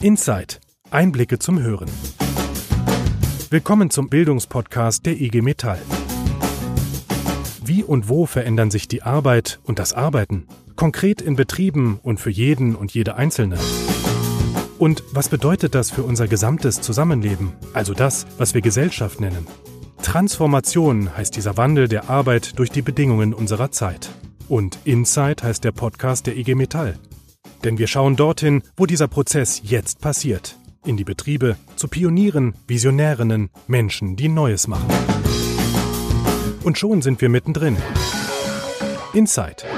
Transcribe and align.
Inside. 0.00 0.56
Einblicke 0.90 1.38
zum 1.38 1.58
Hören. 1.58 1.88
Willkommen 3.48 3.88
zum 3.88 4.10
Bildungspodcast 4.10 5.06
der 5.06 5.18
IG 5.18 5.40
Metall. 5.40 5.80
Wie 7.64 7.82
und 7.82 8.06
wo 8.06 8.26
verändern 8.26 8.70
sich 8.70 8.88
die 8.88 9.02
Arbeit 9.02 9.58
und 9.64 9.78
das 9.78 9.94
Arbeiten? 9.94 10.48
Konkret 10.76 11.22
in 11.22 11.34
Betrieben 11.34 11.98
und 12.02 12.20
für 12.20 12.28
jeden 12.28 12.76
und 12.76 12.92
jede 12.92 13.16
Einzelne. 13.16 13.58
Und 14.78 15.02
was 15.12 15.30
bedeutet 15.30 15.74
das 15.74 15.90
für 15.90 16.02
unser 16.02 16.28
gesamtes 16.28 16.82
Zusammenleben, 16.82 17.52
also 17.72 17.94
das, 17.94 18.26
was 18.36 18.52
wir 18.52 18.60
Gesellschaft 18.60 19.20
nennen? 19.20 19.46
Transformation 20.02 21.16
heißt 21.16 21.34
dieser 21.34 21.56
Wandel 21.56 21.88
der 21.88 22.10
Arbeit 22.10 22.58
durch 22.58 22.70
die 22.70 22.82
Bedingungen 22.82 23.32
unserer 23.32 23.70
Zeit. 23.70 24.10
Und 24.46 24.78
Inside 24.84 25.42
heißt 25.42 25.64
der 25.64 25.72
Podcast 25.72 26.26
der 26.26 26.36
IG 26.36 26.54
Metall. 26.54 26.98
Denn 27.64 27.78
wir 27.78 27.86
schauen 27.86 28.16
dorthin, 28.16 28.62
wo 28.76 28.86
dieser 28.86 29.08
Prozess 29.08 29.60
jetzt 29.64 30.00
passiert. 30.00 30.56
In 30.84 30.96
die 30.96 31.04
Betriebe, 31.04 31.56
zu 31.74 31.88
Pionieren, 31.88 32.54
Visionärinnen, 32.68 33.50
Menschen, 33.66 34.16
die 34.16 34.28
Neues 34.28 34.68
machen. 34.68 34.88
Und 36.62 36.78
schon 36.78 37.02
sind 37.02 37.20
wir 37.20 37.28
mittendrin. 37.28 37.76
Inside. 39.12 39.75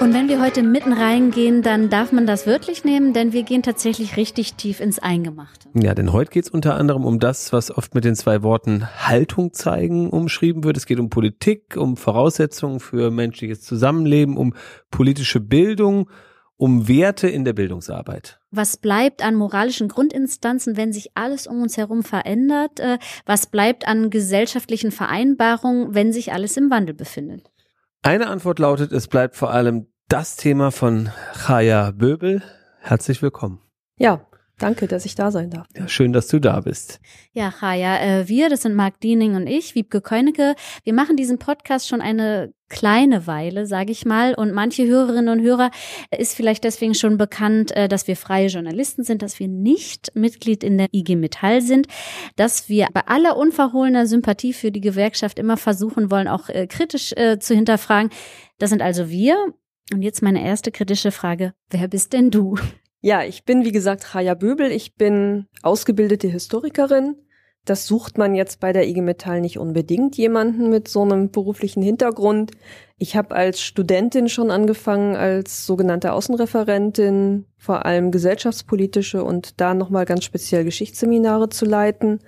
Und 0.00 0.14
wenn 0.14 0.28
wir 0.28 0.40
heute 0.40 0.62
mitten 0.62 0.92
reingehen, 0.92 1.62
dann 1.62 1.90
darf 1.90 2.12
man 2.12 2.24
das 2.24 2.46
wörtlich 2.46 2.84
nehmen, 2.84 3.12
denn 3.12 3.32
wir 3.32 3.42
gehen 3.42 3.64
tatsächlich 3.64 4.16
richtig 4.16 4.54
tief 4.54 4.78
ins 4.78 5.00
Eingemachte. 5.00 5.68
Ja, 5.74 5.92
denn 5.92 6.12
heute 6.12 6.30
geht 6.30 6.44
es 6.44 6.50
unter 6.50 6.76
anderem 6.76 7.04
um 7.04 7.18
das, 7.18 7.52
was 7.52 7.76
oft 7.76 7.96
mit 7.96 8.04
den 8.04 8.14
zwei 8.14 8.44
Worten 8.44 8.86
Haltung 9.08 9.52
zeigen 9.52 10.08
umschrieben 10.10 10.62
wird. 10.62 10.76
Es 10.76 10.86
geht 10.86 11.00
um 11.00 11.10
Politik, 11.10 11.76
um 11.76 11.96
Voraussetzungen 11.96 12.78
für 12.78 13.10
menschliches 13.10 13.62
Zusammenleben, 13.62 14.36
um 14.36 14.54
politische 14.92 15.40
Bildung, 15.40 16.08
um 16.56 16.86
Werte 16.86 17.28
in 17.28 17.44
der 17.44 17.52
Bildungsarbeit. 17.52 18.38
Was 18.52 18.76
bleibt 18.76 19.24
an 19.24 19.34
moralischen 19.34 19.88
Grundinstanzen, 19.88 20.76
wenn 20.76 20.92
sich 20.92 21.10
alles 21.16 21.48
um 21.48 21.60
uns 21.60 21.76
herum 21.76 22.04
verändert? 22.04 22.78
Äh, 22.78 22.98
was 23.26 23.46
bleibt 23.46 23.88
an 23.88 24.10
gesellschaftlichen 24.10 24.92
Vereinbarungen, 24.92 25.92
wenn 25.94 26.12
sich 26.12 26.32
alles 26.32 26.56
im 26.56 26.70
Wandel 26.70 26.94
befindet? 26.94 27.50
Eine 28.02 28.28
Antwort 28.28 28.58
lautet, 28.60 28.92
es 28.92 29.08
bleibt 29.08 29.36
vor 29.36 29.50
allem 29.50 29.88
das 30.08 30.36
Thema 30.36 30.70
von 30.70 31.10
Chaya 31.34 31.90
Böbel. 31.90 32.42
Herzlich 32.78 33.20
willkommen. 33.22 33.60
Ja, 33.96 34.27
danke, 34.58 34.86
dass 34.86 35.04
ich 35.04 35.14
da 35.14 35.30
sein 35.30 35.50
darf. 35.50 35.66
Ja, 35.76 35.88
schön, 35.88 36.12
dass 36.12 36.28
du 36.28 36.40
da 36.40 36.60
bist. 36.60 37.00
Ja, 37.32 37.50
Chaya, 37.50 38.00
äh, 38.00 38.28
wir, 38.28 38.48
das 38.48 38.62
sind 38.62 38.74
Marc 38.74 39.00
Diening 39.00 39.34
und 39.34 39.46
ich, 39.46 39.74
Wiebke 39.74 40.00
Keunecke, 40.00 40.54
wir 40.84 40.92
machen 40.92 41.16
diesen 41.16 41.38
Podcast 41.38 41.88
schon 41.88 42.00
eine 42.00 42.52
kleine 42.68 43.26
Weile, 43.26 43.66
sage 43.66 43.92
ich 43.92 44.04
mal. 44.04 44.34
Und 44.34 44.52
manche 44.52 44.86
Hörerinnen 44.86 45.28
und 45.28 45.42
Hörer 45.42 45.70
ist 46.16 46.34
vielleicht 46.34 46.64
deswegen 46.64 46.94
schon 46.94 47.18
bekannt, 47.18 47.74
äh, 47.76 47.88
dass 47.88 48.06
wir 48.06 48.16
freie 48.16 48.48
Journalisten 48.48 49.04
sind, 49.04 49.22
dass 49.22 49.38
wir 49.38 49.48
nicht 49.48 50.14
Mitglied 50.14 50.62
in 50.62 50.78
der 50.78 50.88
IG 50.92 51.16
Metall 51.16 51.62
sind, 51.62 51.86
dass 52.36 52.68
wir 52.68 52.88
bei 52.92 53.06
aller 53.06 53.36
unverhohlener 53.36 54.06
Sympathie 54.06 54.52
für 54.52 54.70
die 54.70 54.80
Gewerkschaft 54.80 55.38
immer 55.38 55.56
versuchen 55.56 56.10
wollen, 56.10 56.28
auch 56.28 56.48
äh, 56.48 56.66
kritisch 56.66 57.12
äh, 57.16 57.38
zu 57.38 57.54
hinterfragen. 57.54 58.10
Das 58.58 58.70
sind 58.70 58.82
also 58.82 59.08
wir. 59.08 59.36
Und 59.92 60.02
jetzt 60.02 60.22
meine 60.22 60.44
erste 60.44 60.70
kritische 60.70 61.10
Frage. 61.10 61.54
Wer 61.70 61.88
bist 61.88 62.12
denn 62.12 62.30
du? 62.30 62.56
Ja, 63.00 63.22
ich 63.22 63.44
bin, 63.44 63.64
wie 63.64 63.72
gesagt, 63.72 64.04
Chaya 64.12 64.34
Böbel. 64.34 64.72
Ich 64.72 64.96
bin 64.96 65.46
ausgebildete 65.62 66.28
Historikerin 66.28 67.16
das 67.68 67.86
sucht 67.86 68.16
man 68.16 68.34
jetzt 68.34 68.60
bei 68.60 68.72
der 68.72 68.88
IG 68.88 69.02
Metall 69.02 69.40
nicht 69.40 69.58
unbedingt 69.58 70.16
jemanden 70.16 70.70
mit 70.70 70.88
so 70.88 71.02
einem 71.02 71.30
beruflichen 71.30 71.82
Hintergrund. 71.82 72.52
Ich 72.96 73.16
habe 73.16 73.34
als 73.34 73.60
Studentin 73.60 74.28
schon 74.28 74.50
angefangen 74.50 75.16
als 75.16 75.66
sogenannte 75.66 76.12
Außenreferentin, 76.12 77.44
vor 77.56 77.84
allem 77.84 78.10
gesellschaftspolitische 78.10 79.22
und 79.22 79.60
da 79.60 79.74
nochmal 79.74 80.06
ganz 80.06 80.24
speziell 80.24 80.64
Geschichtsseminare 80.64 81.50
zu 81.50 81.66
leiten 81.66 82.20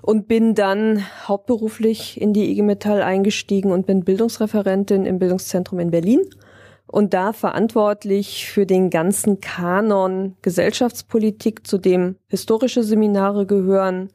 und 0.00 0.28
bin 0.28 0.54
dann 0.54 1.04
hauptberuflich 1.26 2.20
in 2.20 2.32
die 2.32 2.50
IG 2.50 2.62
Metall 2.62 3.02
eingestiegen 3.02 3.72
und 3.72 3.86
bin 3.86 4.04
Bildungsreferentin 4.04 5.04
im 5.04 5.18
Bildungszentrum 5.18 5.80
in 5.80 5.90
Berlin 5.90 6.22
und 6.88 7.14
da 7.14 7.32
verantwortlich 7.32 8.48
für 8.48 8.66
den 8.66 8.90
ganzen 8.90 9.40
Kanon 9.40 10.36
Gesellschaftspolitik, 10.42 11.66
zu 11.66 11.78
dem 11.78 12.16
historische 12.26 12.82
Seminare 12.82 13.46
gehören 13.46 14.10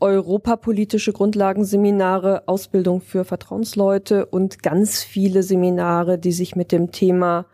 europapolitische 0.00 1.12
Grundlagenseminare, 1.12 2.48
Ausbildung 2.48 3.00
für 3.00 3.24
Vertrauensleute 3.24 4.26
und 4.26 4.62
ganz 4.62 5.02
viele 5.02 5.42
Seminare, 5.42 6.18
die 6.18 6.32
sich 6.32 6.56
mit 6.56 6.72
dem 6.72 6.90
Thema, 6.90 7.46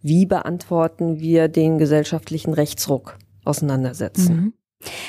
wie 0.00 0.26
beantworten 0.26 1.18
wir 1.18 1.48
den 1.48 1.78
gesellschaftlichen 1.78 2.52
Rechtsruck 2.52 3.16
auseinandersetzen. 3.44 4.36
Mhm. 4.36 4.52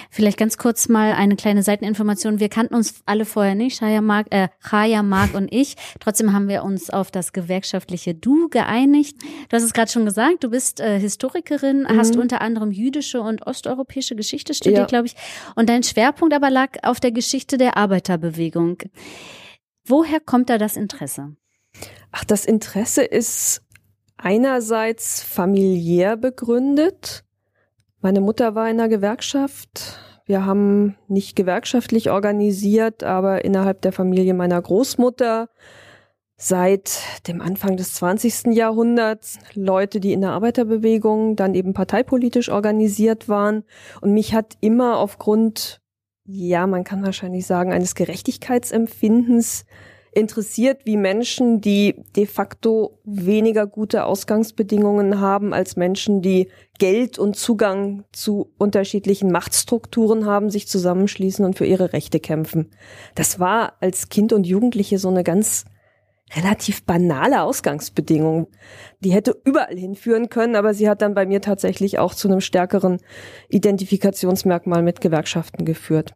Vielleicht 0.09 0.38
ganz 0.38 0.58
kurz 0.58 0.90
mal 0.90 1.13
eine 1.13 1.36
kleine 1.36 1.63
Seiteninformation. 1.63 2.40
Wir 2.40 2.50
kannten 2.50 2.75
uns 2.75 3.02
alle 3.06 3.25
vorher 3.25 3.56
nicht, 3.56 3.80
Chaya 3.80 4.02
Mark, 4.02 4.28
äh, 4.31 4.50
Chaya 4.68 5.03
Mark 5.03 5.34
und 5.34 5.52
ich. 5.52 5.75
Trotzdem 6.00 6.34
haben 6.34 6.47
wir 6.47 6.63
uns 6.63 6.90
auf 6.90 7.12
das 7.12 7.34
gewerkschaftliche 7.34 8.16
Du 8.16 8.50
geeinigt. 8.50 9.22
Du 9.50 9.56
hast 9.56 9.64
es 9.64 9.74
gerade 9.74 9.91
schon 9.91 10.06
gesagt, 10.06 10.44
du 10.44 10.50
bist 10.50 10.80
äh, 10.80 11.00
Historikerin, 11.00 11.84
mhm. 11.84 11.97
hast 11.97 12.16
unter 12.16 12.41
anderem 12.41 12.72
jüdische 12.72 13.22
und 13.22 13.46
osteuropäische 13.46 14.16
Geschichte 14.16 14.53
studiert, 14.53 14.80
ja. 14.80 14.85
glaube 14.85 15.08
ich. 15.08 15.16
Und 15.56 15.69
dein 15.69 15.84
Schwerpunkt 15.84 16.34
aber 16.34 16.50
lag 16.50 16.78
auf 16.84 17.00
der 17.00 17.12
Geschichte 17.12 17.58
der 17.58 17.78
Arbeiterbewegung. 17.78 18.78
Woher 19.85 20.19
kommt 20.19 20.50
da 20.50 20.58
das 20.58 20.78
Interesse? 20.78 21.35
Ach, 22.12 22.24
das 22.24 22.46
Interesse 22.46 23.03
ist 23.03 23.62
einerseits 24.18 25.22
familiär 25.22 26.18
begründet. 26.18 27.25
Meine 28.06 28.22
Mutter 28.22 28.54
war 28.54 28.70
in 28.70 28.78
der 28.78 28.88
Gewerkschaft. 28.88 29.98
Wir 30.28 30.46
haben 30.46 30.96
nicht 31.08 31.36
gewerkschaftlich 31.36 32.12
organisiert, 32.12 33.04
aber 33.04 33.44
innerhalb 33.44 33.82
der 33.82 33.92
Familie 33.92 34.36
meiner 34.36 34.62
Großmutter 34.62 35.50
seit 36.38 37.00
dem 37.28 37.42
Anfang 37.42 37.78
des 37.78 37.96
20. 37.96 38.54
Jahrhunderts 38.54 39.40
Leute, 39.56 40.00
die 40.00 40.14
in 40.14 40.22
der 40.22 40.34
Arbeiterbewegung 40.34 41.36
dann 41.36 41.56
eben 41.56 41.74
parteipolitisch 41.74 42.50
organisiert 42.50 43.28
waren. 43.28 43.64
Und 44.02 44.14
mich 44.14 44.36
hat 44.36 44.54
immer 44.62 45.00
aufgrund, 45.00 45.82
ja, 46.26 46.68
man 46.68 46.84
kann 46.84 47.04
wahrscheinlich 47.04 47.48
sagen, 47.48 47.74
eines 47.74 47.96
Gerechtigkeitsempfindens 47.96 49.66
interessiert, 50.16 50.86
wie 50.86 50.98
Menschen, 50.98 51.62
die 51.62 51.96
de 52.16 52.26
facto 52.26 53.00
weniger 53.03 53.68
gute 53.68 54.06
Ausgangsbedingungen 54.06 55.20
haben 55.20 55.53
als 55.53 55.76
Menschen, 55.76 56.22
die 56.22 56.50
Geld 56.80 57.20
und 57.20 57.36
Zugang 57.36 58.06
zu 58.12 58.52
unterschiedlichen 58.58 59.31
Machtstrukturen 59.31 60.26
haben, 60.26 60.50
sich 60.50 60.68
zusammenschließen 60.68 61.46
und 61.46 61.58
für 61.58 61.66
ihre 61.66 61.94
Rechte 61.94 62.20
kämpfen. 62.20 62.72
Das 63.14 63.40
war 63.40 63.74
als 63.81 64.09
Kind 64.09 64.34
und 64.34 64.48
Jugendliche 64.48 64.98
so 65.00 65.09
eine 65.09 65.24
ganz 65.24 65.66
relativ 66.34 66.86
banale 66.86 67.44
Ausgangsbedingung. 67.44 68.47
Die 69.02 69.14
hätte 69.14 69.40
überall 69.44 69.78
hinführen 69.78 70.30
können, 70.30 70.56
aber 70.56 70.74
sie 70.74 70.90
hat 70.90 71.02
dann 71.02 71.14
bei 71.14 71.26
mir 71.26 71.42
tatsächlich 71.42 72.00
auch 72.00 72.16
zu 72.16 72.28
einem 72.28 72.42
stärkeren 72.42 73.00
Identifikationsmerkmal 73.50 74.82
mit 74.82 75.02
Gewerkschaften 75.02 75.66
geführt. 75.66 76.14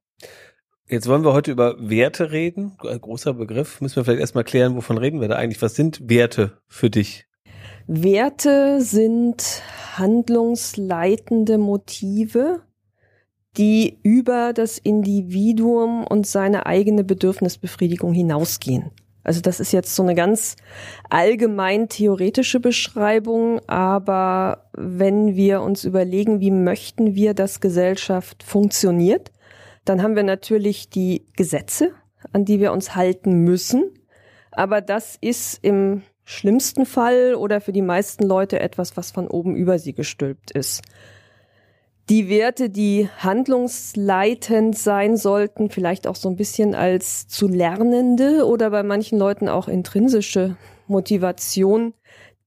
Jetzt 0.92 1.08
wollen 1.08 1.24
wir 1.24 1.34
heute 1.34 1.52
über 1.52 1.76
Werte 1.78 2.32
reden. 2.32 2.72
Ein 2.80 3.00
großer 3.00 3.36
Begriff. 3.36 3.80
Müssen 3.80 3.98
wir 3.98 4.06
vielleicht 4.06 4.22
erstmal 4.22 4.44
klären, 4.44 4.76
wovon 4.76 4.98
reden 4.98 5.22
wir 5.22 5.28
da 5.28 5.36
eigentlich? 5.36 5.62
Was 5.62 5.76
sind 5.76 6.10
Werte 6.10 6.58
für 6.68 6.90
dich? 6.90 7.28
Werte 7.86 8.82
sind 8.82 9.62
handlungsleitende 9.98 11.60
Motive, 11.60 12.62
die 13.56 14.00
über 14.02 14.52
das 14.52 14.80
Individuum 14.80 16.08
und 16.08 16.26
seine 16.26 16.66
eigene 16.66 17.04
Bedürfnisbefriedigung 17.04 18.12
hinausgehen. 18.12 18.90
Also 19.24 19.42
das 19.42 19.60
ist 19.60 19.72
jetzt 19.74 19.96
so 19.96 20.02
eine 20.02 20.16
ganz 20.16 20.56
allgemein 21.08 21.88
theoretische 21.88 22.60
Beschreibung, 22.60 23.60
aber 23.68 24.70
wenn 24.74 25.36
wir 25.36 25.62
uns 25.62 25.84
überlegen, 25.84 26.40
wie 26.40 26.50
möchten 26.50 27.14
wir, 27.14 27.36
dass 27.36 27.60
Gesellschaft 27.60 28.42
funktioniert, 28.42 29.32
dann 29.90 30.04
haben 30.04 30.16
wir 30.16 30.24
natürlich 30.24 30.92
die 30.92 31.26
Gesetze, 31.36 31.94
an 32.32 32.46
die 32.46 32.60
wir 32.60 32.72
uns 32.72 32.96
halten 32.96 33.44
müssen. 33.44 33.92
Aber 34.52 34.82
das 34.82 35.18
ist 35.20 35.64
im 35.64 36.04
schlimmsten 36.26 36.86
Fall 36.86 37.34
oder 37.34 37.60
für 37.60 37.72
die 37.72 37.82
meisten 37.82 38.24
Leute 38.24 38.60
etwas, 38.60 38.98
was 38.98 39.10
von 39.10 39.28
oben 39.28 39.56
über 39.56 39.80
sie 39.80 39.94
gestülpt 39.94 40.52
ist. 40.52 40.84
Die 42.08 42.30
Werte, 42.30 42.70
die 42.70 43.10
handlungsleitend 43.18 44.78
sein 44.78 45.18
sollten, 45.18 45.72
vielleicht 45.72 46.06
auch 46.06 46.16
so 46.16 46.30
ein 46.30 46.36
bisschen 46.36 46.76
als 46.76 47.28
zu 47.28 47.48
lernende 47.48 48.46
oder 48.46 48.70
bei 48.70 48.84
manchen 48.84 49.18
Leuten 49.18 49.50
auch 49.50 49.68
intrinsische 49.68 50.56
Motivation, 50.88 51.96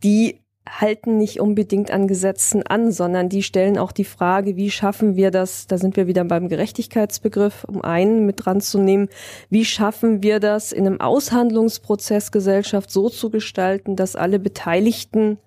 die 0.04 0.41
halten 0.68 1.18
nicht 1.18 1.40
unbedingt 1.40 1.90
an 1.90 2.06
Gesetzen 2.06 2.62
an, 2.62 2.92
sondern 2.92 3.28
die 3.28 3.42
stellen 3.42 3.78
auch 3.78 3.92
die 3.92 4.04
Frage, 4.04 4.56
wie 4.56 4.70
schaffen 4.70 5.16
wir 5.16 5.30
das, 5.30 5.66
da 5.66 5.76
sind 5.76 5.96
wir 5.96 6.06
wieder 6.06 6.24
beim 6.24 6.48
Gerechtigkeitsbegriff, 6.48 7.64
um 7.64 7.82
einen 7.82 8.26
mit 8.26 8.44
dran 8.44 8.60
zu 8.60 8.78
nehmen, 8.78 9.08
wie 9.50 9.64
schaffen 9.64 10.22
wir 10.22 10.40
das 10.40 10.72
in 10.72 10.86
einem 10.86 11.00
Aushandlungsprozess 11.00 12.30
Gesellschaft 12.30 12.90
so 12.90 13.08
zu 13.08 13.30
gestalten, 13.30 13.96
dass 13.96 14.16
alle 14.16 14.38
Beteiligten 14.38 15.38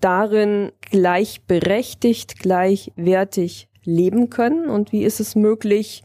darin 0.00 0.72
gleichberechtigt, 0.90 2.38
gleichwertig 2.38 3.68
leben 3.84 4.28
können? 4.28 4.68
Und 4.68 4.92
wie 4.92 5.04
ist 5.04 5.20
es 5.20 5.36
möglich, 5.36 6.02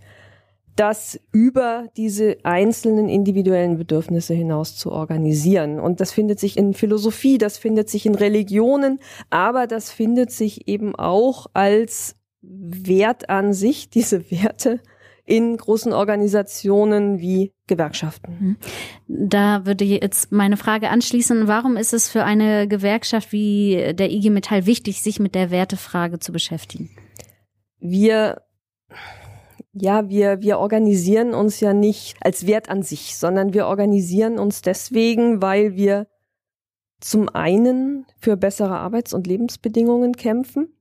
das 0.80 1.20
über 1.34 1.90
diese 1.98 2.38
einzelnen 2.44 3.10
individuellen 3.10 3.78
Bedürfnisse 3.78 4.34
hinaus 4.34 4.78
zu 4.78 4.94
organisieren. 4.94 5.78
Und 5.78 6.00
das 6.00 6.14
findet 6.14 6.40
sich 6.40 6.56
in 6.56 6.74
Philosophie, 6.74 7.38
das 7.38 7.58
findet 7.58 7.90
sich 7.90 8.06
in 8.06 8.16
Religionen, 8.16 9.00
aber 9.30 9.68
das 9.68 9.92
findet 9.92 10.32
sich 10.32 10.70
eben 10.70 10.96
auch 10.96 11.48
als 11.54 12.16
Wert 12.42 13.30
an 13.30 13.52
sich, 13.52 13.90
diese 13.94 14.32
Werte 14.32 14.80
in 15.26 15.58
großen 15.58 15.92
Organisationen 15.92 17.20
wie 17.20 17.52
Gewerkschaften. 17.68 18.38
Mhm. 18.40 18.58
Da 19.08 19.66
würde 19.66 19.84
jetzt 19.84 20.32
meine 20.32 20.56
Frage 20.56 20.90
anschließen, 20.90 21.50
warum 21.50 21.76
ist 21.76 21.94
es 21.94 22.08
für 22.08 22.24
eine 22.24 22.70
Gewerkschaft 22.70 23.34
wie 23.34 23.94
der 23.94 24.10
IG 24.10 24.30
Metall 24.30 24.66
wichtig, 24.66 25.02
sich 25.02 25.20
mit 25.20 25.36
der 25.36 25.52
Wertefrage 25.52 26.20
zu 26.20 26.32
beschäftigen? 26.32 26.90
Wir 27.80 28.42
ja, 29.82 30.10
wir, 30.10 30.42
wir 30.42 30.60
organisieren 30.60 31.34
uns 31.34 31.60
ja 31.60 31.74
nicht 31.74 32.18
als 32.22 32.46
Wert 32.48 32.70
an 32.70 32.84
sich, 32.84 33.18
sondern 33.18 33.54
wir 33.54 33.68
organisieren 33.68 34.40
uns 34.40 34.62
deswegen, 34.62 35.42
weil 35.42 35.76
wir 35.76 36.08
zum 37.00 37.30
einen 37.30 38.06
für 38.18 38.36
bessere 38.36 38.78
Arbeits- 38.78 39.14
und 39.14 39.28
Lebensbedingungen 39.28 40.14
kämpfen, 40.16 40.76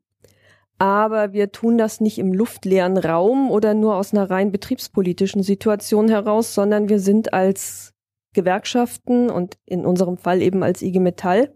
aber 0.79 1.33
wir 1.33 1.53
tun 1.53 1.79
das 1.79 2.01
nicht 2.01 2.19
im 2.19 2.33
luftleeren 2.33 2.97
Raum 2.97 3.51
oder 3.51 3.75
nur 3.75 3.97
aus 3.97 4.13
einer 4.13 4.31
rein 4.31 4.53
betriebspolitischen 4.53 5.43
Situation 5.43 6.09
heraus, 6.09 6.55
sondern 6.55 6.89
wir 6.89 7.01
sind 7.01 7.33
als 7.33 7.95
Gewerkschaften 8.33 9.31
und 9.31 9.59
in 9.65 9.85
unserem 9.85 10.17
Fall 10.17 10.43
eben 10.43 10.63
als 10.63 10.83
IG 10.83 11.01
Metall 11.01 11.55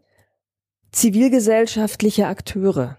zivilgesellschaftliche 0.90 2.26
Akteure. 2.26 2.98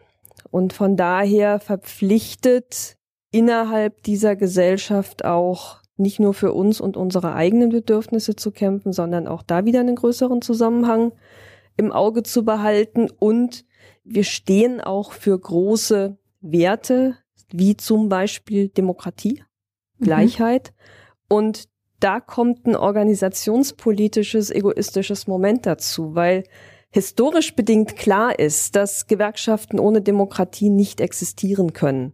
Und 0.50 0.74
von 0.74 0.96
daher 0.98 1.60
verpflichtet, 1.60 2.98
innerhalb 3.34 4.04
dieser 4.04 4.36
Gesellschaft 4.36 5.26
auch 5.26 5.82
nicht 5.98 6.20
nur 6.20 6.34
für 6.34 6.54
uns 6.54 6.80
und 6.80 6.96
unsere 6.96 7.34
eigenen 7.34 7.70
Bedürfnisse 7.70 8.36
zu 8.36 8.52
kämpfen, 8.52 8.94
sondern 8.94 9.28
auch 9.28 9.44
da 9.44 9.66
wieder 9.66 9.80
einen 9.80 9.96
größeren 9.96 10.42
Zusammenhang 10.42 11.12
im 11.76 11.92
Auge 11.92 12.24
zu 12.24 12.46
behalten 12.46 13.10
und 13.20 13.66
wir 14.04 14.24
stehen 14.24 14.82
auch 14.82 15.14
für 15.14 15.38
große 15.38 16.18
Werte, 16.42 17.18
wie 17.52 17.76
zum 17.76 18.10
Beispiel 18.10 18.70
Demokratie, 18.70 19.44
mhm. 19.98 20.06
Gleichheit. 20.06 20.74
Und 21.28 21.70
da 22.00 22.20
kommt 22.20 22.68
ein 22.68 22.76
organisationspolitisches, 22.76 24.52
egoistisches 24.52 25.26
Moment 25.26 25.66
dazu, 25.66 26.16
weil 26.16 26.44
historisch 26.92 27.56
bedingt 27.56 27.96
klar 27.96 28.38
ist, 28.38 28.76
dass 28.76 29.08
Gewerkschaften 29.08 29.80
ohne 29.80 30.02
Demokratie 30.02 30.70
nicht 30.70 31.02
existieren 31.02 31.74
können. 31.74 32.14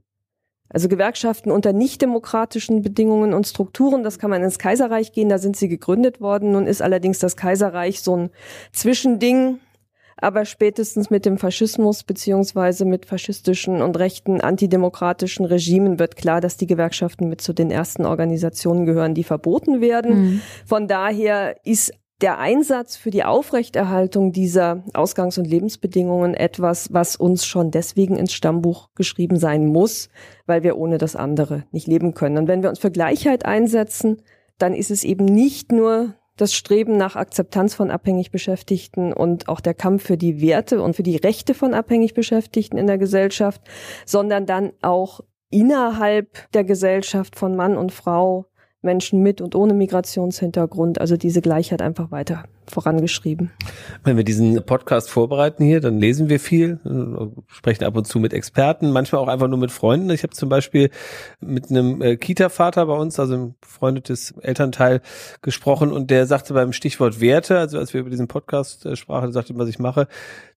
Also 0.69 0.87
Gewerkschaften 0.87 1.51
unter 1.51 1.73
nicht 1.73 2.01
demokratischen 2.01 2.81
Bedingungen 2.81 3.33
und 3.33 3.47
Strukturen, 3.47 4.03
das 4.03 4.19
kann 4.19 4.29
man 4.29 4.43
ins 4.43 4.59
Kaiserreich 4.59 5.11
gehen, 5.11 5.29
da 5.29 5.39
sind 5.39 5.55
sie 5.55 5.67
gegründet 5.67 6.21
worden. 6.21 6.51
Nun 6.51 6.67
ist 6.67 6.81
allerdings 6.81 7.19
das 7.19 7.35
Kaiserreich 7.35 8.01
so 8.01 8.15
ein 8.15 8.29
Zwischending 8.71 9.59
aber 10.21 10.45
spätestens 10.45 11.09
mit 11.09 11.25
dem 11.25 11.37
Faschismus 11.37 12.03
beziehungsweise 12.03 12.85
mit 12.85 13.05
faschistischen 13.05 13.81
und 13.81 13.97
rechten 13.97 14.41
antidemokratischen 14.41 15.45
Regimen 15.45 15.99
wird 15.99 16.15
klar, 16.15 16.41
dass 16.41 16.57
die 16.57 16.67
Gewerkschaften 16.67 17.29
mit 17.29 17.41
zu 17.41 17.53
den 17.53 17.71
ersten 17.71 18.05
Organisationen 18.05 18.85
gehören, 18.85 19.13
die 19.13 19.23
verboten 19.23 19.81
werden. 19.81 20.21
Mhm. 20.21 20.41
Von 20.65 20.87
daher 20.87 21.55
ist 21.65 21.93
der 22.21 22.37
Einsatz 22.37 22.97
für 22.97 23.11
die 23.11 23.23
Aufrechterhaltung 23.23 24.31
dieser 24.31 24.83
Ausgangs- 24.93 25.37
und 25.37 25.45
Lebensbedingungen 25.45 26.33
etwas, 26.33 26.93
was 26.93 27.15
uns 27.15 27.45
schon 27.45 27.71
deswegen 27.71 28.17
ins 28.17 28.33
Stammbuch 28.33 28.89
geschrieben 28.95 29.37
sein 29.37 29.65
muss, 29.67 30.09
weil 30.45 30.63
wir 30.63 30.77
ohne 30.77 30.97
das 30.97 31.15
andere 31.15 31.63
nicht 31.71 31.87
leben 31.87 32.13
können. 32.13 32.37
Und 32.37 32.47
wenn 32.47 32.61
wir 32.61 32.69
uns 32.69 32.79
für 32.79 32.91
Gleichheit 32.91 33.45
einsetzen, 33.45 34.21
dann 34.57 34.73
ist 34.73 34.91
es 34.91 35.05
eben 35.05 35.25
nicht 35.25 35.71
nur 35.71 36.15
das 36.35 36.53
Streben 36.53 36.97
nach 36.97 37.15
Akzeptanz 37.15 37.75
von 37.75 37.91
abhängig 37.91 38.31
Beschäftigten 38.31 39.13
und 39.13 39.49
auch 39.49 39.59
der 39.59 39.73
Kampf 39.73 40.03
für 40.03 40.17
die 40.17 40.41
Werte 40.41 40.81
und 40.81 40.95
für 40.95 41.03
die 41.03 41.17
Rechte 41.17 41.53
von 41.53 41.73
abhängig 41.73 42.13
Beschäftigten 42.13 42.77
in 42.77 42.87
der 42.87 42.97
Gesellschaft, 42.97 43.61
sondern 44.05 44.45
dann 44.45 44.71
auch 44.81 45.21
innerhalb 45.49 46.51
der 46.51 46.63
Gesellschaft 46.63 47.35
von 47.35 47.55
Mann 47.55 47.77
und 47.77 47.91
Frau 47.91 48.45
Menschen 48.81 49.21
mit 49.21 49.41
und 49.41 49.55
ohne 49.55 49.73
Migrationshintergrund, 49.73 51.01
also 51.01 51.17
diese 51.17 51.41
Gleichheit 51.41 51.81
einfach 51.81 52.11
weiter 52.11 52.45
vorangeschrieben. 52.69 53.51
Wenn 54.03 54.15
wir 54.15 54.23
diesen 54.23 54.63
Podcast 54.63 55.09
vorbereiten 55.09 55.63
hier, 55.63 55.81
dann 55.81 55.99
lesen 55.99 56.29
wir 56.29 56.39
viel, 56.39 56.79
sprechen 57.47 57.83
ab 57.83 57.97
und 57.97 58.05
zu 58.05 58.19
mit 58.19 58.31
Experten, 58.31 58.91
manchmal 58.91 59.21
auch 59.21 59.27
einfach 59.27 59.47
nur 59.47 59.57
mit 59.57 59.71
Freunden. 59.71 60.09
Ich 60.11 60.23
habe 60.23 60.33
zum 60.33 60.49
Beispiel 60.49 60.91
mit 61.41 61.69
einem 61.69 62.01
äh, 62.01 62.15
Kita-Vater 62.15 62.85
bei 62.85 62.93
uns, 62.93 63.19
also 63.19 63.33
ein 63.33 63.55
befreundetes 63.59 64.35
Elternteil, 64.41 65.01
gesprochen 65.41 65.91
und 65.91 66.11
der 66.11 66.25
sagte 66.25 66.53
beim 66.53 66.71
Stichwort 66.71 67.19
Werte, 67.19 67.57
also 67.57 67.79
als 67.79 67.93
wir 67.93 68.01
über 68.01 68.09
diesen 68.09 68.27
Podcast 68.27 68.85
äh, 68.85 68.95
sprachen, 68.95 69.31
sagte, 69.31 69.57
was 69.57 69.67
ich 69.67 69.79
mache, 69.79 70.07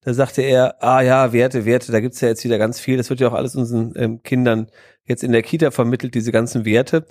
da 0.05 0.15
sagte 0.15 0.43
er, 0.43 0.83
ah 0.83 1.01
ja, 1.01 1.33
Werte, 1.33 1.65
Werte, 1.65 1.93
da 1.93 2.01
gibt's 2.01 2.21
ja 2.21 2.29
jetzt 2.29 2.45
wieder 2.45 2.59
ganz 2.59 2.79
viel, 2.79 2.97
das 2.97 3.11
wird 3.11 3.21
ja 3.21 3.29
auch 3.29 3.35
alles 3.35 3.57
unseren 3.57 3.95
ähm, 3.97 4.23
Kindern 4.23 4.69
jetzt 5.05 5.25
in 5.25 5.33
der 5.33 5.43
Kita 5.43 5.71
vermittelt, 5.71 6.15
diese 6.15 6.33
ganzen 6.33 6.65
Werte. 6.65 7.05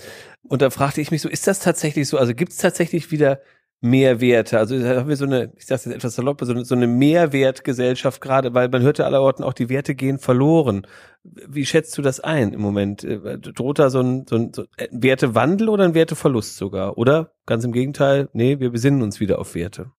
Und 0.43 0.61
da 0.61 0.69
fragte 0.69 1.01
ich 1.01 1.11
mich 1.11 1.21
so, 1.21 1.29
ist 1.29 1.47
das 1.47 1.59
tatsächlich 1.59 2.07
so? 2.07 2.17
Also 2.17 2.33
gibt 2.33 2.51
es 2.51 2.57
tatsächlich 2.57 3.11
wieder 3.11 3.39
mehr 3.81 4.21
Werte? 4.21 4.59
Also 4.59 4.75
haben 4.77 5.09
wir 5.09 5.17
so 5.17 5.25
eine, 5.25 5.51
ich 5.57 5.65
sage 5.65 5.81
jetzt 5.85 5.95
etwas 5.95 6.15
salopp, 6.15 6.41
so 6.41 6.51
eine, 6.51 6.63
so 6.65 6.75
eine 6.75 6.87
Mehrwertgesellschaft 6.87 8.21
gerade, 8.21 8.53
weil 8.53 8.69
man 8.69 8.81
hörte 8.81 9.05
allerorten 9.05 9.43
auch, 9.43 9.53
die 9.53 9.69
Werte 9.69 9.95
gehen 9.95 10.19
verloren. 10.19 10.87
Wie 11.23 11.65
schätzt 11.65 11.97
du 11.97 12.01
das 12.01 12.19
ein 12.19 12.53
im 12.53 12.61
Moment? 12.61 13.03
Äh, 13.03 13.37
droht 13.39 13.79
da 13.79 13.89
so 13.89 14.01
ein, 14.01 14.25
so 14.27 14.35
ein, 14.35 14.51
so 14.53 14.63
ein 14.77 14.87
Wertewandel 14.91 15.69
oder 15.69 15.83
ein 15.83 15.93
Werteverlust 15.93 16.57
sogar? 16.57 16.97
Oder 16.97 17.33
ganz 17.45 17.63
im 17.63 17.71
Gegenteil, 17.71 18.29
nee, 18.33 18.59
wir 18.59 18.71
besinnen 18.71 19.01
uns 19.01 19.19
wieder 19.19 19.39
auf 19.39 19.55
Werte. 19.55 19.91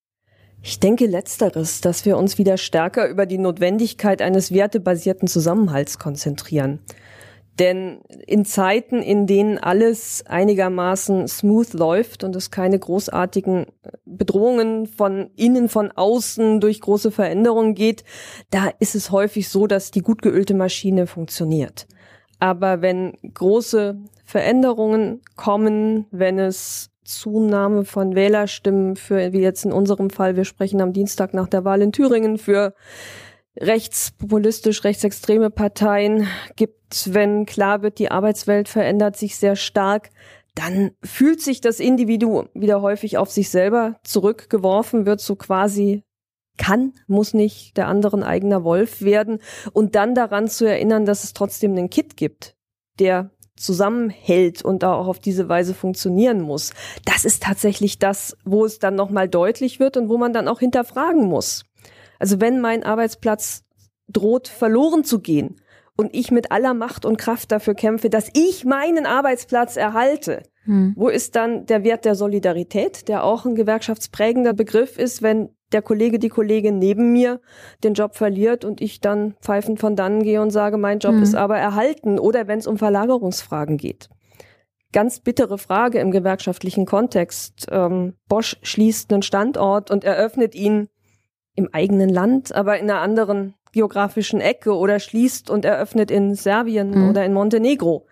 Ich 0.65 0.79
denke 0.79 1.07
letzteres, 1.07 1.81
dass 1.81 2.05
wir 2.05 2.17
uns 2.17 2.39
wieder 2.39 2.57
stärker 2.57 3.09
über 3.09 3.27
die 3.27 3.39
Notwendigkeit 3.39 4.23
eines 4.23 4.53
wertebasierten 4.53 5.27
Zusammenhalts 5.27 5.99
konzentrieren. 5.99 6.79
Denn 7.59 8.01
in 8.27 8.47
Zeiten, 8.47 9.03
in 9.03 9.27
denen 9.27 9.59
alles 9.59 10.25
einigermaßen 10.27 11.29
smooth 11.29 11.75
läuft 11.75 12.25
und 12.25 12.35
es 12.35 12.51
keine 12.51 12.79
großartigen 12.79 13.67
Bedrohungen 14.07 14.87
von 14.87 15.31
innen, 15.37 15.69
von 15.69 15.93
außen 15.93 16.61
durch 16.61 16.81
große 16.81 17.11
Veränderungen 17.11 17.75
geht, 17.75 18.05
da 18.51 18.71
ist 18.79 18.95
es 18.95 19.11
häufig 19.11 19.51
so, 19.51 19.67
dass 19.67 19.91
die 19.91 20.01
gut 20.01 20.23
geölte 20.23 20.55
Maschine 20.55 21.07
funktioniert. 21.07 21.87
Aber 22.39 22.81
wenn 22.81 23.13
große 23.35 23.99
Veränderungen 24.25 25.21
kommen, 25.37 26.07
wenn 26.11 26.39
es 26.39 26.91
Zunahme 27.05 27.85
von 27.85 28.15
Wählerstimmen 28.15 28.97
für, 28.97 29.33
wie 29.33 29.41
jetzt 29.41 29.65
in 29.65 29.73
unserem 29.73 30.09
Fall, 30.09 30.37
wir 30.37 30.45
sprechen 30.45 30.81
am 30.81 30.93
Dienstag 30.93 31.35
nach 31.35 31.49
der 31.49 31.65
Wahl 31.65 31.83
in 31.83 31.93
Thüringen, 31.93 32.39
für 32.39 32.75
rechtspopulistisch, 33.61 34.85
rechtsextreme 34.85 35.51
Parteien 35.51 36.27
gibt, 36.57 37.15
wenn 37.15 37.47
klar 37.47 37.83
wird, 37.83 37.99
die 37.99 38.11
Arbeitswelt 38.11 38.69
verändert 38.69 39.17
sich 39.17 39.37
sehr 39.37 39.57
stark, 39.57 40.11
dann 40.55 40.93
fühlt 41.03 41.41
sich 41.41 41.61
das 41.61 41.81
Individuum 41.81 42.49
wieder 42.55 42.83
häufig 42.83 43.19
auf 43.19 43.31
sich 43.31 43.51
selber 43.51 43.99
zurückgeworfen, 44.05 45.07
wird 45.07 45.21
so 45.21 45.37
quasi 45.37 46.03
kann, 46.59 46.93
muss 47.07 47.33
nicht 47.33 47.77
der 47.77 47.89
anderen 47.89 48.23
eigener 48.23 48.63
Wolf 48.63 49.01
werden 49.01 49.39
und 49.73 49.95
dann 49.95 50.15
daran 50.15 50.49
zu 50.49 50.67
erinnern, 50.67 51.07
dass 51.07 51.25
es 51.25 51.33
trotzdem 51.33 51.73
einen 51.73 51.89
Kit 51.89 52.17
gibt, 52.17 52.55
der 52.99 53.31
zusammenhält 53.57 54.63
und 54.63 54.85
auch 54.85 55.07
auf 55.07 55.19
diese 55.19 55.49
Weise 55.49 55.73
funktionieren 55.75 56.41
muss. 56.41 56.73
Das 57.05 57.25
ist 57.25 57.43
tatsächlich 57.43 57.99
das, 57.99 58.37
wo 58.45 58.65
es 58.65 58.79
dann 58.79 58.95
nochmal 58.95 59.29
deutlich 59.29 59.81
wird 59.81 59.97
und 59.97 60.09
wo 60.09 60.19
man 60.19 60.33
dann 60.33 60.49
auch 60.49 60.61
hinterfragen 60.61 61.27
muss. 61.27 61.65
Also 62.23 62.41
wenn 62.41 62.61
mein 62.61 62.85
Arbeitsplatz 62.85 63.65
droht 64.07 64.47
verloren 64.47 65.03
zu 65.03 65.19
gehen 65.19 65.57
und 65.97 66.15
ich 66.15 66.31
mit 66.31 66.53
aller 66.53 66.73
Macht 66.73 67.05
und 67.05 67.17
Kraft 67.17 67.51
dafür 67.51 67.75
kämpfe, 67.75 68.11
dass 68.11 68.31
ich 68.33 68.65
meinen 68.65 69.07
Arbeitsplatz 69.07 69.77
erhalte, 69.77 70.45
hm. 70.63 70.93
wo 70.95 71.09
ist 71.09 71.35
dann 71.35 71.67
der 71.67 71.83
Wert 71.83 72.05
der 72.05 72.15
Solidarität, 72.15 73.09
der 73.09 73.25
auch 73.25 73.45
ein 73.45 73.57
gewerkschaftsprägender 73.57 74.53
Begriff 74.53 74.99
ist, 74.99 75.23
wenn 75.23 75.49
der 75.73 75.83
Kollege, 75.83 76.21
die 76.21 76.29
Kollegin 76.29 76.79
neben 76.79 77.13
mir 77.13 77.41
den 77.83 77.95
Job 77.95 78.15
verliert 78.15 78.65
und 78.65 78.81
ich 78.81 79.01
dann 79.01 79.35
pfeifend 79.41 79.81
von 79.81 79.97
dannen 79.97 80.23
gehe 80.23 80.41
und 80.41 80.51
sage, 80.51 80.77
mein 80.77 81.01
Job 81.01 81.15
hm. 81.15 81.25
ist 81.25 81.35
aber 81.35 81.59
erhalten 81.59 82.21
oder 82.21 82.47
wenn 82.47 82.61
es 82.61 82.69
um 82.69 82.79
Verlagerungsfragen 82.79 83.79
geht. 83.79 84.09
Ganz 84.93 85.19
bittere 85.19 85.59
Frage 85.59 85.99
im 85.99 86.13
gewerkschaftlichen 86.13 86.87
Kontext. 86.87 87.67
Ähm, 87.69 88.15
Bosch 88.29 88.59
schließt 88.63 89.13
einen 89.13 89.23
Standort 89.23 89.91
und 89.91 90.05
eröffnet 90.05 90.55
ihn 90.55 90.89
im 91.55 91.69
eigenen 91.73 92.09
Land, 92.09 92.55
aber 92.55 92.79
in 92.79 92.91
einer 92.91 93.01
anderen 93.01 93.55
geografischen 93.73 94.41
Ecke 94.41 94.77
oder 94.77 95.01
schließt 95.01 95.51
und 95.51 95.65
eröffnet 95.65 96.11
in 96.11 96.35
Serbien 96.35 96.91
mhm. 96.91 97.11
oder 97.11 97.25
in 97.25 97.33
Montenegro. 97.33 98.07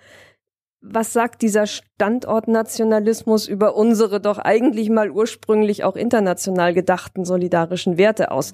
Was 0.82 1.12
sagt 1.12 1.42
dieser 1.42 1.66
Standortnationalismus 1.66 3.47
über 3.47 3.76
unsere 3.76 4.20
doch 4.20 4.38
eigentlich 4.38 4.88
mal 4.88 5.11
ursprünglich 5.11 5.85
auch 5.85 5.94
international 5.94 6.73
gedachten 6.73 7.26
solidarischen 7.26 7.99
Werte 7.99 8.30
aus? 8.30 8.52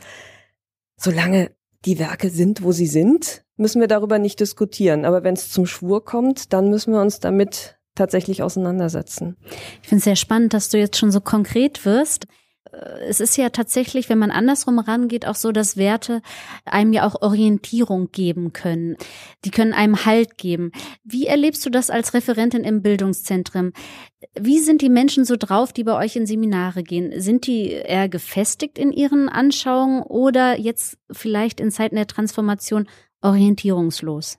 Solange 0.96 1.52
die 1.84 2.00
Werke 2.00 2.30
sind, 2.30 2.64
wo 2.64 2.72
sie 2.72 2.88
sind, 2.88 3.44
müssen 3.56 3.80
wir 3.80 3.88
darüber 3.88 4.18
nicht 4.18 4.40
diskutieren. 4.40 5.04
Aber 5.04 5.22
wenn 5.22 5.34
es 5.34 5.50
zum 5.50 5.66
Schwur 5.66 6.04
kommt, 6.04 6.52
dann 6.52 6.68
müssen 6.68 6.92
wir 6.92 7.00
uns 7.00 7.20
damit 7.20 7.78
tatsächlich 7.94 8.42
auseinandersetzen. 8.42 9.36
Ich 9.82 9.88
finde 9.88 9.98
es 9.98 10.04
sehr 10.04 10.16
spannend, 10.16 10.52
dass 10.52 10.68
du 10.68 10.78
jetzt 10.78 10.98
schon 10.98 11.12
so 11.12 11.20
konkret 11.20 11.84
wirst. 11.84 12.26
Äh, 12.72 13.04
es 13.08 13.20
ist 13.20 13.36
ja 13.36 13.50
tatsächlich, 13.50 14.08
wenn 14.08 14.18
man 14.18 14.30
andersrum 14.30 14.78
rangeht, 14.78 15.26
auch 15.26 15.34
so, 15.34 15.52
dass 15.52 15.76
Werte 15.76 16.22
einem 16.64 16.92
ja 16.92 17.06
auch 17.06 17.22
Orientierung 17.22 18.10
geben 18.12 18.52
können. 18.52 18.96
Die 19.44 19.50
können 19.50 19.72
einem 19.72 20.04
Halt 20.04 20.38
geben. 20.38 20.72
Wie 21.04 21.26
erlebst 21.26 21.64
du 21.66 21.70
das 21.70 21.90
als 21.90 22.14
Referentin 22.14 22.64
im 22.64 22.82
Bildungszentrum? 22.82 23.72
Wie 24.38 24.58
sind 24.58 24.82
die 24.82 24.90
Menschen 24.90 25.24
so 25.24 25.36
drauf, 25.36 25.72
die 25.72 25.84
bei 25.84 25.96
euch 25.96 26.16
in 26.16 26.26
Seminare 26.26 26.82
gehen? 26.82 27.20
Sind 27.20 27.46
die 27.46 27.70
eher 27.70 28.08
gefestigt 28.08 28.78
in 28.78 28.92
ihren 28.92 29.28
Anschauungen 29.28 30.02
oder 30.02 30.58
jetzt 30.58 30.98
vielleicht 31.10 31.60
in 31.60 31.70
Zeiten 31.70 31.96
der 31.96 32.06
Transformation 32.06 32.88
orientierungslos? 33.20 34.38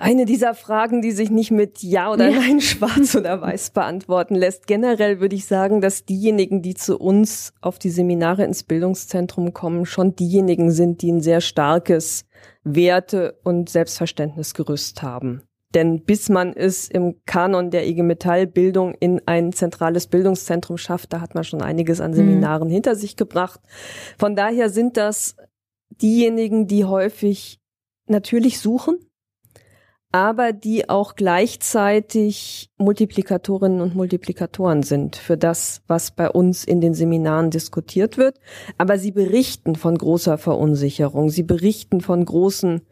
Eine 0.00 0.24
dieser 0.24 0.54
Fragen, 0.54 1.02
die 1.02 1.12
sich 1.12 1.30
nicht 1.30 1.50
mit 1.50 1.82
Ja 1.82 2.10
oder 2.12 2.28
ja. 2.28 2.38
Nein, 2.38 2.60
schwarz 2.60 3.14
oder 3.14 3.40
weiß 3.40 3.70
beantworten 3.70 4.34
lässt. 4.34 4.66
Generell 4.66 5.20
würde 5.20 5.36
ich 5.36 5.46
sagen, 5.46 5.80
dass 5.80 6.04
diejenigen, 6.04 6.62
die 6.62 6.74
zu 6.74 6.98
uns 6.98 7.52
auf 7.60 7.78
die 7.78 7.90
Seminare 7.90 8.44
ins 8.44 8.62
Bildungszentrum 8.62 9.52
kommen, 9.52 9.86
schon 9.86 10.16
diejenigen 10.16 10.70
sind, 10.70 11.02
die 11.02 11.12
ein 11.12 11.20
sehr 11.20 11.40
starkes 11.40 12.24
Werte- 12.64 13.38
und 13.44 13.68
Selbstverständnisgerüst 13.68 15.02
haben. 15.02 15.42
Denn 15.74 16.04
bis 16.04 16.28
man 16.28 16.52
es 16.52 16.88
im 16.88 17.16
Kanon 17.26 17.70
der 17.70 17.86
IG 17.86 18.02
Metall 18.02 18.46
Bildung 18.46 18.94
in 18.94 19.20
ein 19.26 19.52
zentrales 19.52 20.06
Bildungszentrum 20.06 20.78
schafft, 20.78 21.12
da 21.12 21.20
hat 21.20 21.34
man 21.34 21.42
schon 21.42 21.62
einiges 21.62 22.00
an 22.00 22.14
Seminaren 22.14 22.68
mhm. 22.68 22.72
hinter 22.72 22.94
sich 22.94 23.16
gebracht. 23.16 23.60
Von 24.16 24.36
daher 24.36 24.70
sind 24.70 24.96
das 24.96 25.36
diejenigen, 25.90 26.68
die 26.68 26.84
häufig 26.84 27.58
natürlich 28.06 28.60
suchen, 28.60 28.98
aber 30.14 30.52
die 30.52 30.88
auch 30.88 31.16
gleichzeitig 31.16 32.70
Multiplikatorinnen 32.78 33.80
und 33.80 33.96
Multiplikatoren 33.96 34.84
sind 34.84 35.16
für 35.16 35.36
das, 35.36 35.82
was 35.88 36.12
bei 36.12 36.30
uns 36.30 36.64
in 36.64 36.80
den 36.80 36.94
Seminaren 36.94 37.50
diskutiert 37.50 38.16
wird. 38.16 38.38
Aber 38.78 38.96
sie 38.96 39.10
berichten 39.10 39.74
von 39.74 39.98
großer 39.98 40.38
Verunsicherung, 40.38 41.30
sie 41.30 41.42
berichten 41.42 42.00
von 42.00 42.24
großen 42.24 42.82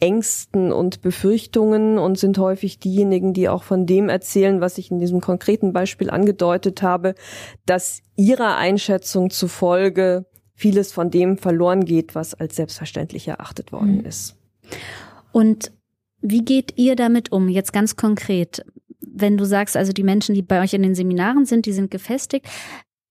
Ängsten 0.00 0.72
und 0.72 1.02
Befürchtungen 1.02 1.98
und 1.98 2.18
sind 2.18 2.38
häufig 2.38 2.78
diejenigen, 2.78 3.34
die 3.34 3.50
auch 3.50 3.62
von 3.62 3.84
dem 3.84 4.08
erzählen, 4.08 4.62
was 4.62 4.78
ich 4.78 4.90
in 4.90 5.00
diesem 5.00 5.20
konkreten 5.20 5.74
Beispiel 5.74 6.08
angedeutet 6.08 6.80
habe, 6.80 7.14
dass 7.66 8.00
ihrer 8.16 8.56
Einschätzung 8.56 9.28
zufolge 9.28 10.24
vieles 10.54 10.92
von 10.92 11.10
dem 11.10 11.36
verloren 11.36 11.84
geht, 11.84 12.14
was 12.14 12.32
als 12.32 12.56
selbstverständlich 12.56 13.28
erachtet 13.28 13.70
worden 13.70 13.98
mhm. 13.98 14.06
ist. 14.06 14.38
Und 15.32 15.72
wie 16.22 16.44
geht 16.44 16.76
ihr 16.76 16.96
damit 16.96 17.32
um, 17.32 17.48
jetzt 17.48 17.72
ganz 17.72 17.96
konkret? 17.96 18.64
Wenn 19.00 19.36
du 19.36 19.44
sagst, 19.44 19.76
also 19.76 19.92
die 19.92 20.02
Menschen, 20.02 20.34
die 20.34 20.42
bei 20.42 20.62
euch 20.62 20.74
in 20.74 20.82
den 20.82 20.94
Seminaren 20.94 21.44
sind, 21.44 21.66
die 21.66 21.72
sind 21.72 21.90
gefestigt, 21.90 22.46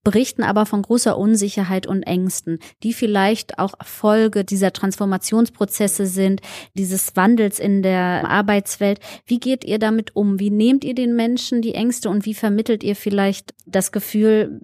berichten 0.04 0.44
aber 0.44 0.66
von 0.66 0.82
großer 0.82 1.18
Unsicherheit 1.18 1.86
und 1.86 2.04
Ängsten, 2.04 2.60
die 2.84 2.94
vielleicht 2.94 3.60
auch 3.60 3.74
Folge 3.84 4.46
dieser 4.46 4.72
Transformationsprozesse 4.72 6.06
sind, 6.06 6.42
dieses 6.74 7.16
Wandels 7.16 7.60
in 7.60 7.84
der 7.84 8.28
Arbeitswelt. 8.28 9.00
Wie 9.26 9.40
geht 9.40 9.66
ihr 9.66 9.78
damit 9.78 10.16
um? 10.16 10.40
Wie 10.40 10.52
nehmt 10.52 10.84
ihr 10.84 10.96
den 10.96 11.16
Menschen 11.16 11.62
die 11.62 11.76
Ängste 11.76 12.10
und 12.10 12.26
wie 12.26 12.34
vermittelt 12.34 12.84
ihr 12.84 12.96
vielleicht 12.96 13.54
das 13.66 13.92
Gefühl, 13.92 14.62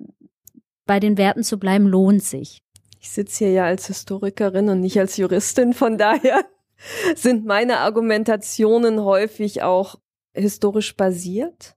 bei 0.86 1.00
den 1.00 1.18
Werten 1.18 1.44
zu 1.44 1.58
bleiben, 1.58 1.88
lohnt 1.88 2.24
sich? 2.24 2.60
Ich 3.02 3.10
sitze 3.10 3.46
hier 3.46 3.54
ja 3.54 3.66
als 3.66 3.88
Historikerin 3.88 4.70
und 4.70 4.80
nicht 4.80 5.00
als 5.00 5.18
Juristin, 5.18 5.74
von 5.74 5.98
daher 5.98 6.46
sind 7.16 7.46
meine 7.46 7.80
Argumentationen 7.80 9.04
häufig 9.04 9.64
auch 9.64 9.96
historisch 10.34 10.96
basiert. 10.96 11.76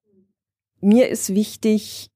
Mir 0.81 1.09
ist 1.09 1.35
wichtig, 1.35 2.11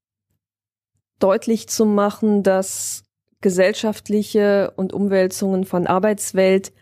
deutlich 1.19 1.67
zu 1.67 1.85
machen, 1.85 2.43
dass 2.43 3.03
gesellschaftliche 3.41 4.73
und 4.75 4.93
Umwälzungen 4.93 5.65
von 5.65 5.87
Arbeitswelt 5.87 6.73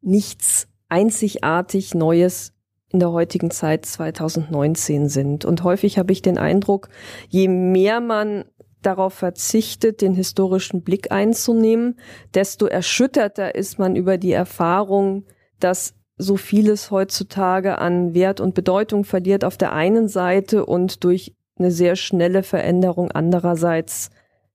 nichts 0.00 0.68
einzigartig 0.88 1.94
Neues 1.94 2.52
in 2.90 3.00
der 3.00 3.12
heutigen 3.12 3.50
Zeit 3.50 3.84
2019 3.86 5.08
sind. 5.08 5.44
Und 5.44 5.62
häufig 5.62 5.98
habe 5.98 6.12
ich 6.12 6.22
den 6.22 6.38
Eindruck, 6.38 6.88
je 7.28 7.48
mehr 7.48 8.00
man 8.00 8.44
darauf 8.82 9.14
verzichtet, 9.14 10.00
den 10.00 10.14
historischen 10.14 10.82
Blick 10.82 11.12
einzunehmen, 11.12 11.98
desto 12.34 12.66
erschütterter 12.66 13.54
ist 13.54 13.78
man 13.78 13.96
über 13.96 14.16
die 14.16 14.32
Erfahrung 14.32 15.24
dass 15.60 15.94
so 16.16 16.36
vieles 16.36 16.90
heutzutage 16.90 17.78
an 17.78 18.12
Wert 18.14 18.40
und 18.40 18.54
Bedeutung 18.54 19.04
verliert 19.04 19.44
auf 19.44 19.56
der 19.56 19.72
einen 19.72 20.08
Seite 20.08 20.66
und 20.66 21.04
durch 21.04 21.34
eine 21.58 21.70
sehr 21.70 21.96
schnelle 21.96 22.42
Veränderung 22.42 23.10
andererseits 23.12 24.10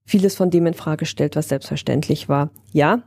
vieles 0.06 0.36
von 0.36 0.50
dem 0.50 0.66
in 0.68 0.74
Frage 0.74 1.06
stellt, 1.06 1.36
was 1.36 1.50
selbstverständlich 1.50 2.28
war. 2.28 2.50
Ja, 2.72 3.04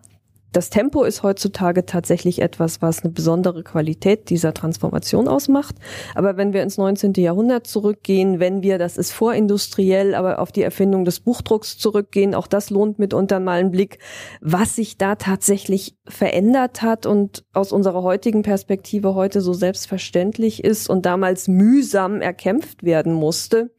das 0.56 0.70
Tempo 0.70 1.04
ist 1.04 1.22
heutzutage 1.22 1.84
tatsächlich 1.84 2.40
etwas, 2.40 2.80
was 2.80 3.04
eine 3.04 3.12
besondere 3.12 3.62
Qualität 3.62 4.30
dieser 4.30 4.54
Transformation 4.54 5.28
ausmacht. 5.28 5.76
Aber 6.14 6.38
wenn 6.38 6.54
wir 6.54 6.62
ins 6.62 6.78
19. 6.78 7.12
Jahrhundert 7.18 7.66
zurückgehen, 7.66 8.40
wenn 8.40 8.62
wir, 8.62 8.78
das 8.78 8.96
ist 8.96 9.12
vorindustriell, 9.12 10.14
aber 10.14 10.38
auf 10.38 10.52
die 10.52 10.62
Erfindung 10.62 11.04
des 11.04 11.20
Buchdrucks 11.20 11.76
zurückgehen, 11.76 12.34
auch 12.34 12.46
das 12.46 12.70
lohnt 12.70 12.98
mitunter 12.98 13.38
mal 13.38 13.60
einen 13.60 13.70
Blick, 13.70 13.98
was 14.40 14.76
sich 14.76 14.96
da 14.96 15.16
tatsächlich 15.16 15.98
verändert 16.08 16.80
hat 16.80 17.04
und 17.04 17.44
aus 17.52 17.70
unserer 17.70 18.02
heutigen 18.02 18.40
Perspektive 18.40 19.14
heute 19.14 19.42
so 19.42 19.52
selbstverständlich 19.52 20.64
ist 20.64 20.88
und 20.88 21.04
damals 21.04 21.48
mühsam 21.48 22.22
erkämpft 22.22 22.82
werden 22.82 23.12
musste. 23.12 23.75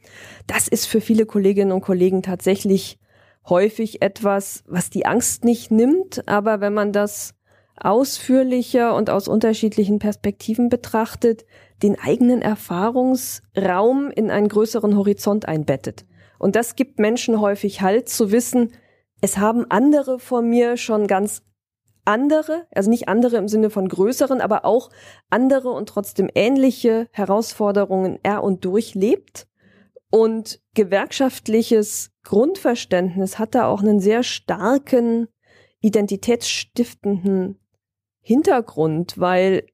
Das 0.46 0.68
ist 0.68 0.86
für 0.86 1.02
viele 1.02 1.26
Kolleginnen 1.26 1.72
und 1.72 1.82
Kollegen 1.82 2.22
tatsächlich 2.22 3.00
häufig 3.50 4.02
etwas, 4.02 4.64
was 4.68 4.90
die 4.90 5.06
Angst 5.06 5.46
nicht 5.46 5.72
nimmt, 5.72 6.28
aber 6.28 6.62
wenn 6.62 6.74
man 6.74 6.92
das 6.92 7.34
ausführlicher 7.80 8.96
und 8.96 9.10
aus 9.10 9.28
unterschiedlichen 9.28 10.00
Perspektiven 10.00 10.70
betrachtet, 10.70 11.46
den 11.84 12.00
eigenen 12.00 12.42
Erfahrungsraum 12.42 14.10
in 14.10 14.32
einen 14.32 14.48
größeren 14.48 14.96
Horizont 14.98 15.48
einbettet. 15.48 16.06
Und 16.40 16.56
das 16.56 16.76
gibt 16.76 17.00
Menschen 17.00 17.40
häufig 17.40 17.82
Halt 17.82 18.10
zu 18.10 18.32
wissen, 18.32 18.72
es 19.22 19.38
haben 19.38 19.66
andere 19.70 20.20
vor 20.20 20.42
mir 20.42 20.78
schon 20.78 21.08
ganz 21.08 21.42
andere, 22.06 22.66
also 22.72 22.90
nicht 22.90 23.08
andere 23.10 23.38
im 23.38 23.48
Sinne 23.48 23.70
von 23.70 23.88
größeren, 23.88 24.42
aber 24.42 24.64
auch 24.66 24.90
andere 25.30 25.70
und 25.72 25.90
trotzdem 25.90 26.30
ähnliche 26.34 27.08
Herausforderungen 27.12 28.20
er 28.24 28.44
und 28.44 28.64
durchlebt. 28.64 29.48
Und 30.10 30.62
gewerkschaftliches 30.74 32.12
Grundverständnis 32.24 33.40
hat 33.40 33.56
da 33.56 33.68
auch 33.68 33.82
einen 33.82 34.00
sehr 34.00 34.24
starken 34.24 35.28
identitätsstiftenden 35.82 37.60
Hintergrund, 38.22 39.18
weil 39.18 39.66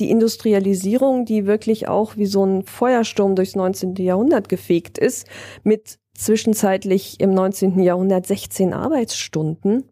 die 0.00 0.10
Industrialisierung, 0.10 1.24
die 1.24 1.46
wirklich 1.46 1.88
auch 1.88 2.16
wie 2.16 2.26
so 2.26 2.44
ein 2.44 2.64
Feuersturm 2.64 3.36
durchs 3.36 3.54
19. 3.54 3.96
Jahrhundert 3.96 4.48
gefegt 4.48 4.98
ist, 4.98 5.26
mit 5.62 5.98
zwischenzeitlich 6.14 7.20
im 7.20 7.34
19. 7.34 7.78
Jahrhundert 7.80 8.26
16 8.26 8.72
Arbeitsstunden, 8.72 9.91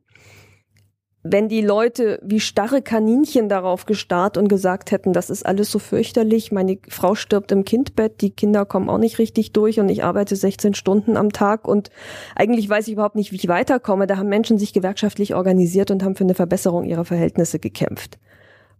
wenn 1.22 1.48
die 1.48 1.60
Leute 1.60 2.18
wie 2.22 2.40
starre 2.40 2.80
Kaninchen 2.80 3.50
darauf 3.50 3.84
gestarrt 3.84 4.38
und 4.38 4.48
gesagt 4.48 4.90
hätten, 4.90 5.12
das 5.12 5.28
ist 5.28 5.44
alles 5.44 5.70
so 5.70 5.78
fürchterlich, 5.78 6.50
meine 6.50 6.78
Frau 6.88 7.14
stirbt 7.14 7.52
im 7.52 7.64
Kindbett, 7.64 8.22
die 8.22 8.30
Kinder 8.30 8.64
kommen 8.64 8.88
auch 8.88 8.98
nicht 8.98 9.18
richtig 9.18 9.52
durch 9.52 9.80
und 9.80 9.90
ich 9.90 10.02
arbeite 10.02 10.34
16 10.34 10.72
Stunden 10.72 11.18
am 11.18 11.30
Tag 11.30 11.68
und 11.68 11.90
eigentlich 12.34 12.68
weiß 12.68 12.88
ich 12.88 12.94
überhaupt 12.94 13.16
nicht, 13.16 13.32
wie 13.32 13.36
ich 13.36 13.48
weiterkomme, 13.48 14.06
da 14.06 14.16
haben 14.16 14.30
Menschen 14.30 14.58
sich 14.58 14.72
gewerkschaftlich 14.72 15.34
organisiert 15.34 15.90
und 15.90 16.02
haben 16.02 16.16
für 16.16 16.24
eine 16.24 16.34
Verbesserung 16.34 16.84
ihrer 16.84 17.04
Verhältnisse 17.04 17.58
gekämpft. 17.58 18.18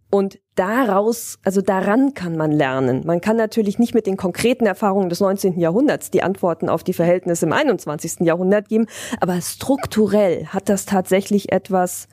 Und 0.09 0.39
daraus, 0.55 1.39
also 1.45 1.61
daran 1.61 2.13
kann 2.13 2.35
man 2.35 2.51
lernen. 2.51 3.03
Man 3.05 3.21
kann 3.21 3.37
natürlich 3.37 3.79
nicht 3.79 3.93
mit 3.93 4.05
den 4.05 4.17
konkreten 4.17 4.65
Erfahrungen 4.65 5.07
des 5.07 5.21
19. 5.21 5.57
Jahrhunderts 5.57 6.11
die 6.11 6.21
Antworten 6.21 6.67
auf 6.67 6.83
die 6.83 6.91
Verhältnisse 6.91 7.45
im 7.45 7.53
21. 7.53 8.19
Jahrhundert 8.19 8.67
geben, 8.67 8.87
aber 9.21 9.39
strukturell 9.39 10.47
hat 10.47 10.67
das 10.67 10.85
tatsächlich 10.85 11.53
etwas, 11.53 12.09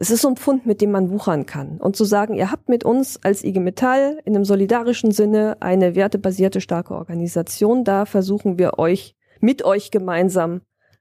es 0.00 0.10
ist 0.10 0.22
so 0.22 0.28
ein 0.28 0.36
Pfund, 0.36 0.64
mit 0.64 0.80
dem 0.80 0.92
man 0.92 1.10
wuchern 1.10 1.44
kann. 1.44 1.78
Und 1.78 1.96
zu 1.96 2.04
sagen, 2.04 2.34
ihr 2.34 2.52
habt 2.52 2.68
mit 2.68 2.84
uns 2.84 3.18
als 3.24 3.42
IG 3.42 3.58
Metall 3.58 4.20
in 4.24 4.36
einem 4.36 4.44
solidarischen 4.44 5.10
Sinne 5.10 5.56
eine 5.60 5.96
wertebasierte 5.96 6.60
starke 6.60 6.94
Organisation, 6.94 7.82
da 7.82 8.04
versuchen 8.04 8.58
wir 8.58 8.78
euch, 8.78 9.16
mit 9.40 9.64
euch 9.64 9.90
gemeinsam 9.90 10.60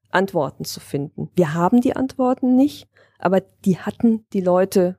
Antworten 0.09 0.65
zu 0.65 0.79
finden. 0.79 1.29
Wir 1.35 1.53
haben 1.53 1.81
die 1.81 1.95
Antworten 1.95 2.55
nicht, 2.55 2.87
aber 3.19 3.41
die 3.65 3.77
hatten 3.77 4.25
die 4.33 4.41
Leute 4.41 4.97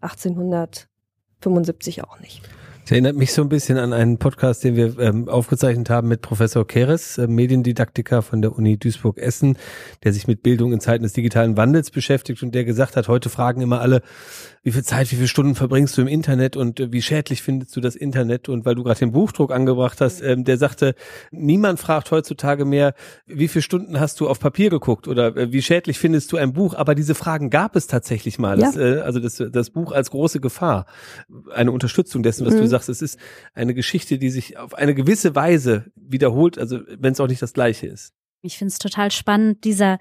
1875 0.00 2.02
auch 2.04 2.20
nicht. 2.20 2.48
Das 2.90 2.96
erinnert 2.96 3.14
mich 3.14 3.32
so 3.32 3.42
ein 3.42 3.48
bisschen 3.48 3.78
an 3.78 3.92
einen 3.92 4.18
Podcast, 4.18 4.64
den 4.64 4.74
wir 4.74 4.98
ähm, 4.98 5.28
aufgezeichnet 5.28 5.88
haben 5.90 6.08
mit 6.08 6.22
Professor 6.22 6.66
Keres, 6.66 7.18
äh, 7.18 7.28
Mediendidaktiker 7.28 8.20
von 8.20 8.42
der 8.42 8.56
Uni 8.56 8.78
Duisburg-Essen, 8.78 9.56
der 10.02 10.12
sich 10.12 10.26
mit 10.26 10.42
Bildung 10.42 10.72
in 10.72 10.80
Zeiten 10.80 11.04
des 11.04 11.12
digitalen 11.12 11.56
Wandels 11.56 11.92
beschäftigt 11.92 12.42
und 12.42 12.52
der 12.52 12.64
gesagt 12.64 12.96
hat, 12.96 13.06
heute 13.06 13.28
fragen 13.28 13.60
immer 13.60 13.80
alle, 13.80 14.02
wie 14.64 14.72
viel 14.72 14.82
Zeit, 14.82 15.12
wie 15.12 15.14
viele 15.14 15.28
Stunden 15.28 15.54
verbringst 15.54 15.96
du 15.96 16.02
im 16.02 16.08
Internet 16.08 16.56
und 16.56 16.80
äh, 16.80 16.90
wie 16.90 17.00
schädlich 17.00 17.42
findest 17.42 17.76
du 17.76 17.80
das 17.80 17.94
Internet? 17.94 18.48
Und 18.48 18.64
weil 18.64 18.74
du 18.74 18.82
gerade 18.82 18.98
den 18.98 19.12
Buchdruck 19.12 19.52
angebracht 19.52 20.00
hast, 20.00 20.20
ähm, 20.20 20.42
der 20.42 20.56
sagte, 20.56 20.96
niemand 21.30 21.78
fragt 21.78 22.10
heutzutage 22.10 22.64
mehr, 22.64 22.94
wie 23.24 23.46
viele 23.46 23.62
Stunden 23.62 24.00
hast 24.00 24.18
du 24.18 24.28
auf 24.28 24.40
Papier 24.40 24.68
geguckt 24.68 25.06
oder 25.06 25.36
äh, 25.36 25.52
wie 25.52 25.62
schädlich 25.62 26.00
findest 26.00 26.32
du 26.32 26.38
ein 26.38 26.54
Buch? 26.54 26.74
Aber 26.74 26.96
diese 26.96 27.14
Fragen 27.14 27.50
gab 27.50 27.76
es 27.76 27.86
tatsächlich 27.86 28.40
mal. 28.40 28.58
Ja. 28.58 28.66
Das, 28.66 28.76
äh, 28.76 28.98
also 28.98 29.20
das, 29.20 29.40
das 29.52 29.70
Buch 29.70 29.92
als 29.92 30.10
große 30.10 30.40
Gefahr. 30.40 30.86
Eine 31.54 31.70
Unterstützung 31.70 32.24
dessen, 32.24 32.44
was 32.44 32.54
Mhm. 32.54 32.58
du 32.58 32.66
sagst. 32.66 32.79
Es 32.88 33.02
ist 33.02 33.18
eine 33.54 33.74
Geschichte, 33.74 34.18
die 34.18 34.30
sich 34.30 34.58
auf 34.58 34.74
eine 34.74 34.94
gewisse 34.94 35.34
Weise 35.34 35.92
wiederholt, 35.96 36.58
also 36.58 36.80
wenn 36.88 37.12
es 37.12 37.20
auch 37.20 37.28
nicht 37.28 37.42
das 37.42 37.52
Gleiche 37.52 37.86
ist. 37.86 38.14
Ich 38.42 38.58
finde 38.58 38.72
es 38.72 38.78
total 38.78 39.10
spannend, 39.10 39.64
dieser, 39.64 39.98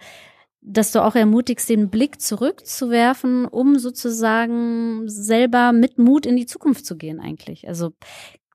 dass 0.61 0.91
du 0.91 1.03
auch 1.03 1.15
ermutigst, 1.15 1.69
den 1.69 1.89
Blick 1.89 2.21
zurückzuwerfen, 2.21 3.45
um 3.45 3.77
sozusagen 3.77 5.07
selber 5.07 5.73
mit 5.73 5.97
Mut 5.97 6.25
in 6.25 6.37
die 6.37 6.45
Zukunft 6.45 6.85
zu 6.85 6.97
gehen 6.97 7.19
eigentlich. 7.19 7.67
Also 7.67 7.91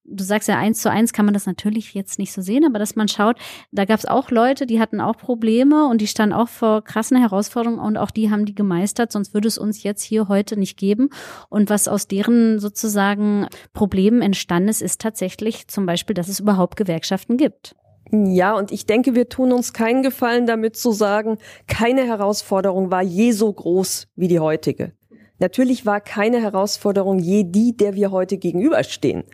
du 0.04 0.24
sagst 0.24 0.48
ja, 0.48 0.58
eins 0.58 0.80
zu 0.80 0.90
eins 0.90 1.12
kann 1.12 1.24
man 1.24 1.34
das 1.34 1.46
natürlich 1.46 1.94
jetzt 1.94 2.18
nicht 2.18 2.32
so 2.32 2.42
sehen, 2.42 2.64
aber 2.64 2.78
dass 2.78 2.96
man 2.96 3.08
schaut, 3.08 3.36
da 3.72 3.84
gab 3.84 3.98
es 3.98 4.06
auch 4.06 4.30
Leute, 4.30 4.66
die 4.66 4.80
hatten 4.80 5.00
auch 5.00 5.16
Probleme 5.16 5.86
und 5.86 6.00
die 6.00 6.06
standen 6.06 6.34
auch 6.34 6.48
vor 6.48 6.82
krassen 6.82 7.16
Herausforderungen 7.16 7.80
und 7.80 7.96
auch 7.96 8.10
die 8.10 8.30
haben 8.30 8.44
die 8.44 8.54
gemeistert, 8.54 9.12
sonst 9.12 9.34
würde 9.34 9.48
es 9.48 9.58
uns 9.58 9.82
jetzt 9.82 10.02
hier 10.02 10.28
heute 10.28 10.58
nicht 10.58 10.76
geben. 10.76 11.10
Und 11.48 11.70
was 11.70 11.88
aus 11.88 12.06
deren 12.06 12.58
sozusagen 12.58 13.48
Problemen 13.72 14.22
entstanden 14.22 14.68
ist, 14.68 14.82
ist 14.82 15.00
tatsächlich 15.00 15.68
zum 15.68 15.86
Beispiel, 15.86 16.14
dass 16.14 16.28
es 16.28 16.40
überhaupt 16.40 16.76
Gewerkschaften 16.76 17.36
gibt. 17.36 17.74
Ja, 18.12 18.54
und 18.54 18.70
ich 18.70 18.86
denke, 18.86 19.14
wir 19.14 19.28
tun 19.28 19.52
uns 19.52 19.72
keinen 19.72 20.02
Gefallen 20.02 20.46
damit 20.46 20.76
zu 20.76 20.92
sagen, 20.92 21.38
keine 21.66 22.04
Herausforderung 22.04 22.90
war 22.90 23.02
je 23.02 23.32
so 23.32 23.52
groß 23.52 24.08
wie 24.14 24.28
die 24.28 24.40
heutige. 24.40 24.92
Natürlich 25.38 25.84
war 25.84 26.00
keine 26.00 26.40
Herausforderung 26.40 27.18
je 27.18 27.44
die, 27.44 27.76
der 27.76 27.94
wir 27.94 28.12
heute 28.12 28.38
gegenüberstehen. 28.38 29.24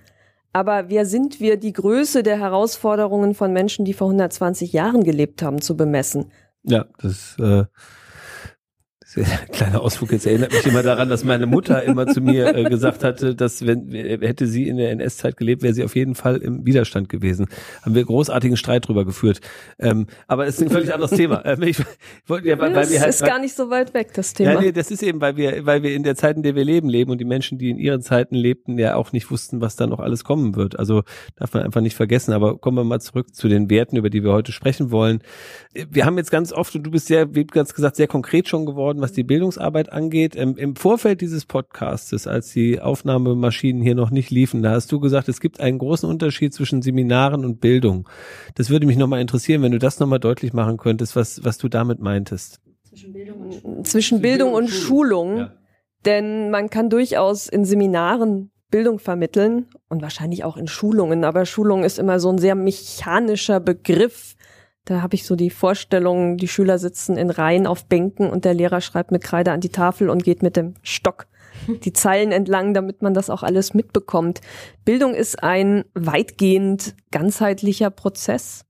Aber 0.52 0.88
wer 0.88 1.06
sind 1.06 1.40
wir, 1.40 1.56
die 1.56 1.72
Größe 1.72 2.22
der 2.22 2.38
Herausforderungen 2.38 3.34
von 3.34 3.52
Menschen, 3.52 3.84
die 3.84 3.92
vor 3.92 4.08
120 4.08 4.72
Jahren 4.72 5.04
gelebt 5.04 5.42
haben, 5.42 5.60
zu 5.60 5.76
bemessen? 5.76 6.32
Ja, 6.64 6.86
das 6.98 7.36
äh, 7.38 7.64
kleiner 9.52 9.80
Ausflug 9.80 10.12
jetzt 10.12 10.26
erinnert 10.26 10.52
mich 10.52 10.66
immer 10.66 10.82
daran, 10.82 11.08
dass 11.08 11.24
meine 11.24 11.46
Mutter 11.46 11.82
immer 11.82 12.06
zu 12.06 12.20
mir 12.20 12.54
äh, 12.54 12.64
gesagt 12.64 13.02
hatte, 13.02 13.34
dass 13.34 13.66
wenn 13.66 13.92
äh, 13.92 14.18
hätte 14.20 14.46
sie 14.46 14.68
in 14.68 14.76
der 14.76 14.90
NS-Zeit 14.92 15.36
gelebt, 15.36 15.62
wäre 15.62 15.74
sie 15.74 15.82
auf 15.84 15.96
jeden 15.96 16.14
Fall 16.14 16.36
im 16.36 16.64
Widerstand 16.64 17.08
gewesen. 17.08 17.46
Haben 17.82 17.94
wir 17.94 18.04
großartigen 18.04 18.56
Streit 18.56 18.86
drüber 18.86 19.04
geführt. 19.04 19.40
Ähm, 19.78 20.06
aber 20.28 20.46
es 20.46 20.56
ist 20.56 20.62
ein 20.62 20.70
völlig 20.70 20.92
anderes 20.92 21.12
Thema. 21.12 21.42
Ähm, 21.50 21.62
ich, 21.62 21.78
ich 21.78 21.86
wollte 22.28 22.48
ja, 22.48 22.58
weil, 22.58 22.74
weil 22.74 22.82
das 22.82 22.90
wir 22.92 23.00
halt, 23.00 23.10
ist 23.10 23.24
gar 23.24 23.38
nicht 23.38 23.54
so 23.54 23.70
weit 23.70 23.94
weg, 23.94 24.12
das 24.14 24.34
Thema. 24.34 24.52
Ja, 24.52 24.60
nee, 24.60 24.72
das 24.72 24.90
ist 24.90 25.02
eben, 25.02 25.20
weil 25.20 25.36
wir, 25.36 25.64
weil 25.64 25.82
wir 25.82 25.94
in 25.94 26.02
der 26.02 26.14
Zeit, 26.16 26.36
in 26.36 26.42
der 26.42 26.54
wir 26.54 26.64
leben, 26.64 26.88
leben 26.88 27.10
und 27.10 27.18
die 27.18 27.24
Menschen, 27.24 27.58
die 27.58 27.70
in 27.70 27.78
ihren 27.78 28.02
Zeiten 28.02 28.34
lebten, 28.34 28.78
ja 28.78 28.94
auch 28.94 29.12
nicht 29.12 29.30
wussten, 29.30 29.60
was 29.60 29.76
da 29.76 29.86
noch 29.86 29.98
alles 29.98 30.22
kommen 30.22 30.54
wird. 30.54 30.78
Also 30.78 31.02
darf 31.36 31.54
man 31.54 31.62
einfach 31.62 31.80
nicht 31.80 31.96
vergessen. 31.96 32.32
Aber 32.34 32.58
kommen 32.58 32.76
wir 32.76 32.84
mal 32.84 33.00
zurück 33.00 33.34
zu 33.34 33.48
den 33.48 33.70
Werten, 33.70 33.96
über 33.96 34.10
die 34.10 34.22
wir 34.22 34.32
heute 34.32 34.52
sprechen 34.52 34.90
wollen. 34.90 35.22
Wir 35.72 36.04
haben 36.04 36.18
jetzt 36.18 36.30
ganz 36.30 36.52
oft, 36.52 36.74
und 36.76 36.82
du 36.82 36.90
bist 36.90 37.06
sehr, 37.06 37.34
wie 37.34 37.46
ganz 37.46 37.74
gesagt, 37.74 37.96
sehr 37.96 38.06
konkret 38.08 38.48
schon 38.48 38.66
geworden, 38.66 38.99
was 39.00 39.12
die 39.12 39.22
Bildungsarbeit 39.22 39.92
angeht. 39.92 40.34
Ähm, 40.36 40.56
Im 40.56 40.76
Vorfeld 40.76 41.20
dieses 41.20 41.46
Podcastes, 41.46 42.26
als 42.26 42.52
die 42.52 42.80
Aufnahmemaschinen 42.80 43.82
hier 43.82 43.94
noch 43.94 44.10
nicht 44.10 44.30
liefen, 44.30 44.62
da 44.62 44.72
hast 44.72 44.90
du 44.92 45.00
gesagt, 45.00 45.28
es 45.28 45.40
gibt 45.40 45.60
einen 45.60 45.78
großen 45.78 46.08
Unterschied 46.08 46.54
zwischen 46.54 46.82
Seminaren 46.82 47.44
und 47.44 47.60
Bildung. 47.60 48.08
Das 48.54 48.70
würde 48.70 48.86
mich 48.86 48.96
nochmal 48.96 49.20
interessieren, 49.20 49.62
wenn 49.62 49.72
du 49.72 49.78
das 49.78 50.00
nochmal 50.00 50.20
deutlich 50.20 50.52
machen 50.52 50.76
könntest, 50.76 51.16
was, 51.16 51.44
was 51.44 51.58
du 51.58 51.68
damit 51.68 52.00
meintest. 52.00 52.60
Zwischen 53.82 54.20
Bildung 54.20 54.52
und 54.52 54.68
Schulung. 54.68 55.36
Ja. 55.36 55.52
Denn 56.04 56.50
man 56.50 56.70
kann 56.70 56.88
durchaus 56.88 57.46
in 57.46 57.64
Seminaren 57.64 58.50
Bildung 58.70 58.98
vermitteln 58.98 59.66
und 59.88 60.00
wahrscheinlich 60.02 60.44
auch 60.44 60.56
in 60.56 60.68
Schulungen. 60.68 61.24
Aber 61.24 61.44
Schulung 61.44 61.84
ist 61.84 61.98
immer 61.98 62.20
so 62.20 62.30
ein 62.30 62.38
sehr 62.38 62.54
mechanischer 62.54 63.60
Begriff. 63.60 64.36
Da 64.84 65.02
habe 65.02 65.14
ich 65.14 65.24
so 65.24 65.36
die 65.36 65.50
Vorstellung, 65.50 66.36
die 66.36 66.48
Schüler 66.48 66.78
sitzen 66.78 67.16
in 67.16 67.30
Reihen 67.30 67.66
auf 67.66 67.86
Bänken 67.86 68.30
und 68.30 68.44
der 68.44 68.54
Lehrer 68.54 68.80
schreibt 68.80 69.12
mit 69.12 69.22
Kreide 69.22 69.52
an 69.52 69.60
die 69.60 69.68
Tafel 69.68 70.10
und 70.10 70.24
geht 70.24 70.42
mit 70.42 70.56
dem 70.56 70.74
Stock 70.82 71.26
die 71.84 71.92
Zeilen 71.92 72.32
entlang, 72.32 72.74
damit 72.74 73.02
man 73.02 73.14
das 73.14 73.30
auch 73.30 73.42
alles 73.42 73.74
mitbekommt. 73.74 74.40
Bildung 74.84 75.14
ist 75.14 75.42
ein 75.42 75.84
weitgehend 75.94 76.94
ganzheitlicher 77.10 77.90
Prozess, 77.90 78.64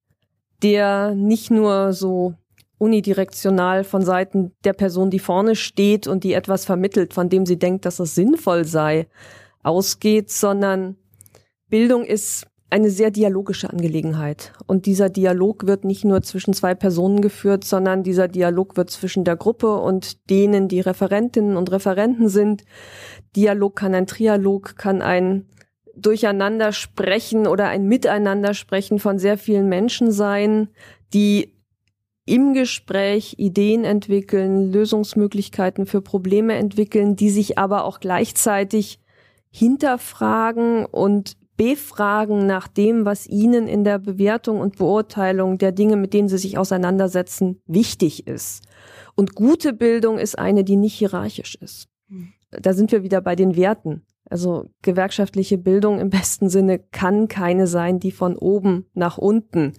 der 0.63 1.15
nicht 1.15 1.51
nur 1.51 1.93
so 1.93 2.35
unidirektional 2.79 3.85
von 3.85 4.03
Seiten 4.03 4.53
der 4.65 4.73
Person, 4.73 5.11
die 5.11 5.19
vorne 5.19 5.55
steht 5.55 6.07
und 6.07 6.25
die 6.25 6.33
etwas 6.33 6.65
vermittelt, 6.65 7.13
von 7.13 7.29
dem 7.29 7.45
sie 7.45 7.59
denkt, 7.59 7.85
dass 7.85 8.01
es 8.01 8.15
sinnvoll 8.15 8.65
sei, 8.65 9.07
ausgeht, 9.63 10.31
sondern 10.31 10.97
Bildung 11.69 12.05
ist 12.05 12.47
eine 12.71 12.91
sehr 12.91 13.11
dialogische 13.11 13.69
Angelegenheit. 13.69 14.53
Und 14.67 14.87
dieser 14.87 15.09
Dialog 15.09 15.67
wird 15.67 15.85
nicht 15.85 16.05
nur 16.05 16.23
zwischen 16.23 16.55
zwei 16.55 16.75
Personen 16.75 17.21
geführt, 17.21 17.65
sondern 17.65 18.03
dieser 18.05 18.29
Dialog 18.29 18.77
wird 18.77 18.91
zwischen 18.91 19.25
der 19.25 19.37
Gruppe 19.37 19.77
und 19.77 20.31
denen, 20.31 20.69
die 20.69 20.81
Referentinnen 20.81 21.57
und 21.57 21.71
Referenten 21.73 22.29
sind. 22.29 22.65
Dialog 23.35 23.77
kann 23.77 23.95
ein 23.95 24.07
Trialog, 24.07 24.77
kann 24.77 25.03
ein 25.03 25.47
Durcheinander 25.97 26.73
sprechen 26.73 27.47
oder 27.47 27.69
ein 27.69 27.87
Miteinander 27.87 28.55
sprechen 28.55 28.99
von 29.01 29.19
sehr 29.19 29.37
vielen 29.37 29.69
Menschen 29.69 30.13
sein, 30.13 30.69
die 31.13 31.55
im 32.25 32.55
Gespräch 32.55 33.35
Ideen 33.39 33.83
entwickeln, 33.83 34.73
Lösungsmöglichkeiten 34.73 35.87
für 35.87 36.01
Probleme 36.01 36.55
entwickeln, 36.55 37.17
die 37.17 37.31
sich 37.31 37.59
aber 37.59 37.85
auch 37.85 37.99
gleichzeitig 37.99 39.01
hinterfragen 39.51 40.87
und 40.87 41.37
befragen 41.61 42.47
nach 42.47 42.69
dem, 42.69 43.05
was 43.05 43.27
ihnen 43.27 43.69
in 43.69 43.85
der 43.85 43.99
Bewertung 43.99 44.61
und 44.61 44.79
Beurteilung 44.79 45.59
der 45.59 45.73
Dinge, 45.73 45.97
mit 45.97 46.15
denen 46.15 46.31
sie 46.31 46.39
sich 46.39 46.57
auseinandersetzen, 46.57 47.61
wichtig 47.67 48.27
ist. 48.27 48.65
Und 49.15 49.35
gute 49.35 49.75
Bildung 49.75 50.17
ist 50.17 50.39
eine, 50.39 50.65
die 50.65 50.77
nicht 50.77 50.95
hierarchisch 50.95 51.57
ist. 51.57 51.91
Da 52.51 52.73
sind 52.73 52.93
wir 52.93 53.03
wieder 53.03 53.21
bei 53.21 53.37
den 53.37 53.57
Werten. 53.57 54.07
Also 54.25 54.71
gewerkschaftliche 54.81 55.59
Bildung 55.59 55.99
im 55.99 56.09
besten 56.09 56.49
Sinne 56.49 56.79
kann 56.79 57.29
keine 57.29 57.67
sein, 57.67 58.01
die 58.01 58.13
von 58.13 58.39
oben 58.39 58.87
nach 58.95 59.19
unten 59.19 59.75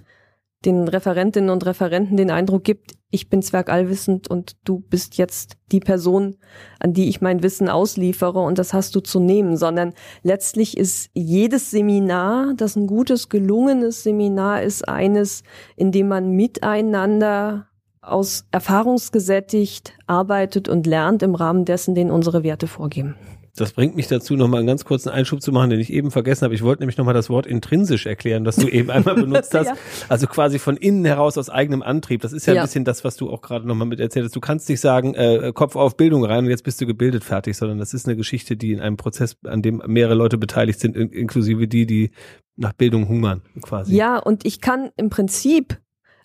den 0.66 0.88
Referentinnen 0.88 1.50
und 1.50 1.66
Referenten 1.66 2.18
den 2.18 2.32
Eindruck 2.32 2.64
gibt, 2.64 2.94
ich 3.10 3.30
bin 3.30 3.42
zwergallwissend 3.42 4.30
und 4.30 4.56
du 4.64 4.80
bist 4.80 5.18
jetzt 5.18 5.58
die 5.72 5.82
Person, 5.82 6.38
an 6.80 6.94
die 6.94 7.10
ich 7.10 7.20
mein 7.20 7.44
Wissen 7.44 7.68
ausliefere 7.68 8.40
und 8.40 8.58
das 8.58 8.74
hast 8.74 8.96
du 8.96 9.02
zu 9.02 9.20
nehmen, 9.20 9.58
sondern 9.58 9.94
letztlich 10.24 10.78
ist 10.78 11.10
jedes 11.14 11.72
Seminar, 11.72 12.54
das 12.56 12.76
ein 12.76 12.88
gutes, 12.88 13.28
gelungenes 13.28 14.04
Seminar 14.04 14.64
ist, 14.64 14.88
eines, 14.88 15.44
in 15.76 15.92
dem 15.92 16.08
man 16.08 16.32
miteinander 16.32 17.68
aus 18.02 18.46
erfahrungsgesättigt 18.52 19.94
arbeitet 20.08 20.70
und 20.70 20.88
lernt 20.88 21.22
im 21.22 21.36
Rahmen 21.36 21.66
dessen, 21.66 21.96
den 21.96 22.12
unsere 22.12 22.44
Werte 22.44 22.68
vorgeben. 22.68 23.16
Das 23.58 23.74
bringt 23.74 23.96
mich 23.98 24.08
dazu, 24.08 24.36
nochmal 24.36 24.60
einen 24.60 24.68
ganz 24.68 24.86
kurzen 24.86 25.10
Einschub 25.10 25.42
zu 25.42 25.52
machen, 25.52 25.70
den 25.72 25.80
ich 25.80 25.92
eben 25.92 26.10
vergessen 26.10 26.46
habe. 26.46 26.54
Ich 26.56 26.62
wollte 26.64 26.82
nämlich 26.84 26.98
nochmal 26.98 27.14
das 27.14 27.30
Wort 27.30 27.46
intrinsisch 27.46 28.06
erklären, 28.06 28.44
das 28.46 28.56
du 28.56 28.68
eben 28.70 28.90
einmal 28.90 29.16
benutzt 29.16 29.54
hast. 29.58 29.68
Ja. 29.68 29.74
Also 30.08 30.28
quasi 30.28 30.58
von 30.58 30.78
innen 30.78 31.04
heraus 31.04 31.38
aus 31.38 31.50
eigenem 31.50 31.82
Antrieb. 31.82 32.22
Das 32.22 32.32
ist 32.32 32.46
ja, 32.46 32.54
Ja. 32.54 32.62
ein 32.62 32.66
bisschen 32.68 32.86
das, 32.86 33.04
was 33.04 33.18
du 33.18 33.30
auch 33.30 33.42
gerade 33.42 33.68
nochmal 33.68 33.88
mit 33.88 34.00
erzählt 34.00 34.26
hast. 34.26 34.36
Du 34.36 34.40
kannst 34.40 34.70
nicht 34.70 34.80
sagen, 34.80 35.16
äh, 35.16 35.52
Kopf 35.54 35.76
auf 35.76 35.98
Bildung 35.98 36.24
rein 36.24 36.46
und 36.46 36.50
jetzt 36.50 36.64
bist 36.64 36.80
du 36.80 36.86
gebildet 36.86 37.24
fertig, 37.26 37.58
sondern 37.58 37.78
das 37.78 37.94
ist 37.94 38.08
eine 38.08 38.16
Geschichte, 38.16 38.56
die 38.56 38.72
in 38.72 38.80
einem 38.80 38.96
Prozess, 38.96 39.36
an 39.46 39.62
dem 39.62 39.82
mehrere 39.86 40.16
Leute 40.16 40.38
beteiligt 40.38 40.80
sind, 40.80 40.96
in, 40.96 41.10
inklusive 41.10 41.68
die, 41.68 41.86
die 41.86 42.12
nach 42.56 42.74
Bildung 42.74 43.08
hungern, 43.10 43.42
quasi. 43.62 43.96
Ja, 43.96 44.18
und 44.18 44.46
ich 44.46 44.62
kann 44.62 44.92
im 44.96 45.10
Prinzip 45.10 45.78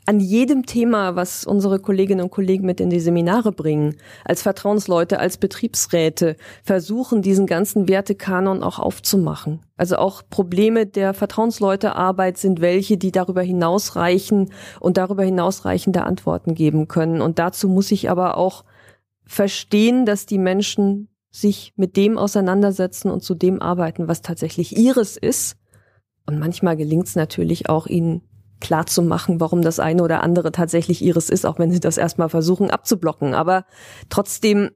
an 0.07 0.21
jedem 0.21 0.67
Thema, 0.67 1.17
was 1.17 1.45
unsere 1.45 1.81
Kolleginnen 1.81 2.23
und 2.23 2.31
Kollegen 2.31 2.65
mit 2.65 2.81
in 2.81 2.91
die 2.91 3.01
Seminare 3.01 3.51
bringen, 3.51 3.97
als 4.25 4.41
Vertrauensleute, 4.41 5.19
als 5.19 5.37
Betriebsräte, 5.37 6.37
versuchen, 6.63 7.23
diesen 7.23 7.47
ganzen 7.47 7.89
Wertekanon 7.89 8.63
auch 8.63 8.79
aufzumachen. 8.79 9.61
Also 9.77 9.97
auch 9.97 10.23
Probleme 10.31 10.87
der 10.87 11.13
Vertrauensleutearbeit 11.13 12.39
sind 12.39 12.61
welche, 12.61 12.97
die 12.97 13.11
darüber 13.11 13.43
hinausreichen 13.43 14.53
und 14.79 14.97
darüber 14.97 15.25
hinausreichende 15.25 16.05
Antworten 16.05 16.55
geben 16.55 16.87
können. 16.87 17.21
Und 17.21 17.41
dazu 17.41 17.69
muss 17.69 17.91
ich 17.91 18.09
aber 18.09 18.37
auch 18.37 18.65
verstehen, 19.25 20.07
dass 20.07 20.25
die 20.25 20.39
Menschen 20.39 21.09
sich 21.33 21.73
mit 21.75 21.97
dem 21.97 22.17
auseinandersetzen 22.17 23.11
und 23.11 23.25
zu 23.25 23.35
dem 23.35 23.61
arbeiten, 23.61 24.07
was 24.07 24.23
tatsächlich 24.23 24.77
ihres 24.77 25.17
ist. 25.17 25.57
Und 26.27 26.39
manchmal 26.39 26.77
gelingt 26.77 27.09
es 27.09 27.17
natürlich 27.17 27.69
auch, 27.69 27.89
ihnen 27.89 28.23
klar 28.61 28.87
warum 29.41 29.63
das 29.63 29.81
eine 29.81 30.03
oder 30.03 30.23
andere 30.23 30.53
tatsächlich 30.53 31.03
ihres 31.03 31.31
ist, 31.31 31.45
auch 31.45 31.59
wenn 31.59 31.71
sie 31.71 31.81
das 31.81 31.99
erstmal 31.99 32.29
versuchen 32.29 32.71
abzublocken. 32.71 33.35
Aber 33.35 33.65
trotzdem 34.09 34.71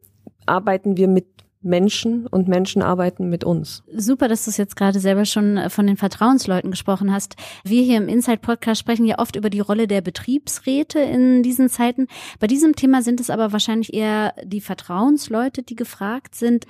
arbeiten 0.47 0.97
wir 0.97 1.09
mit 1.09 1.27
Menschen 1.63 2.27
und 2.27 2.49
Menschen 2.49 2.81
arbeiten 2.81 3.29
mit 3.29 3.45
uns. 3.45 3.83
Super, 3.95 4.29
dass 4.29 4.45
du 4.45 4.51
es 4.51 4.57
jetzt 4.57 4.77
gerade 4.77 4.99
selber 4.99 5.27
schon 5.27 5.59
äh, 5.59 5.69
von 5.69 5.87
den 5.87 5.99
Vertrauensleuten 5.99 6.71
gesprochen 6.71 7.13
hast. 7.13 7.37
Wir 7.65 7.83
hier 7.83 7.99
im 7.99 8.09
Inside 8.09 8.39
Podcast 8.39 8.81
sprechen 8.81 9.05
ja 9.05 9.19
oft 9.19 9.37
über 9.37 9.51
die 9.51 9.61
Rolle 9.61 9.87
der 9.87 10.01
Betriebsräte 10.01 11.01
in 11.01 11.43
diesen 11.43 11.69
Zeiten. 11.69 12.07
Bei 12.39 12.47
diesem 12.47 12.77
Thema 12.77 13.03
sind 13.03 13.21
es 13.21 13.29
aber 13.29 13.53
wahrscheinlich 13.53 13.93
eher 13.93 14.35
die 14.43 14.63
Vertrauensleute, 14.63 15.63
die 15.63 15.77
gefragt 15.77 16.35
sind. 16.35 16.65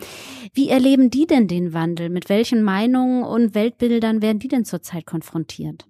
Wie 0.55 0.69
erleben 0.69 1.09
die 1.09 1.27
denn 1.27 1.47
den 1.47 1.73
Wandel? 1.73 2.09
Mit 2.09 2.29
welchen 2.29 2.63
Meinungen 2.65 3.23
und 3.23 3.55
Weltbildern 3.55 4.23
werden 4.23 4.41
die 4.41 4.49
denn 4.49 4.65
zurzeit 4.65 5.07
konfrontiert? 5.07 5.87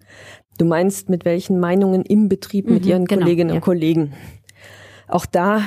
Du 0.61 0.66
meinst 0.66 1.09
mit 1.09 1.25
welchen 1.25 1.59
Meinungen 1.59 2.03
im 2.03 2.29
Betrieb 2.29 2.68
mit 2.68 2.85
mhm, 2.85 2.90
ihren 2.90 3.05
genau, 3.07 3.23
Kolleginnen 3.23 3.49
ja. 3.49 3.55
und 3.55 3.61
Kollegen? 3.62 4.12
Auch 5.09 5.25
da 5.25 5.62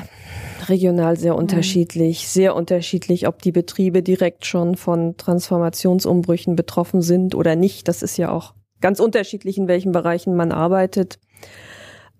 regional 0.69 1.17
sehr 1.17 1.33
mhm. 1.33 1.39
unterschiedlich, 1.39 2.29
sehr 2.29 2.55
unterschiedlich, 2.55 3.27
ob 3.27 3.41
die 3.41 3.51
Betriebe 3.51 4.03
direkt 4.03 4.45
schon 4.45 4.77
von 4.77 5.17
Transformationsumbrüchen 5.17 6.55
betroffen 6.55 7.01
sind 7.01 7.33
oder 7.33 7.55
nicht. 7.55 7.87
Das 7.87 8.03
ist 8.03 8.17
ja 8.17 8.29
auch 8.29 8.53
ganz 8.81 8.99
unterschiedlich, 8.99 9.57
in 9.57 9.67
welchen 9.67 9.93
Bereichen 9.93 10.35
man 10.35 10.51
arbeitet. 10.51 11.17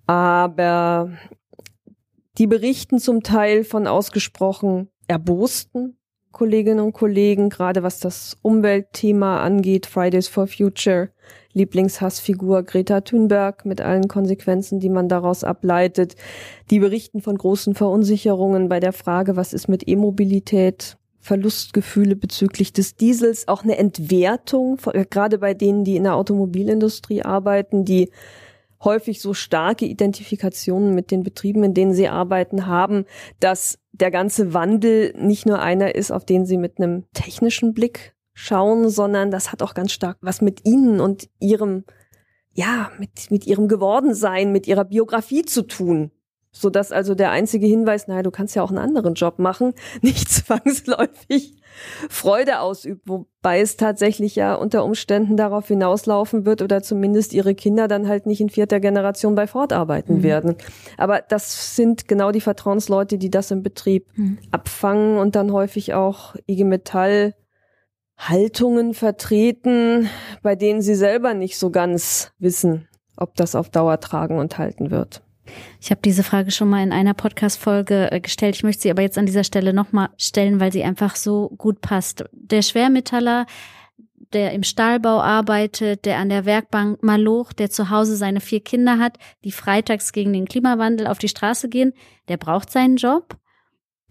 Aber 0.07 1.11
die 2.39 2.47
berichten 2.47 2.97
zum 2.97 3.21
Teil 3.21 3.65
von 3.65 3.85
ausgesprochen 3.85 4.89
erbosten 5.07 5.99
Kolleginnen 6.33 6.81
und 6.81 6.91
Kollegen, 6.91 7.49
gerade 7.49 7.83
was 7.83 7.99
das 7.99 8.35
Umweltthema 8.41 9.41
angeht, 9.41 9.85
Fridays 9.85 10.27
for 10.27 10.47
Future, 10.47 11.09
Lieblingshassfigur 11.53 12.63
Greta 12.63 13.01
Thunberg 13.01 13.63
mit 13.65 13.79
allen 13.79 14.07
Konsequenzen, 14.09 14.79
die 14.81 14.89
man 14.89 15.07
daraus 15.07 15.45
ableitet. 15.45 16.15
Die 16.71 16.79
berichten 16.79 17.21
von 17.21 17.37
großen 17.37 17.75
Verunsicherungen 17.75 18.67
bei 18.67 18.81
der 18.81 18.93
Frage, 18.93 19.37
was 19.37 19.53
ist 19.53 19.69
mit 19.69 19.87
E-Mobilität, 19.87 20.97
Verlustgefühle 21.19 22.17
bezüglich 22.17 22.73
des 22.73 22.95
Diesels, 22.95 23.47
auch 23.47 23.63
eine 23.63 23.77
Entwertung, 23.77 24.77
gerade 25.09 25.37
bei 25.37 25.53
denen, 25.53 25.85
die 25.85 25.95
in 25.95 26.03
der 26.03 26.15
Automobilindustrie 26.15 27.21
arbeiten, 27.21 27.85
die 27.85 28.09
häufig 28.83 29.21
so 29.21 29.33
starke 29.33 29.85
Identifikationen 29.85 30.93
mit 30.93 31.11
den 31.11 31.23
Betrieben, 31.23 31.63
in 31.63 31.73
denen 31.73 31.93
sie 31.93 32.07
arbeiten, 32.07 32.67
haben, 32.67 33.05
dass 33.39 33.79
der 33.91 34.11
ganze 34.11 34.53
Wandel 34.53 35.13
nicht 35.17 35.45
nur 35.45 35.59
einer 35.59 35.95
ist, 35.95 36.11
auf 36.11 36.25
den 36.25 36.45
sie 36.45 36.57
mit 36.57 36.77
einem 36.77 37.05
technischen 37.13 37.73
Blick 37.73 38.15
schauen, 38.33 38.89
sondern 38.89 39.31
das 39.31 39.51
hat 39.51 39.61
auch 39.61 39.73
ganz 39.73 39.91
stark 39.91 40.17
was 40.21 40.41
mit 40.41 40.65
ihnen 40.65 40.99
und 40.99 41.29
ihrem, 41.39 41.85
ja, 42.53 42.91
mit, 42.97 43.29
mit 43.29 43.45
ihrem 43.45 43.67
Gewordensein, 43.67 44.51
mit 44.51 44.67
ihrer 44.67 44.85
Biografie 44.85 45.43
zu 45.43 45.61
tun. 45.63 46.11
So 46.51 46.69
dass 46.69 46.91
also 46.91 47.15
der 47.15 47.31
einzige 47.31 47.65
Hinweis, 47.65 48.07
naja, 48.07 48.21
du 48.21 48.31
kannst 48.31 48.55
ja 48.55 48.63
auch 48.63 48.69
einen 48.69 48.77
anderen 48.77 49.15
Job 49.15 49.39
machen, 49.39 49.73
nicht 50.01 50.29
zwangsläufig 50.29 51.62
Freude 52.09 52.59
ausübt, 52.59 53.01
wobei 53.05 53.61
es 53.61 53.77
tatsächlich 53.77 54.35
ja 54.35 54.55
unter 54.55 54.83
Umständen 54.83 55.37
darauf 55.37 55.67
hinauslaufen 55.67 56.45
wird 56.45 56.61
oder 56.61 56.81
zumindest 56.81 57.33
ihre 57.33 57.55
Kinder 57.55 57.87
dann 57.87 58.07
halt 58.07 58.25
nicht 58.25 58.41
in 58.41 58.49
vierter 58.49 58.79
Generation 58.79 59.35
bei 59.35 59.47
Ford 59.47 59.73
arbeiten 59.73 60.17
mhm. 60.17 60.23
werden. 60.23 60.55
Aber 60.97 61.21
das 61.21 61.75
sind 61.75 62.07
genau 62.07 62.31
die 62.31 62.41
Vertrauensleute, 62.41 63.17
die 63.17 63.29
das 63.29 63.51
im 63.51 63.63
Betrieb 63.63 64.07
mhm. 64.15 64.37
abfangen 64.51 65.17
und 65.17 65.35
dann 65.35 65.51
häufig 65.51 65.93
auch 65.93 66.35
IG 66.47 66.63
Metall 66.63 67.33
Haltungen 68.17 68.93
vertreten, 68.93 70.09
bei 70.41 70.55
denen 70.55 70.81
sie 70.81 70.95
selber 70.95 71.33
nicht 71.33 71.57
so 71.57 71.71
ganz 71.71 72.31
wissen, 72.39 72.87
ob 73.17 73.35
das 73.35 73.55
auf 73.55 73.69
Dauer 73.69 73.99
tragen 73.99 74.37
und 74.37 74.57
halten 74.57 74.91
wird. 74.91 75.23
Ich 75.81 75.91
habe 75.91 76.01
diese 76.03 76.23
Frage 76.23 76.51
schon 76.51 76.69
mal 76.69 76.83
in 76.83 76.91
einer 76.91 77.13
Podcast-Folge 77.13 78.11
äh, 78.11 78.19
gestellt. 78.19 78.55
Ich 78.55 78.63
möchte 78.63 78.83
sie 78.83 78.91
aber 78.91 79.01
jetzt 79.01 79.17
an 79.17 79.25
dieser 79.25 79.43
Stelle 79.43 79.73
nochmal 79.73 80.09
stellen, 80.17 80.59
weil 80.59 80.71
sie 80.71 80.83
einfach 80.83 81.15
so 81.15 81.49
gut 81.57 81.81
passt. 81.81 82.23
Der 82.31 82.61
Schwermetaller, 82.61 83.45
der 84.33 84.53
im 84.53 84.63
Stahlbau 84.63 85.21
arbeitet, 85.21 86.05
der 86.05 86.17
an 86.17 86.29
der 86.29 86.45
Werkbank 86.45 87.03
Maloch, 87.03 87.53
der 87.53 87.69
zu 87.69 87.89
Hause 87.89 88.15
seine 88.15 88.39
vier 88.39 88.61
Kinder 88.61 88.99
hat, 88.99 89.17
die 89.43 89.51
freitags 89.51 90.11
gegen 90.11 90.33
den 90.33 90.47
Klimawandel 90.47 91.07
auf 91.07 91.19
die 91.19 91.29
Straße 91.29 91.69
gehen, 91.69 91.93
der 92.29 92.37
braucht 92.37 92.71
seinen 92.71 92.95
Job 92.95 93.37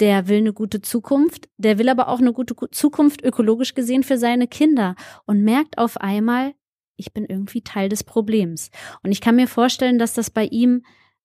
der 0.03 0.27
will 0.27 0.39
eine 0.39 0.53
gute 0.53 0.83
Zukunft, 0.83 1.49
der 1.59 1.79
will 1.79 1.89
aber 1.89 2.09
auch 2.09 2.19
eine 2.19 2.33
gute 2.33 2.57
Zukunft 2.73 3.23
ökologisch 3.23 3.75
gesehen 3.75 4.03
für 4.03 4.19
seine 4.19 4.49
Kinder 4.49 4.97
und 5.27 5.43
merkt 5.43 5.79
auf 5.79 5.97
einmal, 5.97 6.55
ich 6.97 7.13
bin 7.13 7.25
irgendwie 7.25 7.63
Teil 7.63 7.89
des 7.89 8.03
Problems. 8.03 8.71
Und 9.05 9.13
ich 9.13 9.21
kann 9.21 9.37
mir 9.37 9.47
vorstellen, 9.47 10.01
dass 10.01 10.15
das 10.15 10.29
bei 10.29 10.47
ihm 10.47 10.83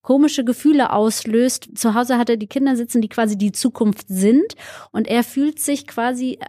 komische 0.08 0.46
Gefühle 0.46 0.94
auslöst. 0.94 1.78
Zu 1.78 1.94
Hause 1.94 2.18
hat 2.18 2.30
er 2.30 2.38
die 2.38 2.48
Kinder 2.48 2.78
sitzen, 2.78 3.02
die 3.02 3.10
quasi 3.10 3.38
die 3.38 3.52
Zukunft 3.52 4.06
sind 4.08 4.54
und 4.94 5.06
er 5.06 5.22
fühlt 5.22 5.60
sich 5.60 5.86
quasi 5.86 6.40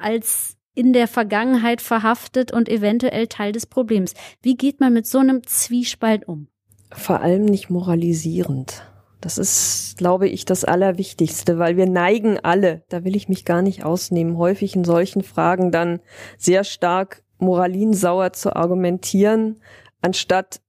als 0.00 0.56
in 0.74 0.94
der 0.94 1.08
Vergangenheit 1.08 1.82
verhaftet 1.82 2.54
und 2.54 2.70
eventuell 2.70 3.26
Teil 3.26 3.52
des 3.52 3.66
Problems. 3.66 4.14
Wie 4.40 4.56
geht 4.56 4.80
man 4.80 4.94
mit 4.94 5.06
so 5.06 5.18
einem 5.18 5.46
Zwiespalt 5.46 6.26
um? 6.26 6.48
Vor 6.90 7.20
allem 7.20 7.44
nicht 7.44 7.68
moralisierend. 7.68 8.82
Das 9.20 9.36
ist, 9.36 9.98
glaube 9.98 10.26
ich, 10.26 10.46
das 10.46 10.64
Allerwichtigste, 10.64 11.58
weil 11.58 11.76
wir 11.76 11.86
neigen 11.86 12.38
alle, 12.42 12.82
da 12.88 13.04
will 13.04 13.14
ich 13.14 13.28
mich 13.28 13.44
gar 13.44 13.60
nicht 13.60 13.84
ausnehmen, 13.84 14.38
häufig 14.38 14.74
in 14.74 14.84
solchen 14.84 15.22
Fragen 15.22 15.70
dann 15.70 16.00
sehr 16.38 16.64
stark 16.64 17.24
moralinsauer 17.36 18.32
zu 18.32 18.56
argumentieren, 18.56 19.60
anstatt 20.00 20.62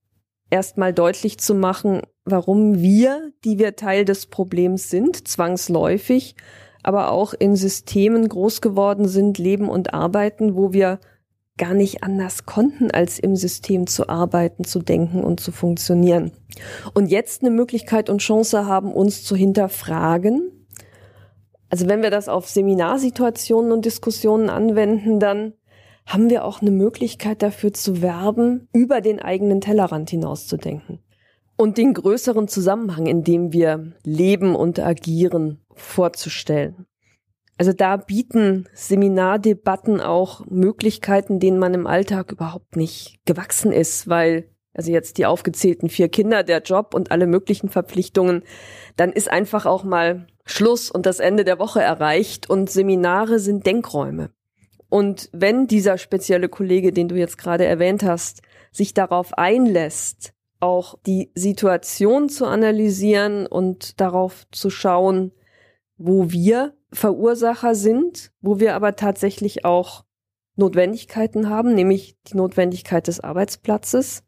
erstmal 0.54 0.94
deutlich 0.94 1.40
zu 1.40 1.56
machen, 1.56 2.04
warum 2.26 2.80
wir, 2.80 3.34
die 3.44 3.58
wir 3.58 3.76
Teil 3.76 4.06
des 4.06 4.28
Problems 4.28 4.88
sind, 4.92 5.28
zwangsläufig, 5.28 6.36
aber 6.84 7.12
auch 7.12 7.34
in 7.34 7.56
Systemen 7.56 8.30
groß 8.30 8.62
geworden 8.62 9.08
sind, 9.08 9.40
leben 9.40 9.68
und 9.68 9.96
arbeiten, 9.96 10.56
wo 10.56 10.72
wir 10.72 11.00
gar 11.58 11.74
nicht 11.74 12.04
anders 12.04 12.46
konnten, 12.46 12.92
als 12.92 13.18
im 13.18 13.36
System 13.36 13.88
zu 13.88 14.10
arbeiten, 14.10 14.64
zu 14.64 14.80
denken 14.80 15.24
und 15.24 15.40
zu 15.40 15.52
funktionieren. 15.52 16.32
Und 16.94 17.08
jetzt 17.08 17.42
eine 17.42 17.50
Möglichkeit 17.52 18.12
und 18.12 18.20
Chance 18.20 18.68
haben, 18.68 18.94
uns 18.94 19.24
zu 19.24 19.36
hinterfragen. 19.36 20.68
Also 21.70 21.88
wenn 21.88 22.04
wir 22.04 22.12
das 22.12 22.30
auf 22.30 22.48
Seminarsituationen 22.48 23.72
und 23.72 23.86
Diskussionen 23.86 24.52
anwenden, 24.52 25.20
dann 25.20 25.54
haben 26.06 26.30
wir 26.30 26.46
auch 26.46 26.62
eine 26.62 26.72
Möglichkeit 26.72 27.42
dafür 27.42 27.74
zu 27.74 28.02
werben, 28.02 28.68
über 28.74 29.02
den 29.02 29.20
eigenen 29.22 29.62
Tellerrand 29.62 30.10
hinauszudenken 30.10 31.00
und 31.56 31.78
den 31.78 31.94
größeren 31.94 32.48
Zusammenhang, 32.48 33.06
in 33.06 33.24
dem 33.24 33.54
wir 33.54 33.94
leben 34.04 34.56
und 34.56 34.80
agieren, 34.80 35.62
vorzustellen. 35.74 36.86
Also 37.58 37.72
da 37.72 37.98
bieten 37.98 38.68
Seminardebatten 38.74 40.02
auch 40.02 40.46
Möglichkeiten, 40.48 41.40
denen 41.40 41.60
man 41.60 41.74
im 41.74 41.88
Alltag 41.88 42.32
überhaupt 42.32 42.76
nicht 42.76 43.20
gewachsen 43.26 43.72
ist, 43.72 44.10
weil 44.10 44.50
also 44.74 44.92
jetzt 44.92 45.20
die 45.20 45.28
aufgezählten 45.28 45.88
vier 45.88 46.10
Kinder, 46.10 46.44
der 46.44 46.64
Job 46.64 46.96
und 46.96 47.12
alle 47.12 47.28
möglichen 47.28 47.70
Verpflichtungen, 47.70 48.44
dann 48.96 49.14
ist 49.14 49.30
einfach 49.30 49.68
auch 49.68 49.84
mal 49.84 50.26
Schluss 50.46 50.90
und 50.90 51.06
das 51.06 51.20
Ende 51.20 51.44
der 51.44 51.60
Woche 51.60 51.82
erreicht 51.82 52.50
und 52.50 52.72
Seminare 52.72 53.38
sind 53.38 53.68
Denkräume. 53.68 54.32
Und 54.94 55.28
wenn 55.34 55.66
dieser 55.66 55.98
spezielle 55.98 56.50
Kollege, 56.50 56.94
den 56.94 57.08
du 57.08 57.16
jetzt 57.16 57.40
gerade 57.40 57.66
erwähnt 57.66 58.04
hast, 58.04 58.44
sich 58.72 58.94
darauf 58.94 59.36
einlässt, 59.36 60.34
auch 60.60 61.00
die 61.08 61.32
Situation 61.34 62.30
zu 62.30 62.46
analysieren 62.46 63.48
und 63.48 64.00
darauf 64.00 64.46
zu 64.52 64.70
schauen, 64.70 65.32
wo 65.98 66.30
wir 66.30 66.76
Verursacher 66.92 67.74
sind, 67.74 68.32
wo 68.40 68.60
wir 68.60 68.76
aber 68.76 68.96
tatsächlich 68.96 69.66
auch 69.66 70.06
Notwendigkeiten 70.58 71.50
haben, 71.50 71.74
nämlich 71.74 72.16
die 72.28 72.38
Notwendigkeit 72.38 73.08
des 73.08 73.20
Arbeitsplatzes, 73.20 74.22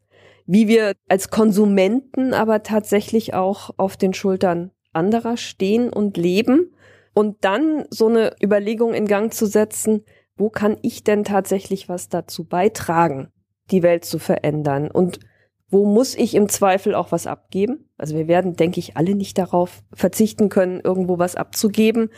wie 0.46 0.66
wir 0.66 0.94
als 1.08 1.30
Konsumenten 1.30 2.34
aber 2.34 2.64
tatsächlich 2.64 3.34
auch 3.34 3.70
auf 3.76 3.96
den 3.96 4.14
Schultern 4.14 4.72
anderer 4.92 5.36
stehen 5.36 5.92
und 5.92 6.16
leben. 6.16 6.72
Und 7.14 7.44
dann 7.44 7.84
so 7.88 8.08
eine 8.08 8.34
Überlegung 8.42 8.94
in 8.94 9.06
Gang 9.06 9.32
zu 9.32 9.46
setzen, 9.46 10.04
wo 10.36 10.50
kann 10.50 10.76
ich 10.82 11.04
denn 11.04 11.24
tatsächlich 11.24 11.88
was 11.88 12.08
dazu 12.08 12.44
beitragen, 12.44 13.28
die 13.70 13.82
Welt 13.82 14.04
zu 14.04 14.18
verändern 14.18 14.90
und 14.90 15.20
wo 15.68 15.84
muss 15.84 16.14
ich 16.14 16.34
im 16.34 16.48
Zweifel 16.48 16.94
auch 16.94 17.10
was 17.10 17.26
abgeben? 17.26 17.88
Also 17.98 18.14
wir 18.14 18.28
werden, 18.28 18.54
denke 18.54 18.78
ich, 18.78 18.96
alle 18.96 19.14
nicht 19.14 19.36
darauf 19.36 19.82
verzichten 19.92 20.48
können, 20.48 20.80
irgendwo 20.80 21.18
was 21.18 21.34
abzugeben. 21.34 22.10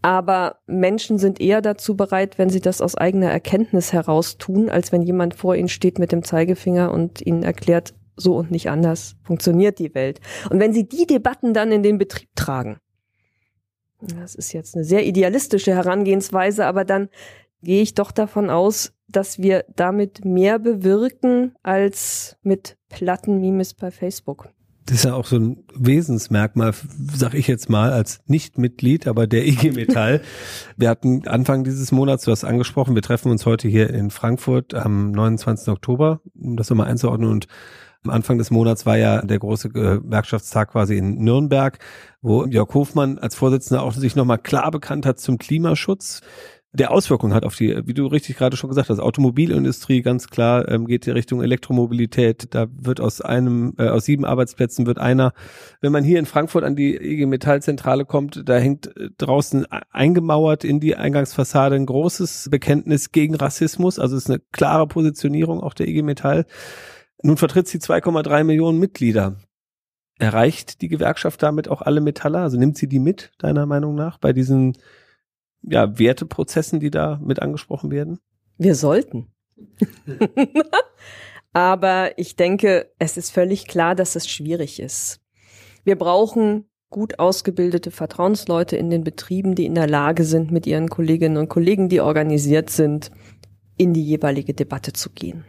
Aber 0.00 0.60
Menschen 0.66 1.18
sind 1.18 1.40
eher 1.40 1.60
dazu 1.60 1.96
bereit, 1.96 2.38
wenn 2.38 2.48
sie 2.48 2.60
das 2.60 2.80
aus 2.80 2.94
eigener 2.94 3.30
Erkenntnis 3.30 3.92
heraus 3.92 4.38
tun, 4.38 4.70
als 4.70 4.92
wenn 4.92 5.02
jemand 5.02 5.34
vor 5.34 5.56
ihnen 5.56 5.68
steht 5.68 5.98
mit 5.98 6.12
dem 6.12 6.22
Zeigefinger 6.22 6.90
und 6.92 7.20
ihnen 7.20 7.42
erklärt, 7.42 7.92
so 8.16 8.36
und 8.36 8.50
nicht 8.50 8.70
anders 8.70 9.16
funktioniert 9.24 9.78
die 9.78 9.94
Welt. 9.94 10.20
Und 10.48 10.58
wenn 10.58 10.72
sie 10.72 10.88
die 10.88 11.06
Debatten 11.06 11.52
dann 11.52 11.72
in 11.72 11.82
den 11.82 11.98
Betrieb 11.98 12.30
tragen, 12.34 12.78
das 14.00 14.34
ist 14.34 14.52
jetzt 14.52 14.74
eine 14.74 14.84
sehr 14.84 15.06
idealistische 15.06 15.74
Herangehensweise, 15.74 16.66
aber 16.66 16.84
dann 16.84 17.08
gehe 17.66 17.82
ich 17.82 17.94
doch 17.94 18.12
davon 18.12 18.48
aus, 18.48 18.92
dass 19.08 19.40
wir 19.40 19.64
damit 19.74 20.24
mehr 20.24 20.58
bewirken 20.58 21.54
als 21.62 22.36
mit 22.42 22.78
platten 22.88 23.40
Memes 23.40 23.74
bei 23.74 23.90
Facebook. 23.90 24.48
Das 24.86 24.98
ist 24.98 25.04
ja 25.04 25.14
auch 25.14 25.26
so 25.26 25.36
ein 25.36 25.64
Wesensmerkmal, 25.74 26.72
sag 27.12 27.34
ich 27.34 27.48
jetzt 27.48 27.68
mal, 27.68 27.92
als 27.92 28.20
Nicht-Mitglied, 28.26 29.08
aber 29.08 29.26
der 29.26 29.44
IG 29.44 29.72
Metall. 29.72 30.20
wir 30.76 30.88
hatten 30.88 31.26
Anfang 31.26 31.64
dieses 31.64 31.90
Monats, 31.90 32.24
du 32.24 32.30
hast 32.30 32.44
angesprochen, 32.44 32.94
wir 32.94 33.02
treffen 33.02 33.32
uns 33.32 33.46
heute 33.46 33.66
hier 33.66 33.90
in 33.90 34.10
Frankfurt 34.10 34.74
am 34.74 35.10
29. 35.10 35.68
Oktober, 35.68 36.20
um 36.40 36.56
das 36.56 36.70
nochmal 36.70 36.86
einzuordnen. 36.86 37.28
Und 37.28 37.48
am 38.04 38.10
Anfang 38.10 38.38
des 38.38 38.52
Monats 38.52 38.86
war 38.86 38.96
ja 38.96 39.22
der 39.22 39.40
große 39.40 39.70
Gewerkschaftstag 39.70 40.70
quasi 40.70 40.96
in 40.96 41.16
Nürnberg, 41.16 41.80
wo 42.22 42.46
Jörg 42.46 42.72
Hofmann 42.72 43.18
als 43.18 43.34
Vorsitzender 43.34 43.82
auch 43.82 43.92
sich 43.92 44.14
nochmal 44.14 44.38
klar 44.38 44.70
bekannt 44.70 45.04
hat 45.04 45.18
zum 45.18 45.38
Klimaschutz 45.38 46.20
der 46.76 46.90
Auswirkungen 46.90 47.32
hat 47.32 47.44
auf 47.44 47.56
die, 47.56 47.86
wie 47.86 47.94
du 47.94 48.06
richtig 48.06 48.36
gerade 48.36 48.56
schon 48.56 48.68
gesagt 48.68 48.90
hast, 48.90 49.00
Automobilindustrie 49.00 50.02
ganz 50.02 50.28
klar 50.28 50.68
ähm, 50.68 50.86
geht 50.86 51.06
in 51.06 51.14
Richtung 51.14 51.42
Elektromobilität. 51.42 52.54
Da 52.54 52.66
wird 52.70 53.00
aus 53.00 53.20
einem, 53.20 53.74
äh, 53.78 53.88
aus 53.88 54.04
sieben 54.04 54.24
Arbeitsplätzen 54.24 54.86
wird 54.86 54.98
einer. 54.98 55.32
Wenn 55.80 55.92
man 55.92 56.04
hier 56.04 56.18
in 56.18 56.26
Frankfurt 56.26 56.64
an 56.64 56.76
die 56.76 56.94
IG 56.94 57.26
Metallzentrale 57.26 58.04
kommt, 58.04 58.42
da 58.46 58.58
hängt 58.58 58.94
äh, 58.96 59.08
draußen 59.16 59.66
eingemauert 59.90 60.64
in 60.64 60.78
die 60.78 60.96
Eingangsfassade 60.96 61.76
ein 61.76 61.86
großes 61.86 62.48
Bekenntnis 62.50 63.10
gegen 63.10 63.34
Rassismus. 63.34 63.98
Also 63.98 64.16
es 64.16 64.24
ist 64.24 64.30
eine 64.30 64.40
klare 64.52 64.86
Positionierung 64.86 65.60
auch 65.60 65.72
der 65.72 65.88
IG 65.88 66.02
Metall. 66.02 66.44
Nun 67.22 67.38
vertritt 67.38 67.68
sie 67.68 67.78
2,3 67.78 68.44
Millionen 68.44 68.78
Mitglieder. 68.78 69.36
Erreicht 70.18 70.82
die 70.82 70.88
Gewerkschaft 70.88 71.42
damit 71.42 71.68
auch 71.68 71.80
alle 71.80 72.02
Metaller? 72.02 72.40
Also 72.40 72.58
nimmt 72.58 72.76
sie 72.76 72.86
die 72.86 72.98
mit, 72.98 73.32
deiner 73.38 73.64
Meinung 73.66 73.94
nach, 73.94 74.18
bei 74.18 74.32
diesen 74.32 74.74
ja, 75.62 75.98
Werteprozessen, 75.98 76.80
die 76.80 76.90
da 76.90 77.20
mit 77.22 77.40
angesprochen 77.40 77.90
werden? 77.90 78.18
Wir 78.58 78.74
sollten. 78.74 79.28
Aber 81.52 82.18
ich 82.18 82.36
denke, 82.36 82.92
es 82.98 83.16
ist 83.16 83.30
völlig 83.30 83.66
klar, 83.66 83.94
dass 83.94 84.16
es 84.16 84.28
schwierig 84.28 84.80
ist. 84.80 85.20
Wir 85.84 85.96
brauchen 85.96 86.68
gut 86.90 87.18
ausgebildete 87.18 87.90
Vertrauensleute 87.90 88.76
in 88.76 88.90
den 88.90 89.04
Betrieben, 89.04 89.54
die 89.54 89.66
in 89.66 89.74
der 89.74 89.88
Lage 89.88 90.24
sind, 90.24 90.50
mit 90.50 90.66
ihren 90.66 90.88
Kolleginnen 90.88 91.36
und 91.36 91.48
Kollegen, 91.48 91.88
die 91.88 92.00
organisiert 92.00 92.70
sind, 92.70 93.10
in 93.76 93.92
die 93.92 94.04
jeweilige 94.04 94.54
Debatte 94.54 94.92
zu 94.92 95.10
gehen. 95.10 95.44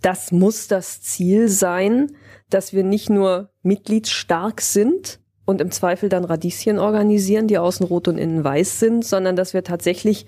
Das 0.00 0.32
muss 0.32 0.68
das 0.68 1.00
Ziel 1.00 1.48
sein, 1.48 2.12
dass 2.50 2.72
wir 2.72 2.84
nicht 2.84 3.08
nur 3.08 3.50
mitgliedsstark 3.62 4.60
sind, 4.60 5.20
und 5.44 5.60
im 5.60 5.70
Zweifel 5.70 6.08
dann 6.08 6.24
Radieschen 6.24 6.78
organisieren, 6.78 7.48
die 7.48 7.58
außen 7.58 7.86
rot 7.86 8.08
und 8.08 8.18
innen 8.18 8.44
weiß 8.44 8.78
sind, 8.80 9.04
sondern 9.04 9.36
dass 9.36 9.54
wir 9.54 9.64
tatsächlich 9.64 10.26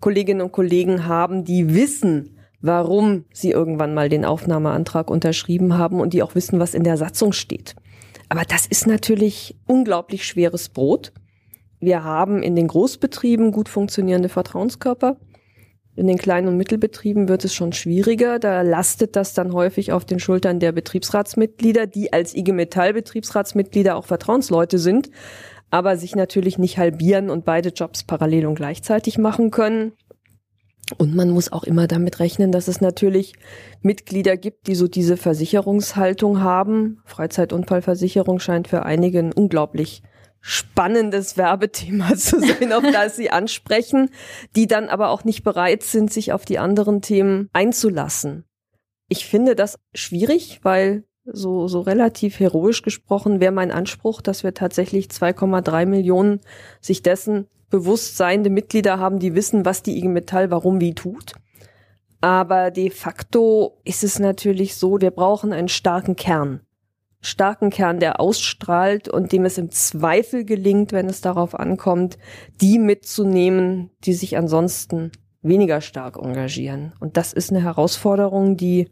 Kolleginnen 0.00 0.40
und 0.40 0.52
Kollegen 0.52 1.06
haben, 1.06 1.44
die 1.44 1.74
wissen, 1.74 2.38
warum 2.60 3.24
sie 3.32 3.50
irgendwann 3.50 3.94
mal 3.94 4.08
den 4.08 4.24
Aufnahmeantrag 4.24 5.10
unterschrieben 5.10 5.78
haben 5.78 6.00
und 6.00 6.12
die 6.12 6.22
auch 6.22 6.34
wissen, 6.34 6.58
was 6.58 6.74
in 6.74 6.84
der 6.84 6.96
Satzung 6.96 7.32
steht. 7.32 7.74
Aber 8.28 8.42
das 8.42 8.66
ist 8.66 8.86
natürlich 8.86 9.56
unglaublich 9.66 10.24
schweres 10.26 10.68
Brot. 10.68 11.12
Wir 11.80 12.04
haben 12.04 12.42
in 12.42 12.56
den 12.56 12.68
Großbetrieben 12.68 13.52
gut 13.52 13.68
funktionierende 13.68 14.28
Vertrauenskörper. 14.28 15.16
In 15.96 16.06
den 16.06 16.18
kleinen 16.18 16.48
und 16.48 16.56
Mittelbetrieben 16.56 17.28
wird 17.28 17.44
es 17.44 17.54
schon 17.54 17.72
schwieriger. 17.72 18.38
Da 18.38 18.62
lastet 18.62 19.16
das 19.16 19.34
dann 19.34 19.52
häufig 19.52 19.92
auf 19.92 20.04
den 20.04 20.20
Schultern 20.20 20.60
der 20.60 20.72
Betriebsratsmitglieder, 20.72 21.86
die 21.86 22.12
als 22.12 22.34
IG 22.34 22.52
Metall 22.52 22.92
Betriebsratsmitglieder 22.92 23.96
auch 23.96 24.06
Vertrauensleute 24.06 24.78
sind, 24.78 25.10
aber 25.70 25.96
sich 25.96 26.14
natürlich 26.14 26.58
nicht 26.58 26.78
halbieren 26.78 27.28
und 27.28 27.44
beide 27.44 27.70
Jobs 27.70 28.04
parallel 28.04 28.46
und 28.46 28.54
gleichzeitig 28.54 29.18
machen 29.18 29.50
können. 29.50 29.92
Und 30.98 31.14
man 31.14 31.30
muss 31.30 31.52
auch 31.52 31.64
immer 31.64 31.86
damit 31.86 32.18
rechnen, 32.18 32.52
dass 32.52 32.68
es 32.68 32.80
natürlich 32.80 33.34
Mitglieder 33.80 34.36
gibt, 34.36 34.66
die 34.66 34.74
so 34.74 34.88
diese 34.88 35.16
Versicherungshaltung 35.16 36.40
haben. 36.40 37.00
Freizeitunfallversicherung 37.04 38.40
scheint 38.40 38.68
für 38.68 38.84
einige 38.84 39.20
ein 39.20 39.32
unglaublich 39.32 40.02
spannendes 40.40 41.36
Werbethema 41.36 42.14
zu 42.16 42.40
sein, 42.40 42.72
auf 42.72 42.84
das 42.92 43.16
sie 43.16 43.30
ansprechen, 43.30 44.10
die 44.56 44.66
dann 44.66 44.88
aber 44.88 45.10
auch 45.10 45.24
nicht 45.24 45.42
bereit 45.42 45.82
sind, 45.82 46.12
sich 46.12 46.32
auf 46.32 46.44
die 46.44 46.58
anderen 46.58 47.02
Themen 47.02 47.48
einzulassen. 47.52 48.44
Ich 49.08 49.26
finde 49.26 49.56
das 49.56 49.78
schwierig, 49.94 50.60
weil 50.62 51.04
so, 51.24 51.68
so 51.68 51.80
relativ 51.80 52.40
heroisch 52.40 52.82
gesprochen 52.82 53.40
wäre 53.40 53.52
mein 53.52 53.70
Anspruch, 53.70 54.22
dass 54.22 54.42
wir 54.42 54.54
tatsächlich 54.54 55.06
2,3 55.06 55.86
Millionen 55.86 56.40
sich 56.80 57.02
dessen 57.02 57.46
bewusst 57.68 58.16
seiende 58.16 58.50
Mitglieder 58.50 58.98
haben, 58.98 59.18
die 59.18 59.34
wissen, 59.34 59.64
was 59.64 59.82
die 59.82 59.96
IG 59.98 60.08
Metall 60.08 60.50
warum 60.50 60.80
wie 60.80 60.94
tut. 60.94 61.34
Aber 62.20 62.70
de 62.70 62.90
facto 62.90 63.80
ist 63.84 64.04
es 64.04 64.18
natürlich 64.18 64.76
so, 64.76 65.00
wir 65.00 65.10
brauchen 65.10 65.52
einen 65.52 65.68
starken 65.68 66.16
Kern 66.16 66.60
starken 67.20 67.70
Kern, 67.70 68.00
der 68.00 68.20
ausstrahlt 68.20 69.08
und 69.08 69.32
dem 69.32 69.44
es 69.44 69.58
im 69.58 69.70
Zweifel 69.70 70.44
gelingt, 70.44 70.92
wenn 70.92 71.06
es 71.06 71.20
darauf 71.20 71.54
ankommt, 71.54 72.18
die 72.60 72.78
mitzunehmen, 72.78 73.90
die 74.04 74.14
sich 74.14 74.36
ansonsten 74.36 75.12
weniger 75.42 75.80
stark 75.80 76.16
engagieren. 76.16 76.92
Und 77.00 77.16
das 77.16 77.32
ist 77.32 77.50
eine 77.50 77.62
Herausforderung, 77.62 78.56
die 78.56 78.90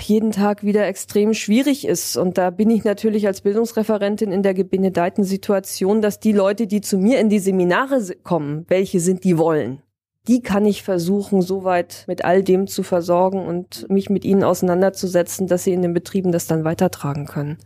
jeden 0.00 0.30
Tag 0.30 0.62
wieder 0.62 0.86
extrem 0.86 1.32
schwierig 1.32 1.86
ist. 1.86 2.16
Und 2.16 2.36
da 2.36 2.50
bin 2.50 2.68
ich 2.70 2.84
natürlich 2.84 3.26
als 3.26 3.40
Bildungsreferentin 3.40 4.30
in 4.30 4.42
der 4.42 4.52
gebenedeiten 4.52 5.24
Situation, 5.24 6.02
dass 6.02 6.20
die 6.20 6.32
Leute, 6.32 6.66
die 6.66 6.80
zu 6.80 6.98
mir 6.98 7.18
in 7.18 7.30
die 7.30 7.38
Seminare 7.38 8.00
kommen, 8.22 8.66
welche 8.68 9.00
sind, 9.00 9.24
die 9.24 9.38
wollen 9.38 9.83
die 10.26 10.40
kann 10.40 10.64
ich 10.64 10.82
versuchen, 10.82 11.42
soweit 11.42 12.04
mit 12.06 12.24
all 12.24 12.42
dem 12.42 12.66
zu 12.66 12.82
versorgen 12.82 13.44
und 13.44 13.88
mich 13.90 14.08
mit 14.08 14.24
ihnen 14.24 14.42
auseinanderzusetzen, 14.42 15.46
dass 15.46 15.64
sie 15.64 15.72
in 15.72 15.82
den 15.82 15.92
Betrieben 15.92 16.32
das 16.32 16.46
dann 16.46 16.64
weitertragen 16.64 17.26
können. 17.26 17.58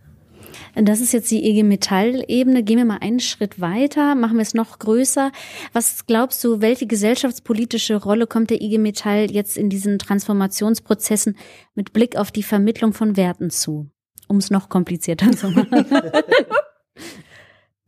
Das 0.74 1.00
ist 1.00 1.12
jetzt 1.12 1.30
die 1.30 1.48
IG 1.48 1.62
Metall-Ebene. 1.62 2.62
Gehen 2.62 2.78
wir 2.78 2.84
mal 2.84 2.98
einen 3.00 3.20
Schritt 3.20 3.60
weiter, 3.60 4.14
machen 4.14 4.36
wir 4.36 4.42
es 4.42 4.54
noch 4.54 4.78
größer. 4.78 5.30
Was 5.72 6.06
glaubst 6.06 6.42
du, 6.42 6.60
welche 6.60 6.86
gesellschaftspolitische 6.86 7.96
Rolle 7.96 8.26
kommt 8.26 8.50
der 8.50 8.60
IG 8.60 8.78
Metall 8.78 9.30
jetzt 9.30 9.56
in 9.56 9.70
diesen 9.70 9.98
Transformationsprozessen 9.98 11.36
mit 11.74 11.92
Blick 11.92 12.16
auf 12.16 12.32
die 12.32 12.42
Vermittlung 12.42 12.92
von 12.92 13.16
Werten 13.16 13.50
zu? 13.50 13.90
Um 14.26 14.38
es 14.38 14.50
noch 14.50 14.68
komplizierter 14.68 15.30
zu 15.32 15.50
machen. 15.50 15.86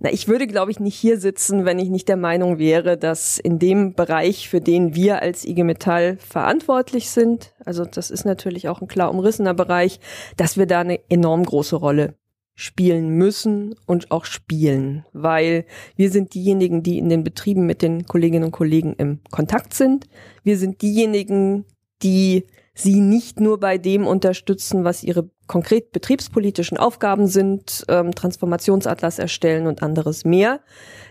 Na, 0.03 0.11
ich 0.11 0.29
würde, 0.29 0.47
glaube 0.47 0.71
ich, 0.71 0.81
nicht 0.81 0.97
hier 0.97 1.21
sitzen, 1.21 1.67
wenn 1.67 1.79
ich 1.79 1.91
nicht 1.91 2.09
der 2.09 2.17
Meinung 2.17 2.59
wäre, 2.59 2.97
dass 2.97 3.39
in 3.39 3.59
dem 3.59 3.93
Bereich, 3.93 4.49
für 4.49 4.63
den 4.63 4.95
wir 4.95 5.21
als 5.21 5.45
IG 5.45 5.63
Metall 5.63 6.17
verantwortlich 6.17 7.11
sind, 7.11 7.55
also 7.67 7.85
das 7.85 8.11
ist 8.11 8.25
natürlich 8.25 8.69
auch 8.71 8.81
ein 8.81 8.89
klar 8.89 9.11
umrissener 9.11 9.53
Bereich, 9.53 10.01
dass 10.39 10.57
wir 10.57 10.65
da 10.65 10.81
eine 10.81 11.01
enorm 11.11 11.45
große 11.45 11.77
Rolle 11.77 12.15
spielen 12.55 13.11
müssen 13.11 13.75
und 13.87 14.11
auch 14.11 14.25
spielen, 14.25 15.05
weil 15.13 15.67
wir 15.97 16.11
sind 16.11 16.33
diejenigen, 16.35 16.83
die 16.83 16.99
in 16.99 17.11
den 17.11 17.23
Betrieben 17.23 17.67
mit 17.67 17.83
den 17.83 18.07
Kolleginnen 18.07 18.45
und 18.45 18.53
Kollegen 18.53 18.95
im 18.97 19.21
Kontakt 19.31 19.75
sind. 19.75 20.07
Wir 20.45 20.57
sind 20.57 20.81
diejenigen, 20.81 21.67
die 22.03 22.47
sie 22.75 23.01
nicht 23.01 23.41
nur 23.41 23.61
bei 23.61 23.77
dem 23.77 24.07
unterstützen, 24.07 24.85
was 24.85 25.03
ihre 25.03 25.31
konkret 25.51 25.91
betriebspolitischen 25.91 26.79
Aufgaben 26.79 27.27
sind, 27.27 27.85
ähm, 27.89 28.15
Transformationsatlas 28.15 29.19
erstellen 29.19 29.67
und 29.67 29.83
anderes 29.83 30.25
mehr, 30.25 30.61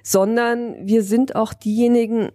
sondern 0.01 0.87
wir 0.87 1.03
sind 1.03 1.35
auch 1.35 1.53
diejenigen, 1.53 2.29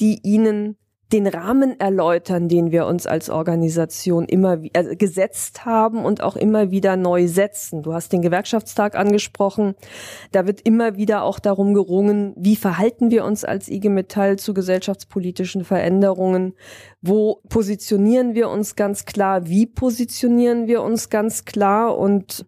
die 0.00 0.18
ihnen 0.22 0.78
den 1.12 1.26
Rahmen 1.26 1.78
erläutern, 1.78 2.48
den 2.48 2.72
wir 2.72 2.86
uns 2.86 3.06
als 3.06 3.28
Organisation 3.28 4.24
immer 4.24 4.58
äh, 4.72 4.96
gesetzt 4.96 5.64
haben 5.64 6.04
und 6.04 6.22
auch 6.22 6.36
immer 6.36 6.70
wieder 6.70 6.96
neu 6.96 7.28
setzen. 7.28 7.82
Du 7.82 7.92
hast 7.92 8.12
den 8.12 8.22
Gewerkschaftstag 8.22 8.96
angesprochen. 8.96 9.74
Da 10.32 10.46
wird 10.46 10.62
immer 10.62 10.96
wieder 10.96 11.22
auch 11.22 11.38
darum 11.38 11.74
gerungen, 11.74 12.32
wie 12.36 12.56
verhalten 12.56 13.10
wir 13.10 13.24
uns 13.24 13.44
als 13.44 13.68
IG 13.68 13.88
Metall 13.88 14.38
zu 14.38 14.54
gesellschaftspolitischen 14.54 15.64
Veränderungen? 15.64 16.54
Wo 17.02 17.40
positionieren 17.48 18.34
wir 18.34 18.48
uns 18.48 18.74
ganz 18.76 19.04
klar? 19.04 19.46
Wie 19.46 19.66
positionieren 19.66 20.66
wir 20.66 20.82
uns 20.82 21.10
ganz 21.10 21.44
klar? 21.44 21.98
Und 21.98 22.46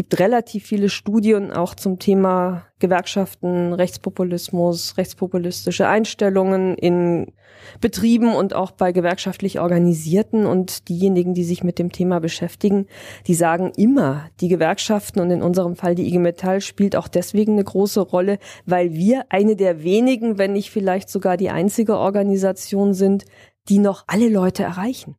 gibt 0.00 0.18
relativ 0.18 0.64
viele 0.64 0.88
Studien 0.88 1.52
auch 1.52 1.74
zum 1.74 1.98
Thema 1.98 2.64
Gewerkschaften, 2.78 3.74
Rechtspopulismus, 3.74 4.96
rechtspopulistische 4.96 5.88
Einstellungen 5.88 6.74
in 6.76 7.32
Betrieben 7.80 8.34
und 8.34 8.54
auch 8.54 8.70
bei 8.70 8.92
gewerkschaftlich 8.92 9.60
Organisierten 9.60 10.46
und 10.46 10.88
diejenigen, 10.88 11.34
die 11.34 11.44
sich 11.44 11.62
mit 11.62 11.78
dem 11.78 11.92
Thema 11.92 12.20
beschäftigen, 12.20 12.86
die 13.26 13.34
sagen 13.34 13.72
immer, 13.76 14.28
die 14.40 14.48
Gewerkschaften 14.48 15.20
und 15.20 15.30
in 15.30 15.42
unserem 15.42 15.76
Fall 15.76 15.94
die 15.94 16.06
IG 16.06 16.18
Metall 16.18 16.60
spielt 16.60 16.96
auch 16.96 17.08
deswegen 17.08 17.52
eine 17.52 17.64
große 17.64 18.00
Rolle, 18.00 18.38
weil 18.66 18.92
wir 18.92 19.24
eine 19.28 19.56
der 19.56 19.82
wenigen, 19.82 20.38
wenn 20.38 20.52
nicht 20.52 20.70
vielleicht 20.70 21.08
sogar 21.08 21.36
die 21.36 21.50
einzige 21.50 21.96
Organisation 21.98 22.94
sind, 22.94 23.24
die 23.68 23.78
noch 23.78 24.04
alle 24.06 24.28
Leute 24.28 24.62
erreichen. 24.62 25.16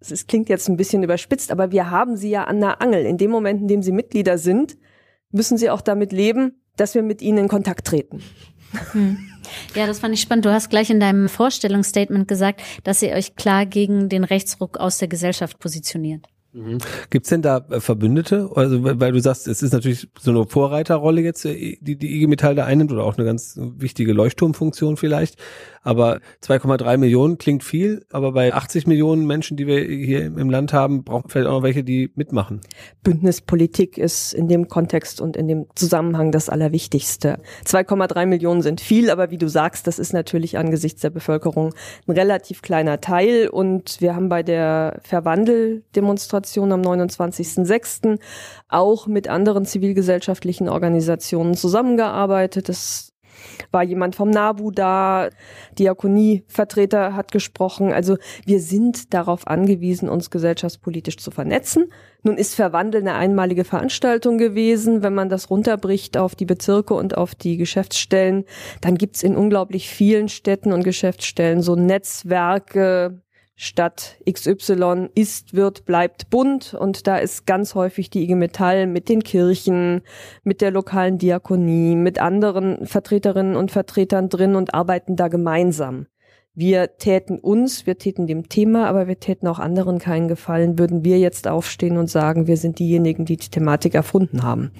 Es 0.00 0.26
klingt 0.26 0.48
jetzt 0.48 0.68
ein 0.68 0.76
bisschen 0.76 1.02
überspitzt, 1.02 1.52
aber 1.52 1.70
wir 1.70 1.90
haben 1.90 2.16
sie 2.16 2.30
ja 2.30 2.44
an 2.44 2.60
der 2.60 2.82
Angel. 2.82 3.06
In 3.06 3.18
dem 3.18 3.30
Moment, 3.30 3.60
in 3.60 3.68
dem 3.68 3.82
sie 3.82 3.92
Mitglieder 3.92 4.36
sind, 4.38 4.76
müssen 5.30 5.56
sie 5.56 5.70
auch 5.70 5.80
damit 5.80 6.12
leben, 6.12 6.62
dass 6.76 6.94
wir 6.94 7.02
mit 7.02 7.22
ihnen 7.22 7.38
in 7.38 7.48
Kontakt 7.48 7.86
treten. 7.86 8.22
Hm. 8.92 9.18
Ja, 9.74 9.86
das 9.86 10.00
fand 10.00 10.14
ich 10.14 10.20
spannend. 10.20 10.44
Du 10.44 10.52
hast 10.52 10.70
gleich 10.70 10.90
in 10.90 11.00
deinem 11.00 11.28
Vorstellungsstatement 11.28 12.28
gesagt, 12.28 12.62
dass 12.84 13.02
ihr 13.02 13.12
euch 13.12 13.36
klar 13.36 13.66
gegen 13.66 14.08
den 14.08 14.24
Rechtsruck 14.24 14.78
aus 14.78 14.98
der 14.98 15.08
Gesellschaft 15.08 15.58
positioniert. 15.58 16.26
Mhm. 16.52 16.78
Gibt 17.08 17.24
es 17.24 17.30
denn 17.30 17.40
da 17.40 17.64
äh, 17.70 17.80
Verbündete? 17.80 18.50
Also 18.54 18.84
weil 18.84 19.12
du 19.12 19.20
sagst, 19.20 19.48
es 19.48 19.62
ist 19.62 19.72
natürlich 19.72 20.08
so 20.20 20.30
eine 20.30 20.46
Vorreiterrolle 20.46 21.22
jetzt, 21.22 21.46
äh, 21.46 21.78
die 21.80 21.96
die 21.96 22.16
IG 22.16 22.26
Metall 22.26 22.54
da 22.54 22.66
einnimmt 22.66 22.92
oder 22.92 23.04
auch 23.04 23.16
eine 23.16 23.24
ganz 23.24 23.58
wichtige 23.58 24.12
Leuchtturmfunktion 24.12 24.98
vielleicht. 24.98 25.36
Aber 25.82 26.20
2,3 26.42 26.96
Millionen 26.96 27.38
klingt 27.38 27.64
viel, 27.64 28.04
aber 28.12 28.32
bei 28.32 28.54
80 28.54 28.86
Millionen 28.86 29.26
Menschen, 29.26 29.56
die 29.56 29.66
wir 29.66 29.82
hier 29.82 30.24
im 30.24 30.48
Land 30.48 30.72
haben, 30.72 31.02
brauchen 31.02 31.28
vielleicht 31.28 31.48
auch 31.48 31.58
noch 31.58 31.62
welche, 31.62 31.82
die 31.82 32.12
mitmachen. 32.14 32.60
Bündnispolitik 33.02 33.98
ist 33.98 34.32
in 34.32 34.46
dem 34.46 34.68
Kontext 34.68 35.20
und 35.20 35.36
in 35.36 35.48
dem 35.48 35.66
Zusammenhang 35.74 36.30
das 36.30 36.48
Allerwichtigste. 36.48 37.40
2,3 37.66 38.26
Millionen 38.26 38.62
sind 38.62 38.80
viel, 38.80 39.10
aber 39.10 39.30
wie 39.30 39.38
du 39.38 39.48
sagst, 39.48 39.86
das 39.88 39.98
ist 39.98 40.12
natürlich 40.12 40.56
angesichts 40.56 41.00
der 41.00 41.10
Bevölkerung 41.10 41.74
ein 42.06 42.12
relativ 42.12 42.62
kleiner 42.62 43.00
Teil. 43.00 43.48
Und 43.48 44.00
wir 44.00 44.14
haben 44.14 44.28
bei 44.28 44.44
der 44.44 45.00
Verwandel-Demonstration 45.02 46.72
am 46.72 46.82
29.06. 46.82 48.20
auch 48.68 49.06
mit 49.08 49.28
anderen 49.28 49.64
zivilgesellschaftlichen 49.64 50.68
Organisationen 50.68 51.54
zusammengearbeitet. 51.54 52.68
Das 52.68 53.11
war 53.70 53.82
jemand 53.82 54.16
vom 54.16 54.30
NABU 54.30 54.70
da, 54.70 55.28
Diakonievertreter 55.78 57.14
hat 57.14 57.32
gesprochen. 57.32 57.92
Also 57.92 58.16
wir 58.44 58.60
sind 58.60 59.12
darauf 59.14 59.46
angewiesen, 59.46 60.08
uns 60.08 60.30
gesellschaftspolitisch 60.30 61.16
zu 61.16 61.30
vernetzen. 61.30 61.92
Nun 62.22 62.36
ist 62.36 62.54
Verwandel 62.54 63.00
eine 63.00 63.14
einmalige 63.14 63.64
Veranstaltung 63.64 64.38
gewesen. 64.38 65.02
Wenn 65.02 65.14
man 65.14 65.28
das 65.28 65.50
runterbricht 65.50 66.16
auf 66.16 66.34
die 66.34 66.44
Bezirke 66.46 66.94
und 66.94 67.16
auf 67.16 67.34
die 67.34 67.56
Geschäftsstellen, 67.56 68.44
dann 68.80 68.96
gibt's 68.96 69.22
in 69.22 69.36
unglaublich 69.36 69.88
vielen 69.88 70.28
Städten 70.28 70.72
und 70.72 70.84
Geschäftsstellen 70.84 71.62
so 71.62 71.74
Netzwerke, 71.74 73.22
Stadt 73.64 74.16
XY 74.28 75.10
ist, 75.14 75.54
wird, 75.54 75.84
bleibt 75.84 76.30
bunt 76.30 76.74
und 76.74 77.06
da 77.06 77.18
ist 77.18 77.46
ganz 77.46 77.76
häufig 77.76 78.10
die 78.10 78.24
IG 78.24 78.34
Metall 78.34 78.88
mit 78.88 79.08
den 79.08 79.22
Kirchen, 79.22 80.02
mit 80.42 80.60
der 80.60 80.72
lokalen 80.72 81.16
Diakonie, 81.16 81.94
mit 81.94 82.20
anderen 82.20 82.84
Vertreterinnen 82.84 83.54
und 83.54 83.70
Vertretern 83.70 84.28
drin 84.28 84.56
und 84.56 84.74
arbeiten 84.74 85.14
da 85.14 85.28
gemeinsam. 85.28 86.06
Wir 86.54 86.96
täten 86.96 87.38
uns, 87.38 87.86
wir 87.86 87.98
täten 87.98 88.26
dem 88.26 88.48
Thema, 88.48 88.88
aber 88.88 89.06
wir 89.06 89.20
täten 89.20 89.46
auch 89.46 89.60
anderen 89.60 90.00
keinen 90.00 90.26
Gefallen, 90.26 90.76
würden 90.76 91.04
wir 91.04 91.20
jetzt 91.20 91.46
aufstehen 91.46 91.98
und 91.98 92.10
sagen, 92.10 92.48
wir 92.48 92.56
sind 92.56 92.80
diejenigen, 92.80 93.26
die 93.26 93.36
die 93.36 93.48
Thematik 93.48 93.94
erfunden 93.94 94.42
haben. 94.42 94.72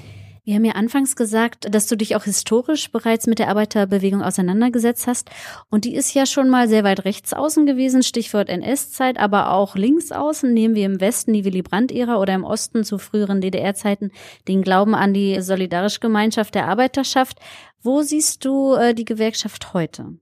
Wir 0.44 0.56
haben 0.56 0.64
ja 0.64 0.72
anfangs 0.72 1.14
gesagt, 1.14 1.72
dass 1.72 1.86
du 1.86 1.96
dich 1.96 2.16
auch 2.16 2.24
historisch 2.24 2.90
bereits 2.90 3.28
mit 3.28 3.38
der 3.38 3.48
Arbeiterbewegung 3.48 4.22
auseinandergesetzt 4.22 5.06
hast. 5.06 5.30
Und 5.70 5.84
die 5.84 5.94
ist 5.94 6.12
ja 6.14 6.26
schon 6.26 6.50
mal 6.50 6.68
sehr 6.68 6.82
weit 6.82 7.04
rechts 7.04 7.32
außen 7.32 7.64
gewesen, 7.64 8.02
Stichwort 8.02 8.48
NS-Zeit, 8.48 9.18
aber 9.18 9.52
auch 9.52 9.76
links 9.76 10.10
außen, 10.10 10.52
nehmen 10.52 10.74
wir 10.74 10.86
im 10.86 11.00
Westen 11.00 11.32
die 11.32 11.44
Willy 11.44 11.62
Brandt-Ära 11.62 12.16
oder 12.16 12.34
im 12.34 12.42
Osten 12.42 12.82
zu 12.82 12.98
früheren 12.98 13.40
DDR-Zeiten 13.40 14.10
den 14.48 14.62
Glauben 14.62 14.96
an 14.96 15.14
die 15.14 15.40
solidarische 15.40 16.00
Gemeinschaft 16.00 16.56
der 16.56 16.66
Arbeiterschaft. 16.66 17.38
Wo 17.80 18.02
siehst 18.02 18.44
du 18.44 18.74
äh, 18.74 18.94
die 18.94 19.04
Gewerkschaft 19.04 19.74
heute? 19.74 20.16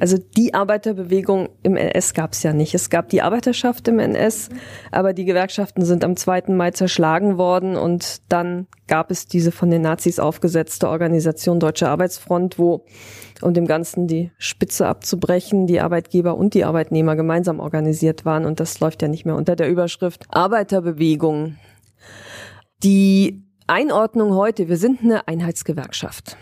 Also 0.00 0.16
die 0.18 0.54
Arbeiterbewegung 0.54 1.48
im 1.62 1.76
NS 1.76 2.14
gab 2.14 2.32
es 2.32 2.42
ja 2.42 2.52
nicht. 2.52 2.74
Es 2.74 2.90
gab 2.90 3.08
die 3.08 3.22
Arbeiterschaft 3.22 3.88
im 3.88 3.98
NS, 3.98 4.48
aber 4.92 5.12
die 5.12 5.24
Gewerkschaften 5.24 5.84
sind 5.84 6.04
am 6.04 6.16
2. 6.16 6.44
Mai 6.48 6.70
zerschlagen 6.70 7.36
worden 7.36 7.76
und 7.76 8.22
dann 8.28 8.66
gab 8.86 9.10
es 9.10 9.26
diese 9.26 9.50
von 9.50 9.70
den 9.70 9.82
Nazis 9.82 10.20
aufgesetzte 10.20 10.88
Organisation 10.88 11.58
Deutsche 11.58 11.88
Arbeitsfront, 11.88 12.58
wo, 12.58 12.84
um 13.40 13.54
dem 13.54 13.66
Ganzen 13.66 14.06
die 14.06 14.30
Spitze 14.38 14.86
abzubrechen, 14.86 15.66
die 15.66 15.80
Arbeitgeber 15.80 16.36
und 16.36 16.54
die 16.54 16.64
Arbeitnehmer 16.64 17.16
gemeinsam 17.16 17.58
organisiert 17.58 18.24
waren 18.24 18.44
und 18.44 18.60
das 18.60 18.78
läuft 18.80 19.02
ja 19.02 19.08
nicht 19.08 19.24
mehr 19.24 19.36
unter 19.36 19.56
der 19.56 19.68
Überschrift 19.68 20.26
Arbeiterbewegung. 20.30 21.56
Die 22.84 23.42
Einordnung 23.66 24.34
heute, 24.34 24.68
wir 24.68 24.76
sind 24.76 25.00
eine 25.02 25.26
Einheitsgewerkschaft. 25.26 26.36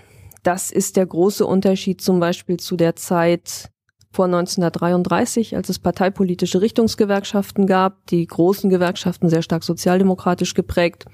Das 0.46 0.70
ist 0.70 0.96
der 0.96 1.06
große 1.06 1.44
Unterschied 1.44 2.00
zum 2.00 2.20
Beispiel 2.20 2.56
zu 2.56 2.76
der 2.76 2.94
Zeit 2.94 3.72
vor 4.12 4.26
1933, 4.26 5.56
als 5.56 5.70
es 5.70 5.80
parteipolitische 5.80 6.60
Richtungsgewerkschaften 6.60 7.66
gab, 7.66 8.06
die 8.06 8.24
großen 8.24 8.70
Gewerkschaften 8.70 9.28
sehr 9.28 9.42
stark 9.42 9.64
sozialdemokratisch 9.64 10.54
geprägt. 10.54 11.06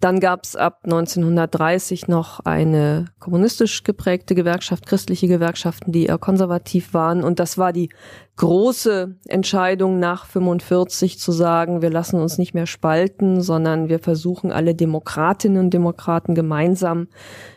Dann 0.00 0.18
gab 0.18 0.42
es 0.42 0.56
ab 0.56 0.80
1930 0.82 2.08
noch 2.08 2.40
eine 2.40 3.04
kommunistisch 3.20 3.84
geprägte 3.84 4.34
Gewerkschaft, 4.34 4.86
christliche 4.86 5.28
Gewerkschaften, 5.28 5.92
die 5.92 6.06
eher 6.06 6.18
konservativ 6.18 6.94
waren. 6.94 7.22
Und 7.22 7.38
das 7.38 7.56
war 7.56 7.72
die 7.72 7.90
große 8.36 9.16
Entscheidung 9.28 10.00
nach 10.00 10.26
45 10.26 11.20
zu 11.20 11.30
sagen, 11.30 11.80
wir 11.80 11.90
lassen 11.90 12.20
uns 12.20 12.38
nicht 12.38 12.54
mehr 12.54 12.66
spalten, 12.66 13.40
sondern 13.40 13.88
wir 13.88 14.00
versuchen 14.00 14.50
alle 14.50 14.74
Demokratinnen 14.74 15.66
und 15.66 15.70
Demokraten 15.70 16.34
gemeinsam 16.34 17.06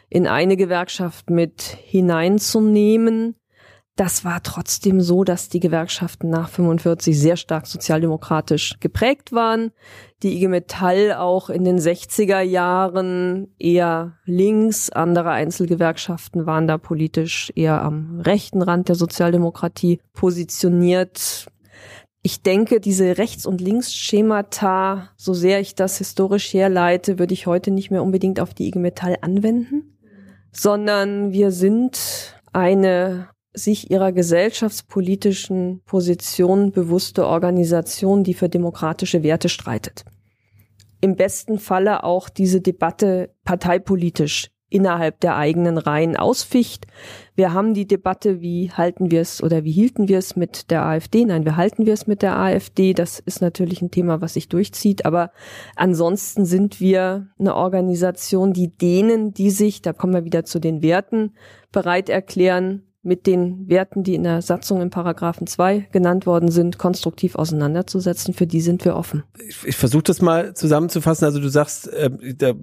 in 0.10 0.28
eine 0.28 0.58
Gewerkschaft 0.58 1.30
mit 1.30 1.62
hineinzunehmen. 1.62 3.36
Das 3.98 4.24
war 4.24 4.44
trotzdem 4.44 5.02
so, 5.02 5.24
dass 5.24 5.50
die 5.50 5.60
Gewerkschaften 5.60 6.30
nach 6.30 6.50
45 6.50 7.20
sehr 7.20 7.36
stark 7.36 7.66
sozialdemokratisch 7.66 8.76
geprägt 8.80 9.32
waren. 9.32 9.72
Die 10.22 10.36
IG 10.36 10.50
Metall 10.50 11.14
auch 11.14 11.50
in 11.50 11.64
den 11.64 11.80
60er 11.80 12.42
Jahren 12.42 13.48
eher 13.58 14.14
links. 14.24 14.92
Andere 14.92 15.32
Einzelgewerkschaften 15.32 16.46
waren 16.46 16.68
da 16.68 16.78
politisch 16.78 17.52
eher 17.56 17.82
am 17.82 18.20
rechten 18.20 18.62
Rand 18.62 18.88
der 18.88 18.96
Sozialdemokratie 18.96 20.00
positioniert. 20.14 21.48
Ich 22.22 22.44
denke, 22.44 22.80
diese 22.80 23.18
Rechts- 23.18 23.48
und 23.48 23.62
Linksschemata, 23.62 25.10
so 25.16 25.34
sehr 25.34 25.60
ich 25.60 25.74
das 25.74 25.98
historisch 25.98 26.54
herleite, 26.54 27.18
würde 27.18 27.34
ich 27.34 27.48
heute 27.48 27.72
nicht 27.72 27.90
mehr 27.90 28.04
unbedingt 28.04 28.40
auf 28.40 28.54
die 28.54 28.68
IG 28.68 28.78
Metall 28.78 29.18
anwenden 29.22 29.97
sondern 30.58 31.32
wir 31.32 31.52
sind 31.52 32.42
eine 32.54 33.30
sich 33.54 33.90
ihrer 33.92 34.12
gesellschaftspolitischen 34.12 35.82
Position 35.86 36.72
bewusste 36.72 37.26
Organisation, 37.26 38.24
die 38.24 38.34
für 38.34 38.50
demokratische 38.50 39.24
Werte 39.24 39.50
streitet. 39.50 40.06
Im 41.02 41.16
besten 41.16 41.60
Falle 41.60 42.04
auch 42.04 42.30
diese 42.30 42.62
Debatte 42.62 43.34
parteipolitisch 43.44 44.50
innerhalb 44.70 45.20
der 45.22 45.38
eigenen 45.38 45.78
Reihen 45.78 46.18
ausficht. 46.18 46.88
Wir 47.36 47.54
haben 47.54 47.74
die 47.74 47.88
Debatte, 47.88 48.42
wie 48.42 48.72
halten 48.72 49.12
wir 49.12 49.22
es 49.22 49.42
oder 49.42 49.64
wie 49.64 49.72
hielten 49.72 50.08
wir 50.08 50.18
es 50.18 50.36
mit 50.36 50.72
der 50.72 50.84
AfD? 50.86 51.24
Nein, 51.24 51.46
wir 51.46 51.56
halten 51.56 51.86
wir 51.86 51.94
es 51.94 52.08
mit 52.08 52.22
der 52.22 52.38
AfD. 52.38 52.94
Das 52.94 53.20
ist 53.20 53.42
natürlich 53.42 53.82
ein 53.82 53.92
Thema, 53.92 54.22
was 54.22 54.34
sich 54.34 54.50
durchzieht. 54.50 55.06
Aber 55.06 55.32
ansonsten 55.76 56.46
sind 56.46 56.82
wir 56.82 57.28
eine 57.40 57.56
Organisation, 57.56 58.54
die 58.54 58.76
denen, 58.76 59.34
die 59.34 59.52
sich, 59.52 59.82
da 59.82 59.94
kommen 59.94 60.14
wir 60.14 60.26
wieder 60.26 60.46
zu 60.46 60.60
den 60.60 60.82
Werten, 60.82 61.34
bereit 61.72 62.10
erklären, 62.10 62.87
mit 63.08 63.26
den 63.26 63.68
Werten, 63.70 64.04
die 64.04 64.14
in 64.14 64.24
der 64.24 64.42
Satzung 64.42 64.82
in 64.82 64.90
Paragraphen 64.90 65.48
2 65.48 65.88
genannt 65.92 66.26
worden 66.26 66.52
sind, 66.52 66.78
konstruktiv 66.78 67.36
auseinanderzusetzen. 67.36 68.34
Für 68.34 68.46
die 68.46 68.62
sind 68.62 68.84
wir 68.86 68.96
offen. 68.96 69.24
Ich, 69.48 69.66
ich 69.66 69.78
versuche 69.78 70.04
das 70.04 70.22
mal 70.22 70.54
zusammenzufassen. 70.54 71.26
Also 71.26 71.40
du 71.40 71.48
sagst, 71.48 71.88
äh, 71.88 72.10
da, 72.36 72.54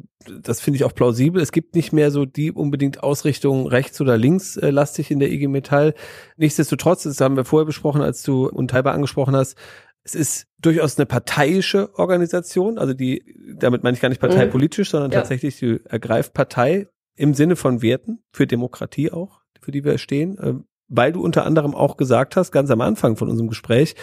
das 0.42 0.60
finde 0.60 0.76
ich 0.76 0.84
auch 0.84 0.94
plausibel. 0.94 1.42
Es 1.42 1.50
gibt 1.50 1.74
nicht 1.74 1.92
mehr 1.92 2.10
so 2.10 2.26
die 2.26 2.52
unbedingt 2.52 3.02
Ausrichtung 3.02 3.66
rechts 3.66 4.00
oder 4.00 4.18
links 4.18 4.56
äh, 4.56 4.70
lastig 4.70 5.10
in 5.10 5.18
der 5.18 5.32
IG 5.32 5.48
Metall. 5.48 5.94
Nichtsdestotrotz, 6.36 7.04
das 7.04 7.20
haben 7.20 7.36
wir 7.36 7.44
vorher 7.44 7.66
besprochen, 7.66 8.02
als 8.02 8.22
du 8.22 8.46
unteilbar 8.46 8.92
angesprochen 8.92 9.34
hast, 9.34 9.56
es 10.04 10.14
ist 10.14 10.46
durchaus 10.60 10.98
eine 10.98 11.06
parteiische 11.06 11.98
Organisation, 11.98 12.76
also 12.76 12.92
die, 12.92 13.24
damit 13.58 13.82
meine 13.82 13.94
ich 13.94 14.02
gar 14.02 14.10
nicht 14.10 14.20
parteipolitisch, 14.20 14.90
sondern 14.90 15.10
ja. 15.10 15.20
tatsächlich, 15.20 15.58
die 15.58 15.80
ergreift 15.84 16.34
Partei 16.34 16.88
im 17.16 17.32
Sinne 17.32 17.56
von 17.56 17.80
Werten 17.80 18.18
für 18.30 18.46
Demokratie 18.46 19.10
auch 19.10 19.43
für 19.64 19.72
die 19.72 19.84
wir 19.84 19.98
stehen, 19.98 20.38
äh, 20.38 20.54
weil 20.88 21.12
du 21.12 21.22
unter 21.22 21.44
anderem 21.46 21.74
auch 21.74 21.96
gesagt 21.96 22.36
hast, 22.36 22.52
ganz 22.52 22.70
am 22.70 22.80
Anfang 22.80 23.16
von 23.16 23.28
unserem 23.28 23.48
Gespräch, 23.48 23.94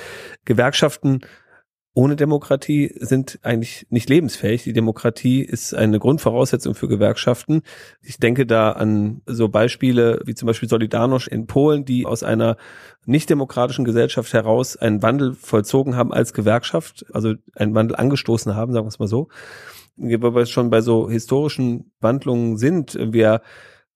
Gewerkschaften 0.45 1.21
ohne 1.93 2.15
Demokratie 2.15 2.93
sind 2.99 3.39
eigentlich 3.41 3.85
nicht 3.89 4.09
lebensfähig. 4.09 4.63
Die 4.63 4.71
Demokratie 4.71 5.41
ist 5.41 5.73
eine 5.73 5.99
Grundvoraussetzung 5.99 6.73
für 6.73 6.87
Gewerkschaften. 6.87 7.63
Ich 8.01 8.17
denke 8.17 8.45
da 8.45 8.71
an 8.71 9.21
so 9.25 9.49
Beispiele 9.49 10.21
wie 10.25 10.33
zum 10.33 10.47
Beispiel 10.47 10.69
Solidarność 10.69 11.27
in 11.27 11.47
Polen, 11.47 11.83
die 11.83 12.05
aus 12.05 12.23
einer 12.23 12.55
nicht 13.05 13.29
demokratischen 13.29 13.83
Gesellschaft 13.83 14.31
heraus 14.33 14.77
einen 14.77 15.03
Wandel 15.03 15.33
vollzogen 15.33 15.97
haben 15.97 16.13
als 16.13 16.31
Gewerkschaft, 16.31 17.05
also 17.11 17.33
einen 17.55 17.75
Wandel 17.75 17.97
angestoßen 17.97 18.55
haben, 18.55 18.71
sagen 18.71 18.85
wir 18.85 18.89
es 18.89 18.99
mal 18.99 19.07
so. 19.07 19.27
Weil 19.97 20.33
wir 20.33 20.45
schon 20.45 20.69
bei 20.69 20.79
so 20.79 21.09
historischen 21.09 21.91
Wandlungen 21.99 22.57
sind, 22.57 22.97
wir 22.97 23.41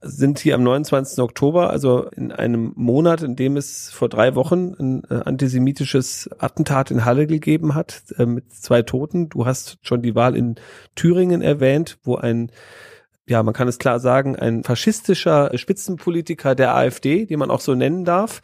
sind 0.06 0.40
hier 0.40 0.56
am 0.56 0.64
29. 0.64 1.20
Oktober, 1.20 1.72
also 1.72 2.08
in 2.10 2.32
einem 2.32 2.72
Monat, 2.76 3.24
in 3.24 3.36
dem 3.36 3.58
es 3.58 3.90
vor 3.92 4.08
drei 4.08 4.36
Wochen 4.36 4.76
ein 4.80 5.04
äh, 5.10 5.24
antisemitisches 5.26 6.30
Attentat 6.38 6.92
in 6.92 7.06
Halle 7.06 7.28
gegeben 7.28 7.76
hat, 7.76 8.04
äh, 8.18 8.26
mit 8.26 8.54
zwei 8.54 8.84
Toten. 8.84 9.30
Du 9.30 9.46
hast 9.46 9.78
schon 9.82 10.02
die 10.02 10.16
Wahl 10.16 10.36
in 10.36 10.56
Thüringen 10.96 11.42
erwähnt, 11.42 11.98
wo 12.04 12.16
ein 12.16 12.52
ja, 13.28 13.42
man 13.42 13.56
kann 13.56 13.68
es 13.68 13.80
klar 13.80 14.00
sagen, 14.00 14.36
ein 14.36 14.64
faschistischer 14.64 15.50
Spitzenpolitiker 15.58 16.54
der 16.54 16.76
AfD, 16.76 17.26
den 17.26 17.40
man 17.40 17.50
auch 17.50 17.60
so 17.60 17.74
nennen 17.74 18.06
darf, 18.06 18.44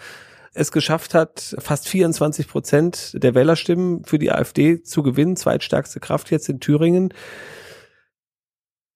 es 0.54 0.72
geschafft 0.72 1.14
hat, 1.14 1.56
fast 1.60 1.88
24 1.88 2.48
Prozent 2.48 3.12
der 3.14 3.36
Wählerstimmen 3.36 4.04
für 4.04 4.20
die 4.20 4.32
AfD 4.32 4.82
zu 4.82 5.04
gewinnen, 5.04 5.38
zweitstärkste 5.38 6.00
Kraft 6.00 6.32
jetzt 6.32 6.50
in 6.50 6.60
Thüringen. 6.60 7.14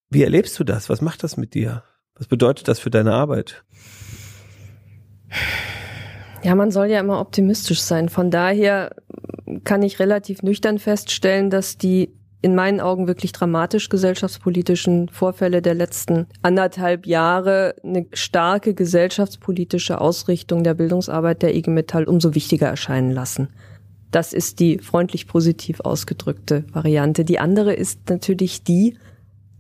Wie 0.10 0.24
erlebst 0.24 0.60
du 0.60 0.64
das? 0.64 0.90
Was 0.90 1.02
macht 1.02 1.24
das 1.24 1.38
mit 1.38 1.54
dir? 1.54 1.84
Was 2.18 2.28
bedeutet 2.28 2.68
das 2.68 2.80
für 2.80 2.90
deine 2.90 3.14
Arbeit? 3.14 3.64
Ja, 6.44 6.56
man 6.56 6.72
soll 6.72 6.88
ja 6.88 7.00
immer 7.00 7.20
optimistisch 7.20 7.82
sein. 7.82 8.08
Von 8.08 8.32
daher 8.32 8.96
kann 9.64 9.82
ich 9.82 10.00
relativ 10.00 10.44
nüchtern 10.44 10.80
feststellen, 10.80 11.50
dass 11.50 11.78
die 11.78 12.14
in 12.42 12.54
meinen 12.54 12.80
Augen 12.80 13.08
wirklich 13.08 13.32
dramatisch 13.32 13.90
gesellschaftspolitischen 13.90 15.10
Vorfälle 15.10 15.64
der 15.64 15.74
letzten 15.74 16.28
anderthalb 16.44 17.08
Jahre 17.08 17.74
eine 17.84 18.06
starke 18.14 18.76
gesellschaftspolitische 18.76 20.00
Ausrichtung 20.00 20.64
der 20.64 20.76
Bildungsarbeit 20.76 21.42
der 21.42 21.56
IG 21.56 21.72
Metall 21.72 22.04
umso 22.04 22.36
wichtiger 22.36 22.68
erscheinen 22.68 23.10
lassen. 23.10 23.50
Das 24.12 24.32
ist 24.32 24.60
die 24.60 24.78
freundlich 24.78 25.28
positiv 25.28 25.80
ausgedrückte 25.80 26.66
Variante. 26.72 27.26
Die 27.26 27.40
andere 27.40 27.74
ist 27.74 28.08
natürlich 28.10 28.64
die, 28.64 28.98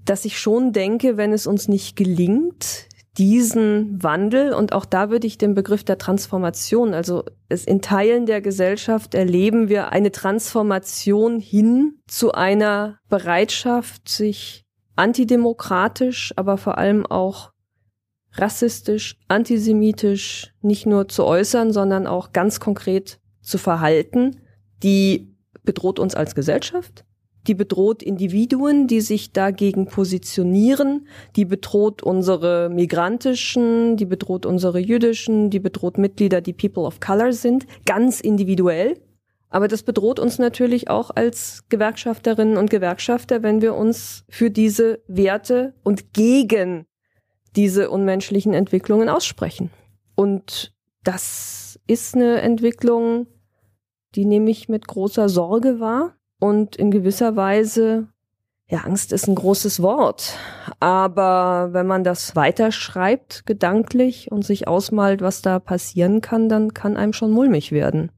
dass 0.06 0.26
ich 0.26 0.40
schon 0.40 0.72
denke, 0.72 1.18
wenn 1.18 1.34
es 1.34 1.48
uns 1.48 1.68
nicht 1.68 1.96
gelingt, 1.96 2.88
diesen 3.18 4.02
Wandel 4.04 4.54
und 4.54 4.74
auch 4.74 4.86
da 4.86 5.10
würde 5.10 5.26
ich 5.26 5.38
den 5.38 5.56
Begriff 5.56 5.84
der 5.84 5.98
Transformation, 5.98 6.94
also 6.94 7.24
es 7.48 7.64
in 7.66 7.82
Teilen 7.82 8.26
der 8.26 8.42
Gesellschaft 8.42 9.16
erleben 9.16 9.70
wir 9.70 9.92
eine 9.92 10.12
Transformation 10.12 11.40
hin 11.40 12.00
zu 12.08 12.34
einer 12.34 13.00
Bereitschaft, 13.08 14.10
sich 14.10 14.66
antidemokratisch, 14.98 16.34
aber 16.36 16.58
vor 16.58 16.78
allem 16.78 17.06
auch 17.06 17.52
rassistisch, 18.34 19.18
antisemitisch 19.30 20.54
nicht 20.62 20.86
nur 20.86 21.08
zu 21.08 21.24
äußern, 21.26 21.72
sondern 21.72 22.08
auch 22.08 22.34
ganz 22.34 22.60
konkret 22.60 23.20
zu 23.42 23.58
verhalten, 23.58 24.42
die 24.84 25.36
bedroht 25.64 26.00
uns 26.00 26.16
als 26.16 26.36
Gesellschaft, 26.36 27.06
die 27.48 27.56
bedroht 27.56 28.04
Individuen, 28.04 28.88
die 28.88 29.02
sich 29.02 29.32
dagegen 29.32 29.86
positionieren, 29.88 31.08
die 31.36 31.46
bedroht 31.46 32.04
unsere 32.04 32.70
migrantischen, 32.70 33.98
die 33.98 34.06
bedroht 34.06 34.46
unsere 34.46 34.80
jüdischen, 34.80 35.50
die 35.50 35.60
bedroht 35.60 35.98
Mitglieder, 35.98 36.42
die 36.42 36.54
People 36.54 36.84
of 36.84 37.00
Color 37.00 37.34
sind, 37.34 37.66
ganz 37.86 38.20
individuell. 38.20 39.00
Aber 39.50 39.68
das 39.68 39.84
bedroht 39.84 40.20
uns 40.20 40.40
natürlich 40.40 40.90
auch 40.90 41.12
als 41.12 41.64
Gewerkschafterinnen 41.70 42.58
und 42.58 42.70
Gewerkschafter, 42.70 43.44
wenn 43.44 43.62
wir 43.62 43.76
uns 43.76 44.26
für 44.28 44.52
diese 44.52 45.02
Werte 45.08 45.74
und 45.84 46.14
gegen 46.14 46.86
diese 47.56 47.90
unmenschlichen 47.90 48.54
Entwicklungen 48.54 49.08
aussprechen. 49.08 49.70
Und 50.16 50.74
das 51.04 51.80
ist 51.88 52.16
eine 52.16 52.42
Entwicklung, 52.42 53.28
die 54.16 54.26
nehme 54.26 54.50
ich 54.50 54.68
mit 54.68 54.88
großer 54.88 55.30
Sorge 55.30 55.80
wahr. 55.80 56.16
Und 56.40 56.76
in 56.76 56.92
gewisser 56.92 57.36
Weise, 57.36 58.08
ja, 58.68 58.80
Angst 58.80 59.12
ist 59.14 59.28
ein 59.28 59.36
großes 59.36 59.82
Wort. 59.82 60.38
Aber 60.80 61.70
wenn 61.72 61.88
man 61.88 62.04
das 62.04 62.36
weiterschreibt, 62.36 63.46
gedanklich 63.46 64.32
und 64.32 64.44
sich 64.44 64.68
ausmalt, 64.68 65.22
was 65.22 65.42
da 65.42 65.60
passieren 65.60 66.22
kann, 66.22 66.50
dann 66.50 66.74
kann 66.74 66.98
einem 66.98 67.14
schon 67.14 67.32
mulmig 67.32 67.72
werden. 67.72 68.12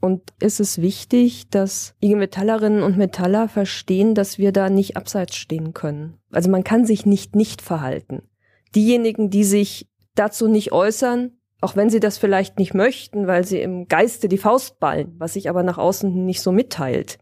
Und 0.00 0.32
ist 0.40 0.60
es 0.60 0.80
wichtig, 0.80 1.50
dass 1.50 1.94
IG 2.02 2.14
Metallerinnen 2.16 2.82
und 2.82 2.96
Metaller 2.96 3.48
verstehen, 3.48 4.14
dass 4.14 4.38
wir 4.38 4.50
da 4.50 4.70
nicht 4.70 4.96
abseits 4.96 5.36
stehen 5.36 5.74
können. 5.74 6.18
Also 6.32 6.50
man 6.50 6.64
kann 6.64 6.86
sich 6.86 7.04
nicht 7.04 7.36
nicht 7.36 7.60
verhalten. 7.60 8.22
Diejenigen, 8.74 9.28
die 9.28 9.44
sich 9.44 9.90
dazu 10.14 10.48
nicht 10.48 10.72
äußern, 10.72 11.39
auch 11.60 11.76
wenn 11.76 11.90
sie 11.90 12.00
das 12.00 12.18
vielleicht 12.18 12.58
nicht 12.58 12.74
möchten, 12.74 13.26
weil 13.26 13.46
sie 13.46 13.60
im 13.60 13.86
Geiste 13.88 14.28
die 14.28 14.38
Faust 14.38 14.80
ballen, 14.80 15.14
was 15.18 15.34
sich 15.34 15.48
aber 15.48 15.62
nach 15.62 15.78
außen 15.78 16.24
nicht 16.24 16.40
so 16.40 16.52
mitteilt, 16.52 17.18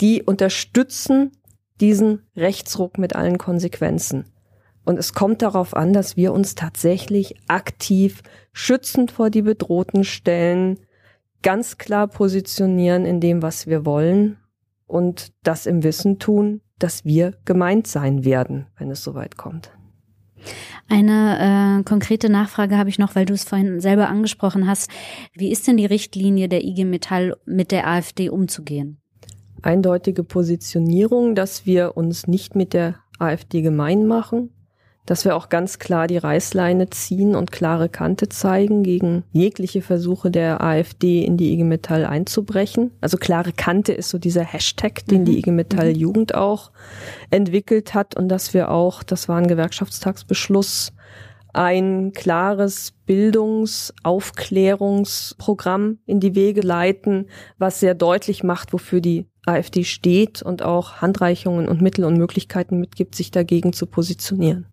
die 0.00 0.22
unterstützen 0.22 1.32
diesen 1.80 2.22
Rechtsruck 2.36 2.98
mit 2.98 3.14
allen 3.14 3.38
Konsequenzen. 3.38 4.26
Und 4.84 4.98
es 4.98 5.12
kommt 5.12 5.42
darauf 5.42 5.74
an, 5.74 5.92
dass 5.92 6.16
wir 6.16 6.32
uns 6.32 6.54
tatsächlich 6.54 7.36
aktiv 7.48 8.22
schützend 8.52 9.10
vor 9.10 9.30
die 9.30 9.42
Bedrohten 9.42 10.04
stellen, 10.04 10.80
ganz 11.42 11.78
klar 11.78 12.06
positionieren 12.06 13.04
in 13.04 13.20
dem, 13.20 13.42
was 13.42 13.66
wir 13.66 13.84
wollen 13.84 14.38
und 14.86 15.32
das 15.42 15.66
im 15.66 15.82
Wissen 15.82 16.18
tun, 16.18 16.60
dass 16.78 17.04
wir 17.04 17.34
gemeint 17.44 17.86
sein 17.86 18.24
werden, 18.24 18.66
wenn 18.78 18.90
es 18.90 19.02
soweit 19.02 19.36
kommt. 19.36 19.70
Eine 20.88 21.80
äh, 21.80 21.82
konkrete 21.84 22.28
Nachfrage 22.28 22.76
habe 22.76 22.90
ich 22.90 22.98
noch, 22.98 23.14
weil 23.14 23.24
du 23.24 23.32
es 23.32 23.44
vorhin 23.44 23.80
selber 23.80 24.08
angesprochen 24.08 24.66
hast. 24.66 24.90
Wie 25.32 25.50
ist 25.50 25.66
denn 25.66 25.76
die 25.76 25.86
Richtlinie 25.86 26.48
der 26.48 26.62
IG 26.62 26.84
Metall 26.84 27.36
mit 27.46 27.70
der 27.72 27.88
AfD 27.88 28.28
umzugehen? 28.28 28.98
Eindeutige 29.62 30.24
Positionierung, 30.24 31.34
dass 31.34 31.64
wir 31.64 31.96
uns 31.96 32.26
nicht 32.26 32.54
mit 32.54 32.74
der 32.74 32.96
AfD 33.18 33.62
gemein 33.62 34.06
machen, 34.06 34.50
dass 35.06 35.24
wir 35.24 35.36
auch 35.36 35.48
ganz 35.48 35.78
klar 35.78 36.06
die 36.06 36.16
Reißleine 36.16 36.88
ziehen 36.90 37.34
und 37.34 37.52
klare 37.52 37.88
Kante 37.88 38.28
zeigen 38.28 38.82
gegen 38.82 39.24
jegliche 39.32 39.82
Versuche 39.82 40.30
der 40.30 40.62
AfD 40.62 41.24
in 41.24 41.36
die 41.36 41.52
IG 41.52 41.64
Metall 41.64 42.06
einzubrechen. 42.06 42.92
Also 43.00 43.18
klare 43.18 43.52
Kante 43.52 43.92
ist 43.92 44.08
so 44.08 44.18
dieser 44.18 44.44
Hashtag, 44.44 45.04
den 45.06 45.22
mhm. 45.22 45.24
die 45.26 45.38
IG 45.38 45.50
Metall 45.50 45.92
mhm. 45.92 45.98
Jugend 45.98 46.34
auch 46.34 46.70
entwickelt 47.30 47.94
hat 47.94 48.16
und 48.16 48.28
dass 48.28 48.54
wir 48.54 48.70
auch, 48.70 49.02
das 49.02 49.28
war 49.28 49.36
ein 49.36 49.48
Gewerkschaftstagsbeschluss, 49.48 50.92
ein 51.52 52.12
klares 52.12 52.94
Bildungsaufklärungsprogramm 53.06 55.98
in 56.04 56.20
die 56.20 56.34
Wege 56.34 56.62
leiten, 56.62 57.28
was 57.58 57.80
sehr 57.80 57.94
deutlich 57.94 58.42
macht, 58.42 58.72
wofür 58.72 59.00
die 59.00 59.28
AfD 59.46 59.84
steht 59.84 60.42
und 60.42 60.62
auch 60.62 61.02
Handreichungen 61.02 61.68
und 61.68 61.82
Mittel 61.82 62.04
und 62.04 62.16
Möglichkeiten 62.16 62.80
mitgibt, 62.80 63.14
sich 63.14 63.30
dagegen 63.30 63.72
zu 63.72 63.86
positionieren. 63.86 64.66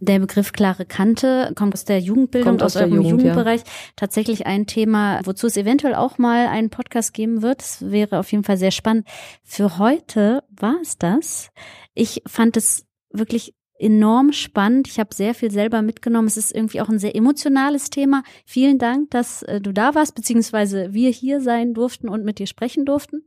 Der 0.00 0.18
Begriff 0.18 0.52
klare 0.52 0.84
Kante 0.84 1.52
kommt 1.54 1.72
aus 1.72 1.84
der 1.84 1.98
Jugendbildung, 1.98 2.50
kommt 2.50 2.62
aus, 2.62 2.76
aus 2.76 2.82
eurem 2.82 2.96
Jugend, 2.96 3.22
Jugendbereich. 3.22 3.60
Ja. 3.60 3.66
Tatsächlich 3.96 4.46
ein 4.46 4.66
Thema, 4.66 5.20
wozu 5.24 5.46
es 5.46 5.56
eventuell 5.56 5.94
auch 5.94 6.18
mal 6.18 6.48
einen 6.48 6.68
Podcast 6.68 7.14
geben 7.14 7.42
wird. 7.42 7.60
Das 7.60 7.90
wäre 7.90 8.18
auf 8.18 8.30
jeden 8.32 8.44
Fall 8.44 8.56
sehr 8.56 8.72
spannend. 8.72 9.06
Für 9.42 9.78
heute 9.78 10.42
war 10.50 10.76
es 10.82 10.98
das. 10.98 11.50
Ich 11.94 12.22
fand 12.26 12.56
es 12.56 12.86
wirklich 13.10 13.54
enorm 13.78 14.32
spannend. 14.32 14.88
Ich 14.88 14.98
habe 14.98 15.14
sehr 15.14 15.34
viel 15.34 15.50
selber 15.50 15.82
mitgenommen. 15.82 16.28
Es 16.28 16.36
ist 16.36 16.54
irgendwie 16.54 16.80
auch 16.80 16.88
ein 16.88 16.98
sehr 16.98 17.16
emotionales 17.16 17.90
Thema. 17.90 18.22
Vielen 18.44 18.78
Dank, 18.78 19.10
dass 19.10 19.42
äh, 19.42 19.60
du 19.60 19.72
da 19.72 19.94
warst, 19.94 20.14
beziehungsweise 20.14 20.92
wir 20.92 21.10
hier 21.10 21.40
sein 21.40 21.74
durften 21.74 22.08
und 22.08 22.24
mit 22.24 22.38
dir 22.38 22.46
sprechen 22.46 22.84
durften. 22.84 23.22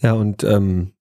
Ja, 0.00 0.12
und 0.12 0.44
ähm, 0.44 0.92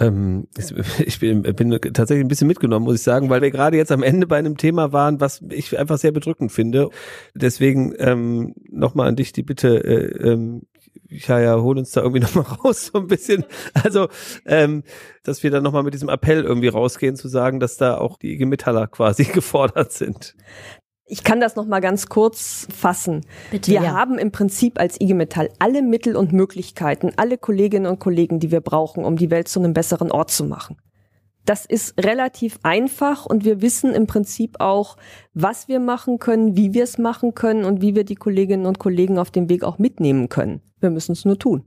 ähm, 0.00 0.48
ich 1.04 1.20
bin, 1.20 1.42
bin 1.42 1.70
tatsächlich 1.92 2.24
ein 2.24 2.28
bisschen 2.28 2.48
mitgenommen, 2.48 2.84
muss 2.84 2.96
ich 2.96 3.02
sagen, 3.02 3.30
weil 3.30 3.42
wir 3.42 3.50
gerade 3.50 3.76
jetzt 3.76 3.92
am 3.92 4.02
Ende 4.02 4.26
bei 4.26 4.38
einem 4.38 4.56
Thema 4.56 4.92
waren, 4.92 5.20
was 5.20 5.42
ich 5.50 5.78
einfach 5.78 5.98
sehr 5.98 6.12
bedrückend 6.12 6.52
finde. 6.52 6.90
Deswegen 7.34 7.94
ähm, 7.98 8.54
nochmal 8.70 9.08
an 9.08 9.16
dich 9.16 9.32
die 9.32 9.42
Bitte, 9.42 9.84
äh, 9.84 10.30
ähm, 10.30 10.62
ja, 11.08 11.60
hol 11.60 11.78
uns 11.78 11.92
da 11.92 12.02
irgendwie 12.02 12.20
nochmal 12.34 12.44
raus, 12.44 12.90
so 12.92 12.98
ein 12.98 13.06
bisschen. 13.06 13.44
Also, 13.74 14.08
ähm, 14.46 14.82
dass 15.22 15.42
wir 15.42 15.50
dann 15.50 15.62
nochmal 15.62 15.82
mit 15.82 15.94
diesem 15.94 16.08
Appell 16.08 16.44
irgendwie 16.44 16.68
rausgehen, 16.68 17.16
zu 17.16 17.28
sagen, 17.28 17.60
dass 17.60 17.76
da 17.76 17.96
auch 17.98 18.18
die 18.18 18.32
IG 18.32 18.46
Metaller 18.46 18.86
quasi 18.86 19.24
gefordert 19.32 19.92
sind. 19.92 20.34
Ich 21.06 21.22
kann 21.22 21.38
das 21.38 21.54
noch 21.54 21.66
mal 21.66 21.80
ganz 21.80 22.08
kurz 22.08 22.66
fassen. 22.74 23.26
Bitte, 23.50 23.70
wir 23.70 23.82
ja. 23.82 23.92
haben 23.92 24.18
im 24.18 24.32
Prinzip 24.32 24.80
als 24.80 24.98
IG 24.98 25.12
Metall 25.12 25.50
alle 25.58 25.82
Mittel 25.82 26.16
und 26.16 26.32
Möglichkeiten, 26.32 27.12
alle 27.16 27.36
Kolleginnen 27.36 27.86
und 27.86 27.98
Kollegen, 27.98 28.40
die 28.40 28.50
wir 28.50 28.62
brauchen, 28.62 29.04
um 29.04 29.16
die 29.16 29.30
Welt 29.30 29.48
zu 29.48 29.60
einem 29.60 29.74
besseren 29.74 30.10
Ort 30.10 30.30
zu 30.30 30.44
machen. 30.44 30.78
Das 31.44 31.66
ist 31.66 32.02
relativ 32.02 32.58
einfach 32.62 33.26
und 33.26 33.44
wir 33.44 33.60
wissen 33.60 33.92
im 33.92 34.06
Prinzip 34.06 34.60
auch, 34.60 34.96
was 35.34 35.68
wir 35.68 35.78
machen 35.78 36.18
können, 36.18 36.56
wie 36.56 36.72
wir 36.72 36.84
es 36.84 36.96
machen 36.96 37.34
können 37.34 37.66
und 37.66 37.82
wie 37.82 37.94
wir 37.94 38.04
die 38.04 38.14
Kolleginnen 38.14 38.64
und 38.64 38.78
Kollegen 38.78 39.18
auf 39.18 39.30
dem 39.30 39.50
Weg 39.50 39.62
auch 39.62 39.78
mitnehmen 39.78 40.30
können. 40.30 40.62
Wir 40.80 40.88
müssen 40.88 41.12
es 41.12 41.26
nur 41.26 41.38
tun. 41.38 41.64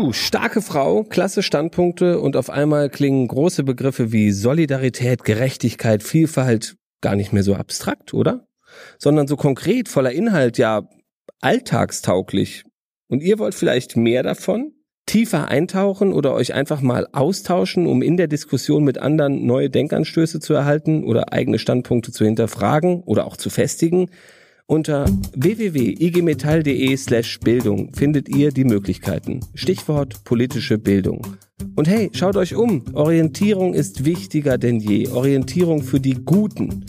Puh, 0.00 0.14
starke 0.14 0.62
Frau, 0.62 1.04
klasse 1.04 1.42
Standpunkte 1.42 2.20
und 2.20 2.34
auf 2.34 2.48
einmal 2.48 2.88
klingen 2.88 3.28
große 3.28 3.64
Begriffe 3.64 4.12
wie 4.12 4.32
Solidarität, 4.32 5.24
Gerechtigkeit, 5.24 6.02
Vielfalt 6.02 6.76
gar 7.02 7.16
nicht 7.16 7.34
mehr 7.34 7.42
so 7.42 7.54
abstrakt, 7.54 8.14
oder? 8.14 8.46
Sondern 8.98 9.26
so 9.26 9.36
konkret, 9.36 9.90
voller 9.90 10.12
Inhalt, 10.12 10.56
ja, 10.56 10.88
alltagstauglich. 11.42 12.64
Und 13.08 13.22
ihr 13.22 13.38
wollt 13.38 13.54
vielleicht 13.54 13.94
mehr 13.98 14.22
davon? 14.22 14.72
Tiefer 15.04 15.48
eintauchen 15.48 16.14
oder 16.14 16.32
euch 16.32 16.54
einfach 16.54 16.80
mal 16.80 17.06
austauschen, 17.12 17.86
um 17.86 18.00
in 18.00 18.16
der 18.16 18.26
Diskussion 18.26 18.84
mit 18.84 18.96
anderen 18.96 19.44
neue 19.44 19.68
Denkanstöße 19.68 20.40
zu 20.40 20.54
erhalten 20.54 21.04
oder 21.04 21.34
eigene 21.34 21.58
Standpunkte 21.58 22.10
zu 22.10 22.24
hinterfragen 22.24 23.02
oder 23.02 23.26
auch 23.26 23.36
zu 23.36 23.50
festigen? 23.50 24.08
Unter 24.70 25.06
www.igmetall.de 25.34 26.96
slash 26.96 27.40
Bildung 27.40 27.92
findet 27.92 28.28
ihr 28.28 28.52
die 28.52 28.62
Möglichkeiten. 28.62 29.40
Stichwort 29.52 30.22
politische 30.22 30.78
Bildung. 30.78 31.26
Und 31.74 31.88
hey, 31.88 32.08
schaut 32.12 32.36
euch 32.36 32.54
um. 32.54 32.84
Orientierung 32.94 33.74
ist 33.74 34.04
wichtiger 34.04 34.58
denn 34.58 34.78
je. 34.78 35.08
Orientierung 35.08 35.82
für 35.82 35.98
die 35.98 36.14
Guten. 36.24 36.84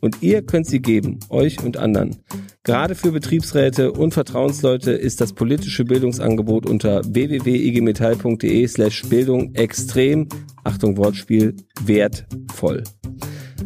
Und 0.00 0.22
ihr 0.22 0.40
könnt 0.40 0.66
sie 0.66 0.80
geben, 0.80 1.20
euch 1.28 1.62
und 1.62 1.76
anderen. 1.76 2.16
Gerade 2.62 2.94
für 2.94 3.12
Betriebsräte 3.12 3.92
und 3.92 4.14
Vertrauensleute 4.14 4.92
ist 4.92 5.20
das 5.20 5.34
politische 5.34 5.84
Bildungsangebot 5.84 6.64
unter 6.64 7.02
www.igmetall.de 7.04 8.66
slash 8.66 9.02
Bildung 9.10 9.54
extrem, 9.54 10.26
Achtung 10.64 10.96
Wortspiel, 10.96 11.54
wertvoll. 11.84 12.82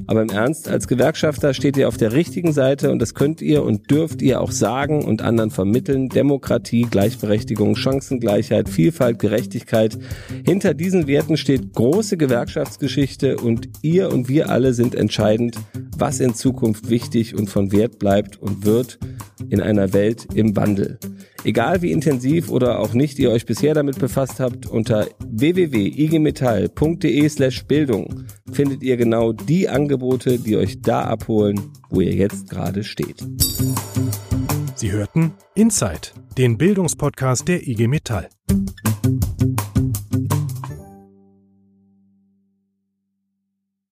Aber 0.06 0.22
im 0.22 0.30
Ernst, 0.30 0.68
als 0.68 0.88
Gewerkschafter 0.88 1.54
steht 1.54 1.76
ihr 1.76 1.88
auf 1.88 1.96
der 1.96 2.12
richtigen 2.12 2.52
Seite 2.52 2.90
und 2.90 3.00
das 3.00 3.14
könnt 3.14 3.42
ihr 3.42 3.62
und 3.62 3.90
dürft 3.90 4.22
ihr 4.22 4.40
auch 4.40 4.50
sagen 4.50 5.04
und 5.04 5.22
anderen 5.22 5.50
vermitteln. 5.50 6.08
Demokratie, 6.08 6.82
Gleichberechtigung, 6.82 7.76
Chancengleichheit, 7.76 8.68
Vielfalt, 8.68 9.18
Gerechtigkeit. 9.18 9.98
Hinter 10.44 10.74
diesen 10.74 11.06
Werten 11.06 11.36
steht 11.36 11.72
große 11.74 12.16
Gewerkschaftsgeschichte 12.16 13.36
und 13.36 13.68
ihr 13.82 14.12
und 14.12 14.28
wir 14.28 14.50
alle 14.50 14.74
sind 14.74 14.94
entscheidend, 14.94 15.56
was 15.96 16.20
in 16.20 16.34
Zukunft 16.34 16.90
wichtig 16.90 17.34
und 17.34 17.48
von 17.48 17.72
Wert 17.72 17.98
bleibt 17.98 18.40
und 18.40 18.64
wird 18.64 18.98
in 19.48 19.60
einer 19.60 19.92
Welt 19.92 20.26
im 20.34 20.56
Wandel. 20.56 20.98
Egal 21.44 21.82
wie 21.82 21.92
intensiv 21.92 22.50
oder 22.50 22.80
auch 22.80 22.94
nicht 22.94 23.18
ihr 23.18 23.30
euch 23.30 23.46
bisher 23.46 23.74
damit 23.74 23.98
befasst 23.98 24.40
habt, 24.40 24.66
unter 24.66 25.06
www.igmetall.de 25.26 27.28
slash 27.28 27.64
Bildung 27.64 28.24
findet 28.50 28.82
ihr 28.82 28.96
genau 28.96 29.32
die 29.32 29.68
Angebote, 29.68 30.38
die 30.38 30.56
euch 30.56 30.80
da 30.82 31.02
abholen, 31.02 31.60
wo 31.90 32.00
ihr 32.00 32.14
jetzt 32.14 32.50
gerade 32.50 32.82
steht. 32.82 33.24
Sie 34.74 34.92
hörten 34.92 35.32
Inside, 35.54 36.08
den 36.36 36.58
Bildungspodcast 36.58 37.48
der 37.48 37.66
IG 37.66 37.88
Metall. 37.88 38.28